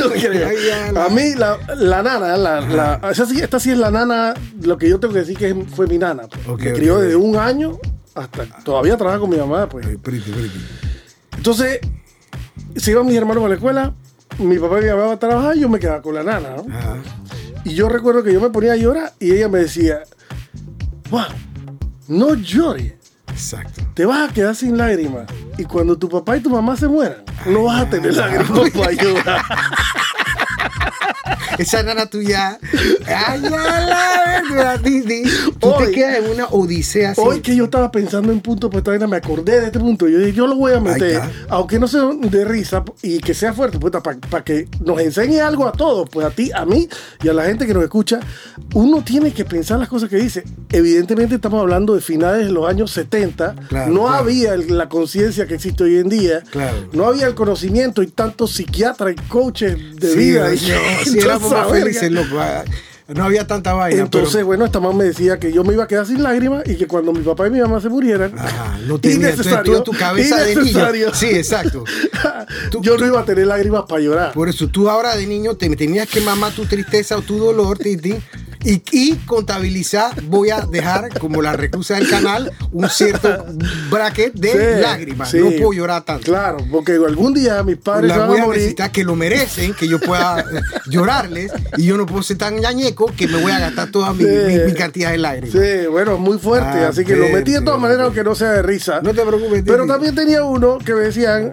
no 0.92 1.00
A 1.00 1.08
mí, 1.08 1.34
la, 1.34 1.58
la 1.76 2.02
nana, 2.02 2.36
la, 2.36 2.60
la- 2.60 3.10
esa 3.10 3.24
sí- 3.26 3.40
esta 3.40 3.58
sí 3.58 3.70
es 3.70 3.78
la 3.78 3.90
nana, 3.90 4.34
lo 4.60 4.76
que 4.76 4.88
yo 4.88 5.00
tengo 5.00 5.14
que 5.14 5.20
decir 5.20 5.36
que 5.38 5.54
fue 5.74 5.86
mi 5.86 5.98
nana. 5.98 6.24
pues. 6.28 6.58
Me 6.60 6.72
crió 6.72 6.98
desde 6.98 7.16
un 7.16 7.36
año 7.36 7.78
hasta. 8.14 8.44
Todavía 8.64 8.96
trabaja 8.96 9.18
con 9.20 9.30
mi 9.30 9.36
mamá, 9.36 9.68
pues. 9.68 9.86
Ay, 9.86 9.96
priti, 9.96 10.30
priti. 10.30 10.60
Entonces, 11.36 11.80
se 12.76 12.90
iban 12.90 13.06
mis 13.06 13.16
hermanos 13.16 13.44
a 13.44 13.48
la 13.48 13.54
escuela, 13.54 13.94
mi 14.38 14.58
papá 14.58 14.80
y 14.80 14.84
mi 14.84 14.90
mamá 14.90 15.12
a 15.12 15.18
trabajar 15.18 15.56
y 15.56 15.60
yo 15.60 15.68
me 15.68 15.78
quedaba 15.78 16.02
con 16.02 16.14
la 16.14 16.22
nana, 16.22 16.50
¿no? 16.56 16.66
Ajá. 16.74 16.96
Y 17.64 17.74
yo 17.74 17.88
recuerdo 17.88 18.22
que 18.22 18.32
yo 18.32 18.40
me 18.40 18.50
ponía 18.50 18.72
a 18.72 18.76
llorar 18.76 19.12
y 19.20 19.32
ella 19.32 19.48
me 19.48 19.60
decía, 19.60 20.00
wow, 21.10 21.22
no 22.08 22.34
llores, 22.34 22.94
Exacto. 23.28 23.82
te 23.94 24.04
vas 24.04 24.30
a 24.30 24.32
quedar 24.32 24.54
sin 24.56 24.76
lágrimas. 24.76 25.26
Y 25.58 25.64
cuando 25.64 25.96
tu 25.96 26.08
papá 26.08 26.36
y 26.36 26.40
tu 26.40 26.50
mamá 26.50 26.76
se 26.76 26.88
mueran, 26.88 27.22
no 27.46 27.64
vas 27.64 27.82
a 27.82 27.90
tener 27.90 28.14
lágrimas 28.16 28.70
para 28.70 28.92
llorar. 28.92 29.42
Esa 31.58 31.82
nana 31.82 32.06
tuya. 32.06 32.58
Ay, 33.06 33.42
ya 33.42 33.50
la. 33.50 34.78
Tú 35.60 35.68
Hoy- 35.68 35.86
te 35.86 35.92
quedas 35.92 36.18
en 36.18 36.30
una 36.30 36.46
odisea 36.46 37.10
así. 37.10 37.20
Hoy 37.22 37.40
que 37.40 37.54
yo 37.54 37.64
estaba 37.64 37.90
pensando 37.90 38.32
en 38.32 38.40
punto, 38.40 38.70
pues 38.70 38.82
vaina 38.84 39.06
me 39.06 39.16
acordé 39.16 39.60
de 39.60 39.66
este 39.66 39.78
punto. 39.78 40.08
Yo 40.08 40.18
dije, 40.18 40.32
yo 40.32 40.46
lo 40.46 40.56
voy 40.56 40.72
a 40.72 40.80
meter, 40.80 41.20
aunque 41.48 41.78
no 41.78 41.86
sea 41.88 42.02
de 42.20 42.44
risa 42.44 42.84
y 43.02 43.18
que 43.20 43.34
sea 43.34 43.52
fuerte, 43.52 43.78
pues 43.78 43.92
para 44.30 44.44
que 44.44 44.68
nos 44.84 45.00
enseñe 45.00 45.40
algo 45.40 45.66
a 45.66 45.72
todos, 45.72 46.08
pues 46.10 46.26
a 46.26 46.30
ti, 46.30 46.50
a 46.54 46.64
mí 46.64 46.88
y 47.22 47.28
a 47.28 47.32
la 47.32 47.44
gente 47.44 47.66
que 47.66 47.74
nos 47.74 47.82
escucha. 47.82 48.20
Uno 48.74 49.02
tiene 49.04 49.32
que 49.32 49.44
pensar 49.44 49.78
las 49.78 49.88
cosas 49.88 50.08
que 50.08 50.16
dice. 50.16 50.44
Evidentemente 50.70 51.34
estamos 51.36 51.60
hablando 51.60 51.94
de 51.94 52.00
finales 52.00 52.46
de 52.46 52.52
los 52.52 52.68
años 52.68 52.90
70. 52.92 53.54
Claro, 53.68 53.92
no 53.92 54.02
claro. 54.02 54.16
había 54.16 54.56
la 54.56 54.88
conciencia 54.88 55.46
que 55.46 55.54
existe 55.54 55.84
hoy 55.84 55.98
en 55.98 56.08
día. 56.08 56.42
Claro. 56.50 56.88
No 56.92 57.06
había 57.06 57.26
el 57.26 57.34
conocimiento 57.34 58.02
y 58.02 58.06
tantos 58.08 58.52
psiquiatras 58.52 59.12
y 59.12 59.28
coaches 59.28 59.76
de 59.96 60.08
Sí, 60.12 60.18
vida. 60.18 60.52
y 60.54 60.58
sí, 61.04 61.18
más 61.50 61.70
felices, 61.70 62.10
loco. 62.10 62.38
Ah, 62.38 62.64
No 63.08 63.24
había 63.24 63.46
tanta 63.46 63.74
vaina. 63.74 64.00
Entonces, 64.02 64.32
pero- 64.34 64.46
bueno, 64.46 64.64
esta 64.64 64.80
mamá 64.80 64.96
me 64.98 65.04
decía 65.04 65.38
que 65.38 65.52
yo 65.52 65.64
me 65.64 65.74
iba 65.74 65.84
a 65.84 65.88
quedar 65.88 66.06
sin 66.06 66.22
lágrimas 66.22 66.62
y 66.66 66.76
que 66.76 66.86
cuando 66.86 67.12
mi 67.12 67.20
papá 67.20 67.46
y 67.48 67.50
mi 67.50 67.60
mamá 67.60 67.80
se 67.80 67.88
murieran, 67.90 68.32
Ajá, 68.38 68.78
no 68.86 68.98
tenía 68.98 69.34
tú 69.34 69.82
tu 69.82 69.92
cabeza 69.92 70.36
de 70.44 70.56
niño. 70.56 71.12
Sí, 71.12 71.26
exacto. 71.26 71.84
Tú- 72.70 72.80
yo 72.82 72.96
no 72.96 73.06
iba 73.06 73.20
a 73.20 73.24
tener 73.24 73.46
lágrimas 73.46 73.82
para 73.88 74.00
llorar. 74.00 74.32
Por 74.32 74.48
eso 74.48 74.68
tú 74.68 74.88
ahora 74.88 75.16
de 75.16 75.26
niño 75.26 75.56
te 75.56 75.68
tenías 75.76 76.08
que 76.08 76.20
mamar 76.20 76.52
tu 76.52 76.64
tristeza 76.64 77.16
o 77.16 77.22
tu 77.22 77.38
dolor, 77.38 77.76
Titi, 77.78 78.14
y, 78.64 78.82
y 78.92 79.14
contabilizar, 79.26 80.20
voy 80.22 80.50
a 80.50 80.60
dejar 80.62 81.18
como 81.18 81.42
la 81.42 81.52
reclusa 81.54 81.94
del 81.96 82.08
canal 82.08 82.50
un 82.72 82.88
cierto 82.88 83.44
bracket 83.90 84.34
de 84.34 84.52
Sí, 84.52 84.80
lágrimas. 84.82 85.30
sí. 85.30 85.38
No 85.38 85.50
puedo 85.50 85.72
llorar 85.72 86.02
tanto. 86.04 86.24
Claro, 86.24 86.58
porque 86.70 86.92
algún 86.92 87.34
día 87.34 87.62
mis 87.62 87.76
padres 87.78 88.10
se 88.12 88.16
La 88.18 88.22
van 88.26 88.28
voy 88.30 88.40
a 88.40 88.44
morir. 88.44 88.58
necesitar 88.60 88.90
que 88.92 89.04
lo 89.04 89.16
merecen, 89.16 89.74
que 89.74 89.88
yo 89.88 89.98
pueda 90.00 90.40
eh, 90.40 90.44
llorarles 90.86 91.52
y 91.76 91.84
yo 91.86 91.96
no 91.96 92.06
puedo 92.06 92.22
ser 92.22 92.38
tan 92.38 92.56
ñañeco 92.60 93.06
que 93.16 93.26
me 93.28 93.40
voy 93.40 93.52
a 93.52 93.58
gastar 93.58 93.90
toda 93.90 94.12
mi, 94.12 94.24
Sí. 94.24 94.30
mi- 94.46 94.58
mi 94.66 94.74
cantidad 94.74 95.10
de 95.10 95.18
lágrimas. 95.18 95.52
Sí, 95.52 95.86
bueno, 95.90 96.18
muy 96.18 96.38
fuerte, 96.38 96.84
Ah, 96.84 96.88
así 96.88 97.04
que 97.04 97.16
lo 97.16 97.28
metí 97.28 97.52
de 97.52 97.60
todas 97.62 97.80
maneras, 97.80 98.04
aunque 98.04 98.22
no 98.24 98.34
sea 98.34 98.52
de 98.52 98.62
risa. 98.62 99.00
No 99.02 99.12
te 99.14 99.22
preocupes, 99.24 99.62
Pero 99.66 99.86
también 99.86 100.14
tenía 100.14 100.44
uno 100.44 100.78
que 100.78 100.94
me 100.94 101.00
decían, 101.02 101.52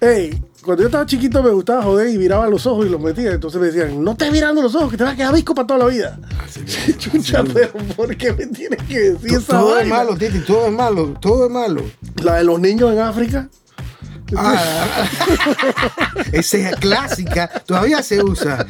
hey, 0.00 0.42
cuando 0.64 0.82
yo 0.82 0.88
estaba 0.88 1.06
chiquito 1.06 1.42
me 1.42 1.50
gustaba 1.50 1.82
joder 1.82 2.12
y 2.14 2.18
miraba 2.18 2.48
los 2.48 2.66
ojos 2.66 2.86
y 2.86 2.88
los 2.88 3.00
metía. 3.00 3.32
Entonces 3.32 3.60
me 3.60 3.68
decían, 3.68 4.02
no 4.02 4.12
estés 4.12 4.30
mirando 4.30 4.62
los 4.62 4.74
ojos, 4.74 4.90
que 4.90 4.96
te 4.96 5.04
vas 5.04 5.14
a 5.14 5.16
quedar 5.16 5.34
visco 5.34 5.54
para 5.54 5.66
toda 5.66 5.80
la 5.80 5.86
vida. 5.86 6.18
Chucha, 6.98 7.44
pero 7.44 7.72
¿por 7.96 8.16
qué 8.16 8.32
me 8.32 8.46
tienes 8.46 8.82
que 8.84 8.98
decir 9.12 9.38
esa 9.38 9.58
todo 9.58 9.78
es 9.78 9.88
malo, 9.88 10.16
Titi, 10.16 10.40
todo 10.40 10.66
es 10.66 10.72
malo, 10.72 11.14
todo 11.20 11.46
es 11.46 11.50
malo. 11.50 11.82
La 12.22 12.36
de 12.36 12.44
los 12.44 12.60
niños 12.60 12.92
en 12.92 12.98
África. 12.98 13.48
Ah, 14.36 15.08
esa 16.32 16.56
es 16.58 16.76
clásica, 16.76 17.48
todavía 17.66 18.00
se 18.02 18.22
usa. 18.22 18.64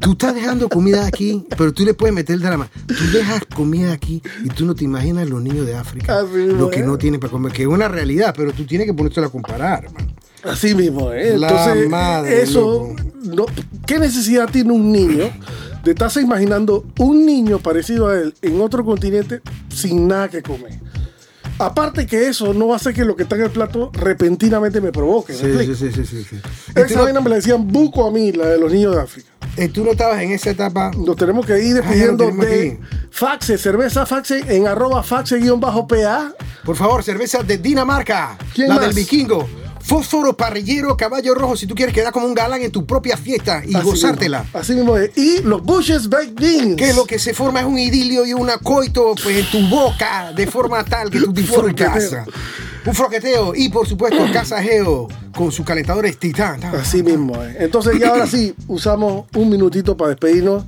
Tú 0.00 0.12
estás 0.12 0.34
dejando 0.34 0.68
comida 0.68 1.06
aquí, 1.06 1.46
pero 1.56 1.72
tú 1.72 1.84
le 1.84 1.94
puedes 1.94 2.14
meter 2.14 2.34
el 2.34 2.42
drama. 2.42 2.68
Tú 2.86 3.10
dejas 3.12 3.42
comida 3.54 3.92
aquí 3.92 4.20
y 4.44 4.48
tú 4.48 4.64
no 4.64 4.74
te 4.74 4.84
imaginas 4.84 5.28
los 5.28 5.40
niños 5.42 5.64
de 5.64 5.76
África, 5.76 6.18
Así 6.18 6.34
mismo 6.34 6.60
lo 6.62 6.70
que 6.70 6.82
no 6.82 6.98
tienen 6.98 7.20
para 7.20 7.30
comer, 7.30 7.52
que 7.52 7.62
es 7.62 7.68
una 7.68 7.86
realidad, 7.86 8.34
pero 8.36 8.52
tú 8.52 8.66
tienes 8.66 8.86
que 8.86 8.94
ponértelo 8.94 9.28
a 9.28 9.30
comparar, 9.30 9.84
hermano. 9.84 10.12
Así 10.46 10.74
mismo, 10.74 11.12
¿eh? 11.12 11.36
La 11.38 11.48
Entonces, 11.48 11.88
madre, 11.88 12.42
eso, 12.42 12.94
no, 13.22 13.46
¿qué 13.86 13.98
necesidad 13.98 14.48
tiene 14.50 14.72
un 14.72 14.92
niño 14.92 15.30
de 15.84 15.90
estarse 15.90 16.20
imaginando 16.20 16.84
un 16.98 17.24
niño 17.26 17.58
parecido 17.58 18.08
a 18.08 18.16
él 18.18 18.34
en 18.42 18.60
otro 18.60 18.84
continente 18.84 19.40
sin 19.68 20.06
nada 20.08 20.28
que 20.28 20.42
comer? 20.42 20.78
Aparte 21.58 22.06
que 22.06 22.28
eso 22.28 22.52
no 22.52 22.74
hacer 22.74 22.92
que 22.92 23.02
lo 23.04 23.16
que 23.16 23.22
está 23.22 23.34
en 23.36 23.42
el 23.42 23.50
plato 23.50 23.90
repentinamente 23.94 24.80
me 24.82 24.92
provoque. 24.92 25.32
¿me 25.32 25.38
Sí, 25.64 25.74
sí, 25.74 25.90
sí, 25.90 26.04
sí, 26.04 26.24
sí. 26.28 26.36
Esa 26.74 27.00
vaina 27.00 27.20
me 27.22 27.30
la 27.30 27.36
decían 27.36 27.66
buco 27.66 28.06
a 28.06 28.10
mí, 28.10 28.30
la 28.32 28.46
de 28.48 28.58
los 28.58 28.70
niños 28.70 28.94
de 28.94 29.00
África. 29.00 29.30
eh, 29.56 29.68
tú 29.68 29.82
no 29.82 29.92
estabas 29.92 30.20
en 30.20 30.32
esa 30.32 30.50
etapa. 30.50 30.90
Nos 30.90 31.16
tenemos 31.16 31.46
que 31.46 31.58
ir 31.64 31.72
Ah, 31.72 31.80
despidiendo 31.80 32.30
de. 32.30 32.78
Faxe, 33.10 33.56
cerveza 33.56 34.04
Faxe 34.04 34.44
en 34.54 34.66
arroba 34.66 35.02
Faxe-PA. 35.02 36.34
Por 36.62 36.76
favor, 36.76 37.02
cerveza 37.02 37.42
de 37.42 37.56
Dinamarca. 37.56 38.36
¿Quién 38.54 38.68
la 38.68 38.74
más? 38.74 38.84
del 38.86 38.94
vikingo. 38.94 39.48
Fósforo, 39.86 40.36
parrillero, 40.36 40.96
caballo 40.96 41.32
rojo, 41.34 41.56
si 41.56 41.66
tú 41.68 41.76
quieres 41.76 41.94
quedar 41.94 42.12
como 42.12 42.26
un 42.26 42.34
galán 42.34 42.60
en 42.62 42.72
tu 42.72 42.84
propia 42.84 43.16
fiesta 43.16 43.62
y 43.64 43.72
Así 43.76 43.84
gozártela. 43.84 44.42
mismo, 44.42 44.58
Así 44.58 44.74
mismo 44.74 44.96
es. 44.96 45.16
Y 45.16 45.42
los 45.42 45.62
Bushes 45.62 46.08
Baked 46.08 46.34
Beans. 46.34 46.76
Que 46.76 46.92
lo 46.92 47.04
que 47.04 47.20
se 47.20 47.32
forma 47.34 47.60
es 47.60 47.66
un 47.66 47.78
idilio 47.78 48.26
y 48.26 48.32
un 48.34 48.48
coito 48.64 49.14
pues, 49.22 49.36
en 49.38 49.46
tu 49.50 49.68
boca 49.68 50.32
de 50.34 50.48
forma 50.48 50.84
tal 50.84 51.08
que 51.08 51.20
tú 51.20 51.32
disfrutas. 51.32 52.16
Un 52.84 52.94
froqueteo. 52.94 53.54
Y 53.54 53.68
por 53.68 53.86
supuesto, 53.86 54.18
Casa 54.32 54.60
Geo 54.60 55.06
con 55.32 55.52
sus 55.52 55.64
calentadores 55.64 56.18
Titán. 56.18 56.64
Así 56.64 57.04
mismo 57.04 57.40
es. 57.42 57.54
Entonces 57.60 57.96
ya 58.00 58.08
ahora 58.08 58.26
sí, 58.26 58.54
usamos 58.66 59.26
un 59.36 59.48
minutito 59.50 59.96
para 59.96 60.10
despedirnos. 60.10 60.64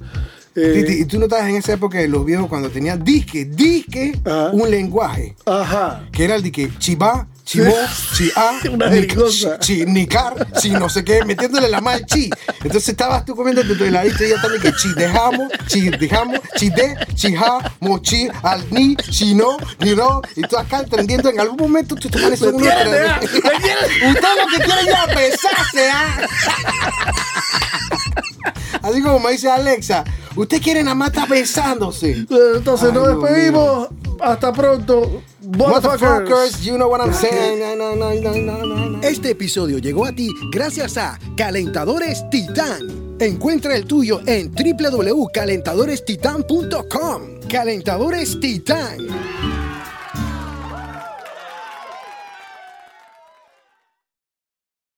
Eh, 0.54 0.84
Titi, 0.86 1.02
y 1.02 1.04
tú 1.06 1.18
no 1.18 1.24
estabas 1.24 1.48
en 1.48 1.56
esa 1.56 1.72
época 1.72 1.98
de 1.98 2.06
los 2.08 2.24
viejos 2.24 2.48
cuando 2.48 2.68
tenían 2.70 3.02
disque, 3.04 3.44
disque, 3.44 4.18
Ajá. 4.24 4.50
un 4.52 4.70
lenguaje. 4.70 5.34
Ajá. 5.44 6.04
Que 6.12 6.24
era 6.24 6.34
el 6.36 6.42
de 6.42 6.50
que 6.52 6.70
chivá, 6.78 7.26
chiá, 7.52 8.60
Una 8.70 8.86
ni- 8.90 8.96
jerigosa. 8.96 9.58
chi, 9.58 9.84
nicar, 9.86 10.34
chi, 10.60 10.70
no 10.70 10.88
sé 10.88 11.02
qué, 11.04 11.24
metiéndole 11.24 11.68
la 11.68 11.80
mal 11.80 12.04
chi. 12.04 12.28
Entonces 12.62 12.90
estabas 12.90 13.24
tú 13.24 13.34
comiendo 13.34 13.62
tu 13.64 13.82
heladito 13.84 14.22
y 14.22 14.26
ella 14.26 14.40
también 14.42 14.62
que 14.62 14.72
chi 14.74 14.92
dejamos, 14.94 15.50
chi 15.66 15.88
dejamos, 15.90 16.40
chi 16.56 16.68
de, 16.70 16.94
chi 17.14 17.34
ja, 17.34 17.58
mo 17.80 17.98
chi, 18.00 18.28
al 18.42 18.64
ni, 18.70 18.94
chi 18.96 19.34
no, 19.34 19.56
ni 19.80 19.94
no. 19.94 20.20
Y 20.36 20.42
tú 20.42 20.56
acá 20.58 20.80
entendiendo 20.80 21.30
en 21.30 21.40
algún 21.40 21.56
momento 21.58 21.94
tú 21.94 22.08
te 22.10 22.18
pones 22.18 22.40
un 22.42 22.56
me 22.56 22.62
tiene. 22.62 22.98
Usted 24.10 24.28
lo 24.36 24.46
que 24.56 24.64
quiere 24.64 24.84
ya 24.86 25.06
besarse, 25.06 25.90
¿ah? 25.90 26.16
Así 28.82 29.02
como 29.02 29.18
me 29.20 29.32
dice 29.32 29.50
Alexa, 29.50 30.04
usted 30.36 30.62
quiere 30.62 30.82
nada 30.82 30.94
más 30.94 31.08
estar 31.08 31.28
besándose. 31.28 32.10
Eh, 32.12 32.26
Entonces 32.56 32.88
Ay, 32.88 32.94
nos 32.94 33.08
Dios 33.08 33.22
despedimos. 33.22 33.88
Hasta 34.20 34.52
pronto. 34.52 35.22
Motherfuckers. 35.50 36.62
You 36.62 36.76
know 36.76 36.88
what 36.88 37.00
I'm 37.00 37.14
saying. 37.14 37.60
No, 37.78 37.96
no, 37.96 37.96
no. 37.96 39.00
Este 39.02 39.30
episodio 39.30 39.78
llegó 39.78 40.04
a 40.04 40.12
ti 40.12 40.28
gracias 40.52 40.98
a 40.98 41.18
Calentadores 41.36 42.28
Titán. 42.30 43.16
Encuentra 43.18 43.74
el 43.74 43.86
tuyo 43.86 44.20
en 44.26 44.52
www.calentadorestitan.com. 44.52 47.22
Calentadores 47.48 48.38
Titán. 48.40 48.98